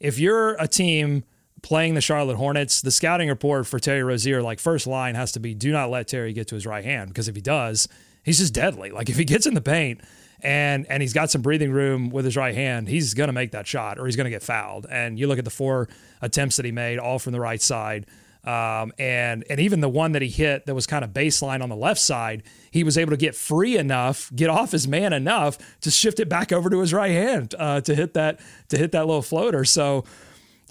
if 0.01 0.19
you're 0.19 0.55
a 0.55 0.69
team 0.69 1.25
playing 1.63 1.95
the 1.95 2.01
Charlotte 2.01 2.37
Hornets, 2.37 2.81
the 2.81 2.91
scouting 2.91 3.29
report 3.29 3.67
for 3.67 3.79
Terry 3.79 4.03
Rozier, 4.03 4.43
like 4.43 4.61
first 4.61 4.87
line, 4.87 5.15
has 5.15 5.33
to 5.33 5.41
be 5.41 5.55
do 5.55 5.73
not 5.73 5.91
let 5.91 6.09
Terry 6.09 6.33
get 6.33 6.49
to 6.49 6.55
his 6.55 6.67
right 6.67 6.85
hand 6.85 7.09
because 7.09 7.29
if 7.29 7.35
he 7.35 7.41
does, 7.41 7.89
he's 8.23 8.39
just 8.39 8.55
deadly. 8.55 8.91
Like 8.91 9.09
if 9.09 9.17
he 9.17 9.25
gets 9.25 9.47
in 9.47 9.55
the 9.55 9.61
paint 9.61 10.01
and 10.41 10.87
and 10.89 11.03
he's 11.03 11.13
got 11.13 11.31
some 11.31 11.43
breathing 11.43 11.73
room 11.73 12.11
with 12.11 12.25
his 12.25 12.37
right 12.37 12.55
hand, 12.55 12.89
he's 12.89 13.15
to 13.27 13.33
make 13.33 13.53
that 13.53 13.67
shot 13.67 13.99
or 13.99 14.07
he's 14.07 14.17
to 14.25 14.31
get 14.31 14.43
fouled. 14.43 14.87
And 14.91 15.19
you 15.19 15.27
look 15.27 15.39
at 15.39 15.45
the 15.45 15.51
four 15.51 15.89
attempts 16.23 16.57
that 16.57 16.65
he 16.65 16.73
made, 16.73 16.99
all 16.99 17.19
from 17.19 17.33
the 17.33 17.41
right 17.41 17.61
side. 17.61 18.07
Um, 18.49 18.95
and 18.99 19.45
and 19.51 19.61
even 19.61 19.81
the 19.81 19.91
one 19.91 20.13
that 20.13 20.23
he 20.23 20.29
hit 20.29 20.65
that 20.65 20.75
was 20.75 20.87
kind 20.87 21.05
of 21.05 21.11
baseline 21.11 21.63
on 21.63 21.69
the 21.69 21.77
left 21.77 22.01
side, 22.01 22.45
he 22.71 22.83
was 22.83 22.97
able 22.97 23.11
to 23.11 23.19
get 23.19 23.35
free 23.35 23.77
enough, 23.77 24.33
get 24.35 24.49
off 24.49 24.73
his 24.73 24.89
man 24.89 25.13
enough 25.13 25.59
to 25.83 25.91
shift 25.91 26.19
it 26.19 26.31
back 26.31 26.51
over 26.51 26.71
to 26.71 26.81
his 26.81 26.95
right 26.95 27.11
hand 27.11 27.55
uh, 27.59 27.83
to 27.83 27.95
hit 27.95 28.15
that 28.15 28.41
to 28.71 28.79
hit 28.79 28.93
that 28.93 29.07
little 29.07 29.21
floater. 29.21 29.67
So 29.67 30.05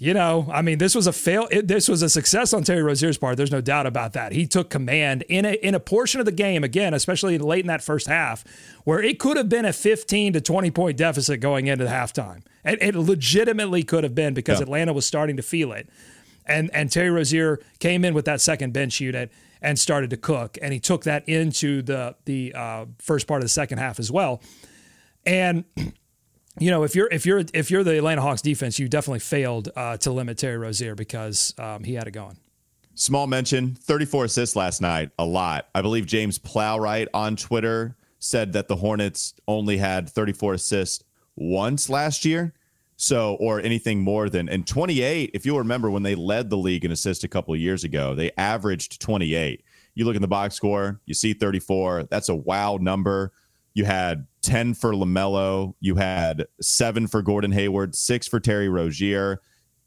you 0.00 0.14
know, 0.14 0.48
I 0.52 0.62
mean, 0.62 0.78
this 0.78 0.94
was 0.94 1.06
a 1.06 1.12
fail. 1.12 1.48
It, 1.50 1.66
this 1.66 1.88
was 1.88 2.02
a 2.02 2.08
success 2.08 2.52
on 2.52 2.62
Terry 2.62 2.82
Rozier's 2.82 3.18
part. 3.18 3.36
There's 3.36 3.50
no 3.50 3.60
doubt 3.60 3.86
about 3.86 4.12
that. 4.12 4.32
He 4.32 4.46
took 4.46 4.70
command 4.70 5.22
in 5.28 5.44
a 5.44 5.52
in 5.54 5.74
a 5.74 5.80
portion 5.80 6.20
of 6.20 6.26
the 6.26 6.32
game 6.32 6.64
again, 6.64 6.94
especially 6.94 7.38
late 7.38 7.60
in 7.60 7.66
that 7.68 7.82
first 7.82 8.08
half, 8.08 8.44
where 8.84 9.00
it 9.00 9.20
could 9.20 9.36
have 9.36 9.48
been 9.48 9.64
a 9.64 9.72
15 9.72 10.32
to 10.32 10.40
20 10.40 10.70
point 10.70 10.96
deficit 10.96 11.40
going 11.40 11.68
into 11.68 11.84
the 11.84 11.90
halftime. 11.90 12.42
It, 12.64 12.82
it 12.82 12.94
legitimately 12.96 13.82
could 13.84 14.04
have 14.04 14.14
been 14.16 14.34
because 14.34 14.58
yeah. 14.58 14.64
Atlanta 14.64 14.92
was 14.92 15.06
starting 15.06 15.36
to 15.36 15.42
feel 15.42 15.72
it, 15.72 15.88
and 16.48 16.70
and 16.74 16.90
Terry 16.90 17.10
Rozier 17.10 17.60
came 17.78 18.04
in 18.04 18.14
with 18.14 18.24
that 18.24 18.40
second 18.40 18.72
bench 18.72 19.00
unit 19.00 19.30
and 19.60 19.78
started 19.78 20.10
to 20.10 20.16
cook, 20.16 20.56
and 20.62 20.72
he 20.72 20.80
took 20.80 21.04
that 21.04 21.28
into 21.28 21.82
the 21.82 22.16
the 22.24 22.54
uh, 22.54 22.86
first 22.98 23.26
part 23.26 23.40
of 23.40 23.44
the 23.44 23.50
second 23.50 23.78
half 23.78 23.98
as 23.98 24.10
well, 24.10 24.42
and 25.24 25.64
you 26.58 26.70
know, 26.70 26.82
if 26.82 26.94
you're 26.94 27.08
if 27.10 27.26
you're 27.26 27.42
if 27.54 27.70
you're 27.70 27.84
the 27.84 27.96
Atlanta 27.96 28.22
Hawks 28.22 28.42
defense, 28.42 28.78
you 28.78 28.88
definitely 28.88 29.20
failed 29.20 29.70
uh, 29.76 29.96
to 29.98 30.10
limit 30.12 30.38
Terry 30.38 30.58
Rozier 30.58 30.94
because 30.94 31.54
um, 31.58 31.84
he 31.84 31.94
had 31.94 32.06
it 32.06 32.12
going. 32.12 32.38
Small 32.94 33.26
mention: 33.26 33.74
34 33.74 34.24
assists 34.24 34.56
last 34.56 34.80
night, 34.80 35.10
a 35.18 35.24
lot. 35.24 35.68
I 35.74 35.82
believe 35.82 36.06
James 36.06 36.38
Plowright 36.38 37.06
on 37.14 37.36
Twitter 37.36 37.96
said 38.18 38.52
that 38.54 38.66
the 38.66 38.76
Hornets 38.76 39.34
only 39.46 39.76
had 39.76 40.08
34 40.08 40.54
assists 40.54 41.04
once 41.36 41.88
last 41.88 42.24
year. 42.24 42.52
So, 43.00 43.36
or 43.38 43.60
anything 43.60 44.00
more 44.00 44.28
than 44.28 44.48
and 44.48 44.66
28. 44.66 45.30
If 45.32 45.46
you'll 45.46 45.58
remember 45.58 45.88
when 45.88 46.02
they 46.02 46.16
led 46.16 46.50
the 46.50 46.56
league 46.56 46.84
in 46.84 46.90
assists 46.90 47.22
a 47.22 47.28
couple 47.28 47.54
of 47.54 47.60
years 47.60 47.84
ago, 47.84 48.12
they 48.12 48.32
averaged 48.36 49.00
28. 49.00 49.62
You 49.94 50.04
look 50.04 50.16
in 50.16 50.22
the 50.22 50.26
box 50.26 50.56
score, 50.56 51.00
you 51.06 51.14
see 51.14 51.32
34. 51.32 52.08
That's 52.10 52.28
a 52.28 52.34
wow 52.34 52.76
number. 52.80 53.32
You 53.72 53.84
had 53.84 54.26
10 54.42 54.74
for 54.74 54.92
LaMelo. 54.92 55.74
You 55.78 55.94
had 55.94 56.46
seven 56.60 57.06
for 57.06 57.22
Gordon 57.22 57.52
Hayward, 57.52 57.94
six 57.94 58.26
for 58.26 58.40
Terry 58.40 58.68
Rozier. 58.68 59.40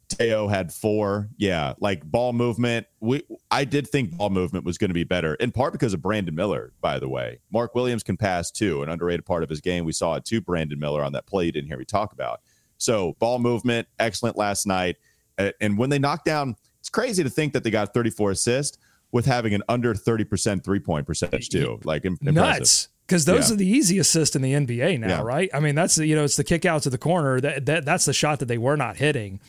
Theo 0.10 0.47
had 0.47 0.71
four. 0.71 1.30
Yeah, 1.38 1.74
like 1.80 2.04
ball 2.04 2.34
movement. 2.34 2.88
We 3.00 3.24
I 3.50 3.65
did 3.65 3.88
think 3.88 4.17
ball 4.17 4.30
movement 4.30 4.65
was 4.65 4.78
going 4.78 4.89
to 4.89 4.93
be 4.95 5.04
better, 5.04 5.36
in 5.36 5.52
part 5.52 5.74
because 5.74 5.93
of 5.93 6.02
Brandon 6.02 6.36
Miller, 6.36 6.74
by 6.82 7.00
the 7.00 7.10
way. 7.10 7.39
Mark 7.52 7.76
Williams 7.76 8.04
can 8.04 8.17
pass 8.17 8.52
too, 8.52 8.84
an 8.84 8.89
underrated 8.89 9.26
part 9.26 9.43
of 9.43 9.50
his 9.50 9.62
game. 9.62 9.86
We 9.86 9.93
saw 9.93 10.15
it 10.15 10.26
too, 10.26 10.41
Brandon 10.41 10.80
Miller 10.80 11.04
on 11.04 11.13
that 11.13 11.26
play 11.26 11.45
you 11.45 11.52
didn't 11.52 11.67
hear 11.67 11.78
me 11.78 11.86
talk 11.86 12.13
about. 12.13 12.41
So 12.82 13.15
ball 13.20 13.39
movement, 13.39 13.88
excellent 14.00 14.38
last 14.38 14.65
night. 14.65 14.98
Uh, 15.38 15.52
and 15.62 15.78
when 15.78 15.89
they 15.89 16.00
knocked 16.00 16.26
down, 16.26 16.56
it's 16.80 16.89
crazy 16.89 17.24
to 17.24 17.30
think 17.30 17.54
that 17.54 17.63
they 17.63 17.72
got 17.72 17.94
34 17.94 18.32
assists 18.32 18.78
with 19.12 19.26
having 19.26 19.54
an 19.54 19.62
under 19.70 19.94
30% 19.94 20.63
three 20.63 20.80
point 20.80 21.06
percentage 21.06 21.50
too. 21.50 21.80
Like 21.84 22.06
impressive. 22.06 22.36
nuts 22.36 22.88
because 23.12 23.26
those 23.26 23.50
yeah. 23.50 23.54
are 23.54 23.58
the 23.58 23.67
easy 23.67 24.00
assists 24.00 24.38
in 24.38 24.41
the 24.41 24.54
NBA 24.54 24.98
now, 25.00 25.08
yeah. 25.08 25.22
right? 25.22 25.50
I 25.54 25.60
mean, 25.60 25.76
that's 25.76 25.98
you 25.98 26.15
know, 26.15 26.24
it's 26.24 26.38
the 26.38 26.46
kick 26.46 26.65
out 26.65 26.84
to 26.84 26.89
the 26.89 26.98
corner 26.98 27.41
that, 27.41 27.65
that 27.65 27.84
that's 27.84 28.06
the 28.06 28.13
shot 28.13 28.39
that 28.39 28.46
they 28.46 28.58
were 28.58 28.78
not 28.78 28.96
hitting, 28.96 29.41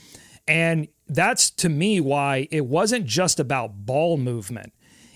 and 0.49 0.88
that's 1.09 1.49
to 1.51 1.68
me 1.68 2.01
why 2.01 2.49
it 2.51 2.66
wasn't 2.66 3.07
just 3.07 3.38
about 3.38 3.87
ball 3.87 4.16
movement. 4.16 4.73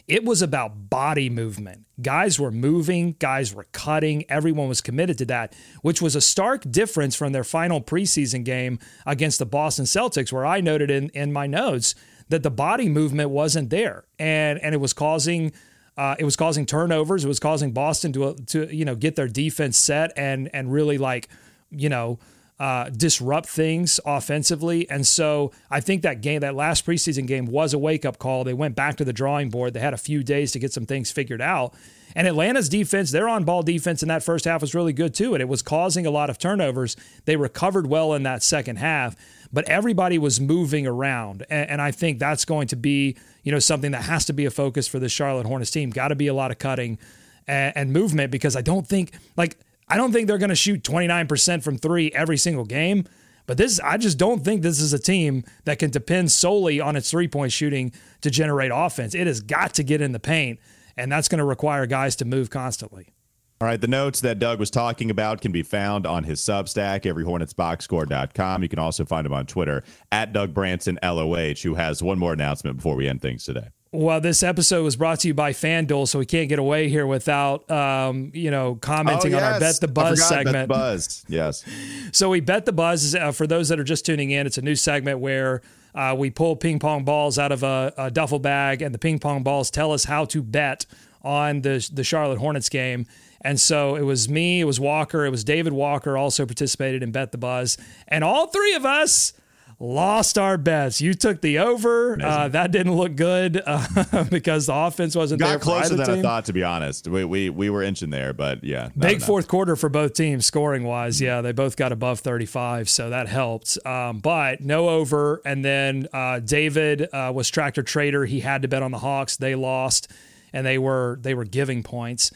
It 0.08 0.24
was 0.24 0.40
about 0.40 0.88
body 0.88 1.28
movement. 1.28 1.84
Guys 2.00 2.38
were 2.38 2.52
moving, 2.52 3.16
guys 3.18 3.52
were 3.52 3.66
cutting, 3.72 4.24
everyone 4.28 4.68
was 4.68 4.80
committed 4.80 5.18
to 5.18 5.24
that, 5.26 5.54
which 5.82 6.00
was 6.00 6.14
a 6.14 6.20
stark 6.20 6.70
difference 6.70 7.16
from 7.16 7.32
their 7.32 7.42
final 7.42 7.80
preseason 7.80 8.44
game 8.44 8.78
against 9.04 9.38
the 9.40 9.46
Boston 9.46 9.84
Celtics, 9.84 10.32
where 10.32 10.46
I 10.46 10.60
noted 10.60 10.90
in, 10.90 11.08
in 11.08 11.32
my 11.32 11.46
notes 11.46 11.94
that 12.28 12.42
the 12.42 12.50
body 12.50 12.88
movement 12.88 13.30
wasn't 13.30 13.70
there. 13.70 14.04
And 14.18 14.60
and 14.60 14.74
it 14.74 14.78
was 14.78 14.92
causing 14.92 15.52
uh, 15.96 16.14
it 16.18 16.24
was 16.24 16.36
causing 16.36 16.66
turnovers. 16.66 17.24
It 17.24 17.28
was 17.28 17.40
causing 17.40 17.72
Boston 17.72 18.12
to 18.12 18.34
to 18.34 18.74
you 18.74 18.84
know 18.84 18.94
get 18.94 19.16
their 19.16 19.28
defense 19.28 19.76
set 19.76 20.12
and 20.16 20.50
and 20.52 20.72
really 20.72 20.98
like 20.98 21.28
you 21.70 21.88
know 21.88 22.18
uh, 22.58 22.88
disrupt 22.88 23.48
things 23.48 24.00
offensively. 24.06 24.88
And 24.88 25.06
so 25.06 25.52
I 25.70 25.80
think 25.80 26.02
that 26.02 26.22
game, 26.22 26.40
that 26.40 26.54
last 26.54 26.86
preseason 26.86 27.26
game, 27.26 27.46
was 27.46 27.74
a 27.74 27.78
wake 27.78 28.04
up 28.04 28.18
call. 28.18 28.44
They 28.44 28.54
went 28.54 28.74
back 28.74 28.96
to 28.96 29.04
the 29.04 29.12
drawing 29.12 29.50
board. 29.50 29.74
They 29.74 29.80
had 29.80 29.92
a 29.92 29.98
few 29.98 30.22
days 30.22 30.52
to 30.52 30.58
get 30.58 30.72
some 30.72 30.86
things 30.86 31.10
figured 31.10 31.42
out. 31.42 31.74
And 32.14 32.26
Atlanta's 32.26 32.70
defense, 32.70 33.10
their 33.10 33.28
on 33.28 33.44
ball 33.44 33.62
defense 33.62 34.02
in 34.02 34.08
that 34.08 34.22
first 34.22 34.46
half 34.46 34.62
was 34.62 34.74
really 34.74 34.94
good 34.94 35.12
too. 35.12 35.34
And 35.34 35.42
it 35.42 35.48
was 35.48 35.60
causing 35.60 36.06
a 36.06 36.10
lot 36.10 36.30
of 36.30 36.38
turnovers. 36.38 36.96
They 37.26 37.36
recovered 37.36 37.88
well 37.88 38.14
in 38.14 38.22
that 38.22 38.42
second 38.42 38.76
half, 38.76 39.16
but 39.52 39.68
everybody 39.68 40.16
was 40.16 40.40
moving 40.40 40.86
around. 40.86 41.44
And, 41.50 41.82
I 41.82 41.90
think 41.90 42.18
that's 42.18 42.46
going 42.46 42.68
to 42.68 42.76
be, 42.76 43.16
you 43.42 43.52
know, 43.52 43.58
something 43.58 43.92
that 43.92 44.04
has 44.04 44.24
to 44.26 44.32
be 44.32 44.46
a 44.46 44.50
focus 44.50 44.88
for 44.88 44.98
the 44.98 45.10
Charlotte 45.10 45.46
Hornets 45.46 45.70
team. 45.70 45.90
Got 45.90 46.08
to 46.08 46.14
be 46.14 46.26
a 46.26 46.34
lot 46.34 46.50
of 46.50 46.58
cutting 46.58 46.98
and 47.46 47.92
movement 47.92 48.32
because 48.32 48.56
I 48.56 48.62
don't 48.62 48.86
think, 48.86 49.12
like, 49.36 49.58
I 49.88 49.96
don't 49.96 50.12
think 50.12 50.26
they're 50.26 50.38
going 50.38 50.50
to 50.50 50.56
shoot 50.56 50.82
29% 50.82 51.62
from 51.62 51.78
three 51.78 52.10
every 52.12 52.36
single 52.36 52.64
game. 52.64 53.06
But 53.46 53.58
this, 53.58 53.78
I 53.80 53.96
just 53.96 54.18
don't 54.18 54.44
think 54.44 54.62
this 54.62 54.80
is 54.80 54.92
a 54.92 54.98
team 54.98 55.44
that 55.64 55.78
can 55.78 55.90
depend 55.90 56.32
solely 56.32 56.80
on 56.80 56.96
its 56.96 57.10
three 57.10 57.28
point 57.28 57.52
shooting 57.52 57.92
to 58.22 58.30
generate 58.30 58.72
offense. 58.74 59.14
It 59.14 59.26
has 59.26 59.40
got 59.40 59.74
to 59.74 59.84
get 59.84 60.00
in 60.00 60.12
the 60.12 60.18
paint, 60.18 60.58
and 60.96 61.10
that's 61.10 61.28
going 61.28 61.38
to 61.38 61.44
require 61.44 61.86
guys 61.86 62.16
to 62.16 62.24
move 62.24 62.50
constantly. 62.50 63.12
All 63.58 63.66
right, 63.66 63.80
the 63.80 63.88
notes 63.88 64.20
that 64.20 64.38
Doug 64.38 64.58
was 64.58 64.70
talking 64.70 65.10
about 65.10 65.40
can 65.40 65.50
be 65.50 65.62
found 65.62 66.06
on 66.06 66.24
his 66.24 66.42
Substack, 66.42 67.04
everyhornetsboxscore.com. 67.04 68.62
You 68.62 68.68
can 68.68 68.78
also 68.78 69.06
find 69.06 69.26
him 69.26 69.32
on 69.32 69.46
Twitter 69.46 69.82
at 70.12 70.34
Doug 70.34 70.52
Branson 70.52 70.98
LOH, 71.02 71.62
who 71.62 71.74
has 71.74 72.02
one 72.02 72.18
more 72.18 72.34
announcement 72.34 72.76
before 72.76 72.96
we 72.96 73.08
end 73.08 73.22
things 73.22 73.44
today. 73.44 73.68
Well, 73.92 74.20
this 74.20 74.42
episode 74.42 74.84
was 74.84 74.96
brought 74.96 75.20
to 75.20 75.28
you 75.28 75.32
by 75.32 75.54
FanDuel, 75.54 76.06
so 76.06 76.18
we 76.18 76.26
can't 76.26 76.50
get 76.50 76.58
away 76.58 76.90
here 76.90 77.06
without, 77.06 77.70
um, 77.70 78.30
you 78.34 78.50
know, 78.50 78.74
commenting 78.74 79.32
oh, 79.32 79.38
yes. 79.38 79.46
on 79.46 79.52
our 79.54 79.60
Bet 79.60 79.80
the 79.80 79.88
Buzz 79.88 80.22
segment. 80.22 80.52
Bet 80.52 80.62
the 80.68 80.74
Buzz, 80.74 81.24
yes. 81.26 81.64
so 82.12 82.28
we 82.28 82.40
bet 82.40 82.66
the 82.66 82.74
Buzz. 82.74 83.14
Uh, 83.14 83.32
for 83.32 83.46
those 83.46 83.70
that 83.70 83.80
are 83.80 83.84
just 83.84 84.04
tuning 84.04 84.32
in, 84.32 84.46
it's 84.46 84.58
a 84.58 84.62
new 84.62 84.74
segment 84.74 85.20
where 85.20 85.62
uh, 85.94 86.14
we 86.18 86.28
pull 86.28 86.56
ping 86.56 86.78
pong 86.78 87.04
balls 87.04 87.38
out 87.38 87.52
of 87.52 87.62
a, 87.62 87.94
a, 87.96 88.10
duffel 88.10 88.38
bag, 88.38 88.82
and 88.82 88.94
the 88.94 88.98
ping 88.98 89.18
pong 89.18 89.42
balls 89.42 89.70
tell 89.70 89.92
us 89.92 90.04
how 90.04 90.26
to 90.26 90.42
bet 90.42 90.84
on 91.22 91.62
the 91.62 91.88
the 91.90 92.04
Charlotte 92.04 92.38
Hornets 92.38 92.68
game. 92.68 93.06
And 93.46 93.60
so 93.60 93.94
it 93.94 94.02
was 94.02 94.28
me, 94.28 94.60
it 94.60 94.64
was 94.64 94.80
Walker, 94.80 95.24
it 95.24 95.30
was 95.30 95.44
David 95.44 95.72
Walker 95.72 96.18
also 96.18 96.44
participated 96.46 97.04
in 97.04 97.12
Bet 97.12 97.30
the 97.30 97.38
Buzz, 97.38 97.78
and 98.08 98.24
all 98.24 98.48
three 98.48 98.74
of 98.74 98.84
us 98.84 99.34
lost 99.78 100.36
our 100.36 100.58
bets. 100.58 101.00
You 101.00 101.14
took 101.14 101.42
the 101.42 101.60
over. 101.60 102.20
Uh, 102.20 102.48
that 102.48 102.72
didn't 102.72 102.96
look 102.96 103.14
good 103.14 103.62
uh, 103.66 104.24
because 104.24 104.66
the 104.66 104.74
offense 104.74 105.14
wasn't 105.14 105.40
Got 105.40 105.48
there. 105.48 105.58
closer 105.60 105.94
than 105.94 106.06
team. 106.06 106.18
I 106.18 106.22
thought, 106.22 106.46
to 106.46 106.52
be 106.52 106.64
honest. 106.64 107.06
We 107.06 107.24
we, 107.24 107.50
we 107.50 107.70
were 107.70 107.84
inching 107.84 108.10
there, 108.10 108.32
but 108.32 108.64
yeah. 108.64 108.88
Big 108.98 109.22
fourth 109.22 109.46
quarter 109.46 109.76
for 109.76 109.88
both 109.88 110.14
teams, 110.14 110.44
scoring 110.44 110.82
wise. 110.82 111.20
Yeah, 111.20 111.40
they 111.40 111.52
both 111.52 111.76
got 111.76 111.92
above 111.92 112.18
35, 112.20 112.88
so 112.88 113.10
that 113.10 113.28
helped. 113.28 113.78
Um, 113.86 114.18
but 114.18 114.60
no 114.60 114.88
over. 114.88 115.40
And 115.44 115.64
then 115.64 116.08
uh, 116.12 116.40
David 116.40 117.08
uh, 117.12 117.30
was 117.32 117.48
tractor 117.48 117.84
trader. 117.84 118.24
He 118.24 118.40
had 118.40 118.62
to 118.62 118.68
bet 118.68 118.82
on 118.82 118.90
the 118.90 118.98
Hawks. 118.98 119.36
They 119.36 119.54
lost, 119.54 120.10
and 120.52 120.66
they 120.66 120.78
were 120.78 121.18
they 121.20 121.34
were 121.34 121.44
giving 121.44 121.84
points. 121.84 122.32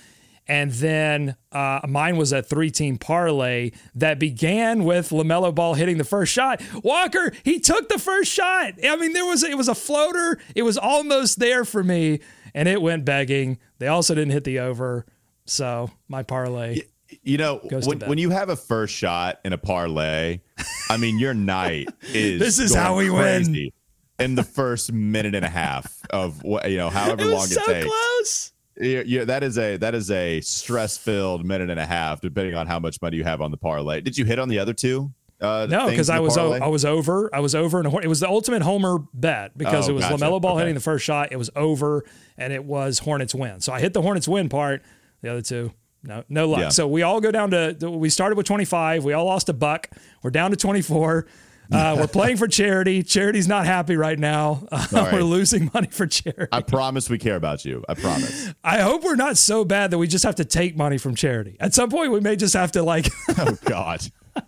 And 0.51 0.73
then 0.73 1.37
uh, 1.53 1.79
mine 1.89 2.17
was 2.17 2.33
a 2.33 2.43
three 2.43 2.73
team 2.73 2.99
parlay 2.99 3.71
that 3.95 4.19
began 4.19 4.83
with 4.83 5.11
LaMelo 5.11 5.55
Ball 5.55 5.75
hitting 5.75 5.97
the 5.97 6.03
first 6.05 6.33
shot. 6.33 6.61
Walker, 6.83 7.33
he 7.45 7.61
took 7.61 7.89
the 7.89 8.01
first 8.01 8.33
shot. 8.33 8.73
I 8.83 8.97
mean, 8.97 9.13
there 9.13 9.25
was 9.25 9.45
it 9.45 9.57
was 9.57 9.69
a 9.69 9.77
floater. 9.77 10.41
It 10.57 10.63
was 10.63 10.77
almost 10.77 11.39
there 11.39 11.65
for 11.65 11.85
me, 11.85 12.19
and 12.53 12.67
it 12.69 12.83
went 12.83 13.05
begging. 13.05 13.59
They 13.79 13.87
also 13.87 14.13
didn't 14.17 14.33
hit 14.33 14.43
the 14.43 14.59
over. 14.59 15.07
So 15.47 15.93
my 16.09 16.25
parlay. 16.25 16.81
You 17.23 17.39
know, 17.39 17.59
when, 17.71 18.01
when 18.01 18.19
you 18.19 18.31
have 18.31 18.49
a 18.49 18.57
first 18.57 18.93
shot 18.93 19.39
in 19.45 19.53
a 19.53 19.59
parlay, 19.59 20.41
I 20.89 20.97
mean, 20.97 21.21
your 21.21 21.35
night 21.35 21.89
is 22.13 22.41
This 22.41 22.59
is 22.59 22.75
how 22.75 22.97
we 22.97 23.09
win. 23.09 23.71
in 24.19 24.35
the 24.35 24.43
first 24.45 24.93
minute 24.93 25.37
and 25.37 25.45
a 25.45 25.49
half 25.49 25.97
of 26.11 26.43
what 26.43 26.69
you 26.69 26.77
know, 26.77 26.91
however 26.91 27.23
It 27.23 27.27
long 27.27 27.35
was 27.35 27.53
it 27.53 27.63
so 27.65 27.73
takes. 27.73 27.87
close. 27.87 28.53
Yeah, 28.81 29.03
yeah, 29.05 29.25
that 29.25 29.43
is 29.43 29.59
a 29.59 29.77
that 29.77 29.95
is 29.95 30.11
a 30.11 30.41
stress 30.41 30.97
filled 30.97 31.45
minute 31.45 31.71
and 31.71 31.79
a 31.79 31.87
half, 31.87 32.21
depending 32.21 32.55
on 32.55 32.67
how 32.67 32.79
much 32.79 33.01
money 33.03 33.17
you 33.19 33.25
have 33.25 33.41
on 33.41 33.51
the 33.51 33.57
parlay. 33.57 34.01
Did 34.01 34.17
you 34.17 34.25
hit 34.25 34.39
on 34.39 34.49
the 34.49 34.59
other 34.59 34.73
two? 34.73 35.13
Uh, 35.41 35.67
No, 35.71 35.89
because 35.89 36.11
I 36.11 36.21
was 36.21 36.37
o-? 36.37 36.53
I 36.53 36.67
was 36.69 36.85
over. 36.85 37.31
I 37.35 37.41
was 37.41 37.55
over, 37.55 37.79
and 37.81 37.87
it 38.05 38.09
was 38.09 38.21
the 38.21 38.29
ultimate 38.29 38.63
homer 38.63 38.99
bet 39.15 39.57
because 39.57 39.89
Oh, 39.89 39.93
it 39.93 39.95
was 39.95 40.05
gotcha. 40.05 40.17
LaMelo 40.23 40.41
Ball 40.41 40.53
Okay. 40.53 40.61
hitting 40.61 40.75
the 40.75 40.81
first 40.81 41.05
shot. 41.05 41.33
It 41.33 41.37
was 41.37 41.51
over, 41.57 42.05
and 42.37 42.53
it 42.53 42.65
was 42.65 42.99
Hornets 43.01 43.35
win. 43.35 43.61
So 43.61 43.73
I 43.73 43.81
hit 43.81 43.93
the 43.95 44.03
Hornets 44.03 44.29
win 44.29 44.49
part. 44.51 44.83
The 45.23 45.31
other 45.31 45.43
two, 45.43 45.73
no, 46.03 46.25
no 46.29 46.49
luck. 46.49 46.61
Yeah. 46.61 46.69
So 46.71 46.87
we 46.89 47.03
all 47.03 47.21
go 47.21 47.31
down 47.31 47.51
to. 47.53 47.77
We 47.91 48.09
started 48.11 48.37
with 48.37 48.47
twenty 48.47 48.65
five. 48.67 49.05
We 49.05 49.13
all 49.15 49.25
lost 49.27 49.49
a 49.49 49.55
buck. 49.55 49.89
We're 50.23 50.31
down 50.31 50.51
to 50.51 50.57
twenty 50.57 50.83
four. 50.83 51.27
Uh, 51.73 51.97
we're 51.99 52.07
playing 52.09 52.37
for 52.37 52.49
charity. 52.49 53.03
Charity's 53.03 53.47
not 53.47 53.65
happy 53.67 53.97
right 53.97 54.19
now. 54.19 54.67
Uh, 54.73 54.87
Sorry. 54.87 55.13
we're 55.15 55.23
losing 55.23 55.71
money 55.75 55.87
for 55.89 56.07
charity. 56.07 56.49
I 56.53 56.63
promise 56.63 57.09
we 57.11 57.19
care 57.19 57.37
about 57.37 57.65
you. 57.65 57.85
I 57.89 57.95
promise. 57.95 58.53
I 58.65 58.81
hope 58.81 59.05
we're 59.05 59.15
not 59.17 59.37
so 59.37 59.65
bad 59.65 59.91
that 59.93 59.99
we 59.99 60.07
just 60.09 60.25
have 60.25 60.37
to 60.37 60.45
take 60.45 60.77
money 60.77 60.99
from 60.99 61.15
charity. 61.15 61.57
At 61.61 61.75
some 61.75 61.91
point, 61.91 62.11
we 62.13 62.21
may 62.21 62.35
just 62.37 62.55
have 62.55 62.73
to 62.73 62.83
like, 62.83 63.09
oh 63.39 63.57
God. 63.65 64.01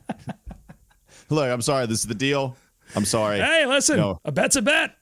Look, 1.31 1.51
I'm 1.51 1.62
sorry. 1.62 1.87
This 1.87 2.01
is 2.01 2.07
the 2.07 2.14
deal. 2.14 2.57
I'm 2.95 3.05
sorry. 3.05 3.39
hey, 3.41 3.66
listen, 3.66 3.97
No. 3.99 4.20
a 4.25 4.33
bet's 4.33 4.57
a 4.57 4.62
bet. 4.62 4.97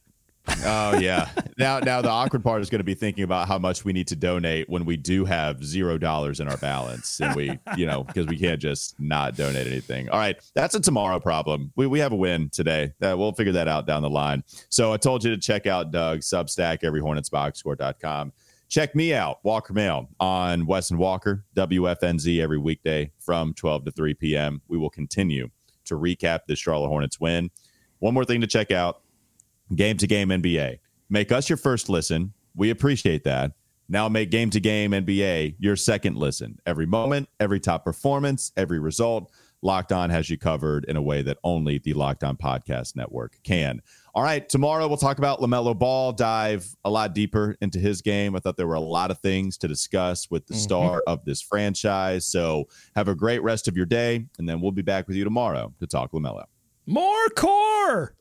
Oh 0.65 0.99
yeah. 0.99 1.29
now 1.59 1.79
now 1.79 2.03
the 2.03 2.09
awkward 2.09 2.43
part 2.43 2.61
is 2.63 2.71
going 2.71 2.81
to 2.81 2.85
be 2.85 2.95
thinking 2.95 3.25
about 3.25 3.49
how 3.49 3.59
much 3.59 3.85
we 3.85 3.93
need 3.93 4.09
to 4.09 4.17
donate 4.17 4.69
when 4.69 4.85
we 4.85 4.97
do 4.97 5.25
have 5.25 5.65
zero 5.65 5.99
dollars 5.99 6.41
in 6.41 6.49
our 6.49 6.57
balance 6.57 7.21
and 7.21 7.35
we 7.35 7.59
you 7.77 7.87
know 7.87 8.05
because 8.05 8.27
we 8.27 8.39
can't 8.39 8.61
just 8.61 8.99
not 8.99 9.37
donate 9.37 9.67
anything. 9.67 10.09
All 10.09 10.19
right, 10.19 10.37
that's 10.55 10.75
a 10.75 10.81
tomorrow 10.81 11.21
problem. 11.21 11.73
We 11.77 11.87
we 11.87 11.99
have 12.01 12.13
a 12.13 12.17
win 12.17 12.51
today. 12.51 12.93
Uh, 13.01 13.15
we'll 13.17 13.33
figure 13.33 13.53
that 13.53 13.69
out 13.69 13.87
down 13.87 14.03
the 14.03 14.11
line. 14.11 14.43
So 14.69 14.93
I 14.93 14.97
told 14.97 15.25
you 15.25 15.31
to 15.31 15.41
check 15.41 15.67
out 15.67 15.91
Doug 15.91 16.21
Substack 16.21 16.83
everyhornetsboxscore.com. 16.83 18.33
Check 18.69 18.95
me 18.95 19.13
out, 19.13 19.41
Walker 19.43 19.75
Mehl, 19.75 20.07
on 20.21 20.65
Wes 20.65 20.91
and 20.91 20.99
Walker, 21.01 21.45
WFNZ, 21.57 22.41
every 22.41 22.59
weekday 22.59 23.11
from 23.19 23.53
12 23.55 23.87
to 23.87 23.91
3 23.91 24.15
p.m. 24.15 24.63
We 24.69 24.79
will 24.79 24.91
continue 24.91 25.51
to 25.87 25.97
recap 25.97 26.41
the 26.47 26.55
Charlotte 26.55 26.87
Hornets 26.87 27.19
win. 27.19 27.51
One 27.99 28.15
more 28.15 28.25
thing 28.25 28.41
to 28.43 28.47
check 28.47 28.71
out 28.71 29.03
Game 29.75 29.97
to 29.99 30.07
Game 30.07 30.29
NBA. 30.29 30.79
Make 31.09 31.33
us 31.33 31.49
your 31.49 31.57
first 31.57 31.89
listen. 31.89 32.33
We 32.55 32.71
appreciate 32.71 33.25
that. 33.25 33.53
Now 33.89 34.09
make 34.09 34.31
Game 34.31 34.51
to 34.51 34.61
Game 34.61 34.93
NBA 34.93 35.57
your 35.59 35.77
second 35.77 36.17
listen. 36.17 36.59
Every 36.65 36.87
moment, 36.87 37.29
every 37.41 37.59
top 37.59 37.85
performance, 37.85 38.53
every 38.57 38.79
result, 38.79 39.33
Locked 39.63 39.93
On 39.93 40.09
has 40.11 40.31
you 40.31 40.39
covered 40.39 40.85
in 40.87 40.97
a 40.97 41.03
way 41.03 41.23
that 41.23 41.37
only 41.45 41.79
the 41.79 41.93
Locked 41.93 42.25
On 42.25 42.37
Podcast 42.37 42.97
Network 42.97 43.39
can. 43.43 43.83
All 44.15 44.23
right, 44.23 44.49
tomorrow 44.49 44.89
we'll 44.89 44.97
talk 44.97 45.19
about 45.19 45.41
LaMelo 45.41 45.79
Ball, 45.79 46.13
dive 46.13 46.67
a 46.85 46.91
lot 46.91 47.15
deeper 47.15 47.57
into 47.61 47.79
his 47.79 48.01
game. 48.01 48.35
I 48.35 48.39
thought 48.39 48.57
there 48.57 48.67
were 48.67 48.75
a 48.75 48.81
lot 48.81 49.11
of 49.11 49.19
things 49.19 49.59
to 49.59 49.69
discuss 49.69 50.31
with 50.31 50.47
the 50.47 50.55
mm-hmm. 50.55 50.63
star 50.63 51.03
of 51.07 51.25
this 51.25 51.43
franchise. 51.43 52.27
So 52.27 52.69
have 52.97 53.09
a 53.09 53.15
great 53.15 53.43
rest 53.43 53.69
of 53.69 53.77
your 53.77 53.87
day, 53.87 54.27
and 54.39 54.49
then 54.49 54.61
we'll 54.61 54.73
be 54.73 54.83
back 54.83 55.07
with 55.07 55.17
you 55.17 55.25
tomorrow 55.25 55.75
to 55.79 55.87
talk 55.87 56.13
LaMelo. 56.13 56.45
More 56.87 57.29
core. 57.37 58.15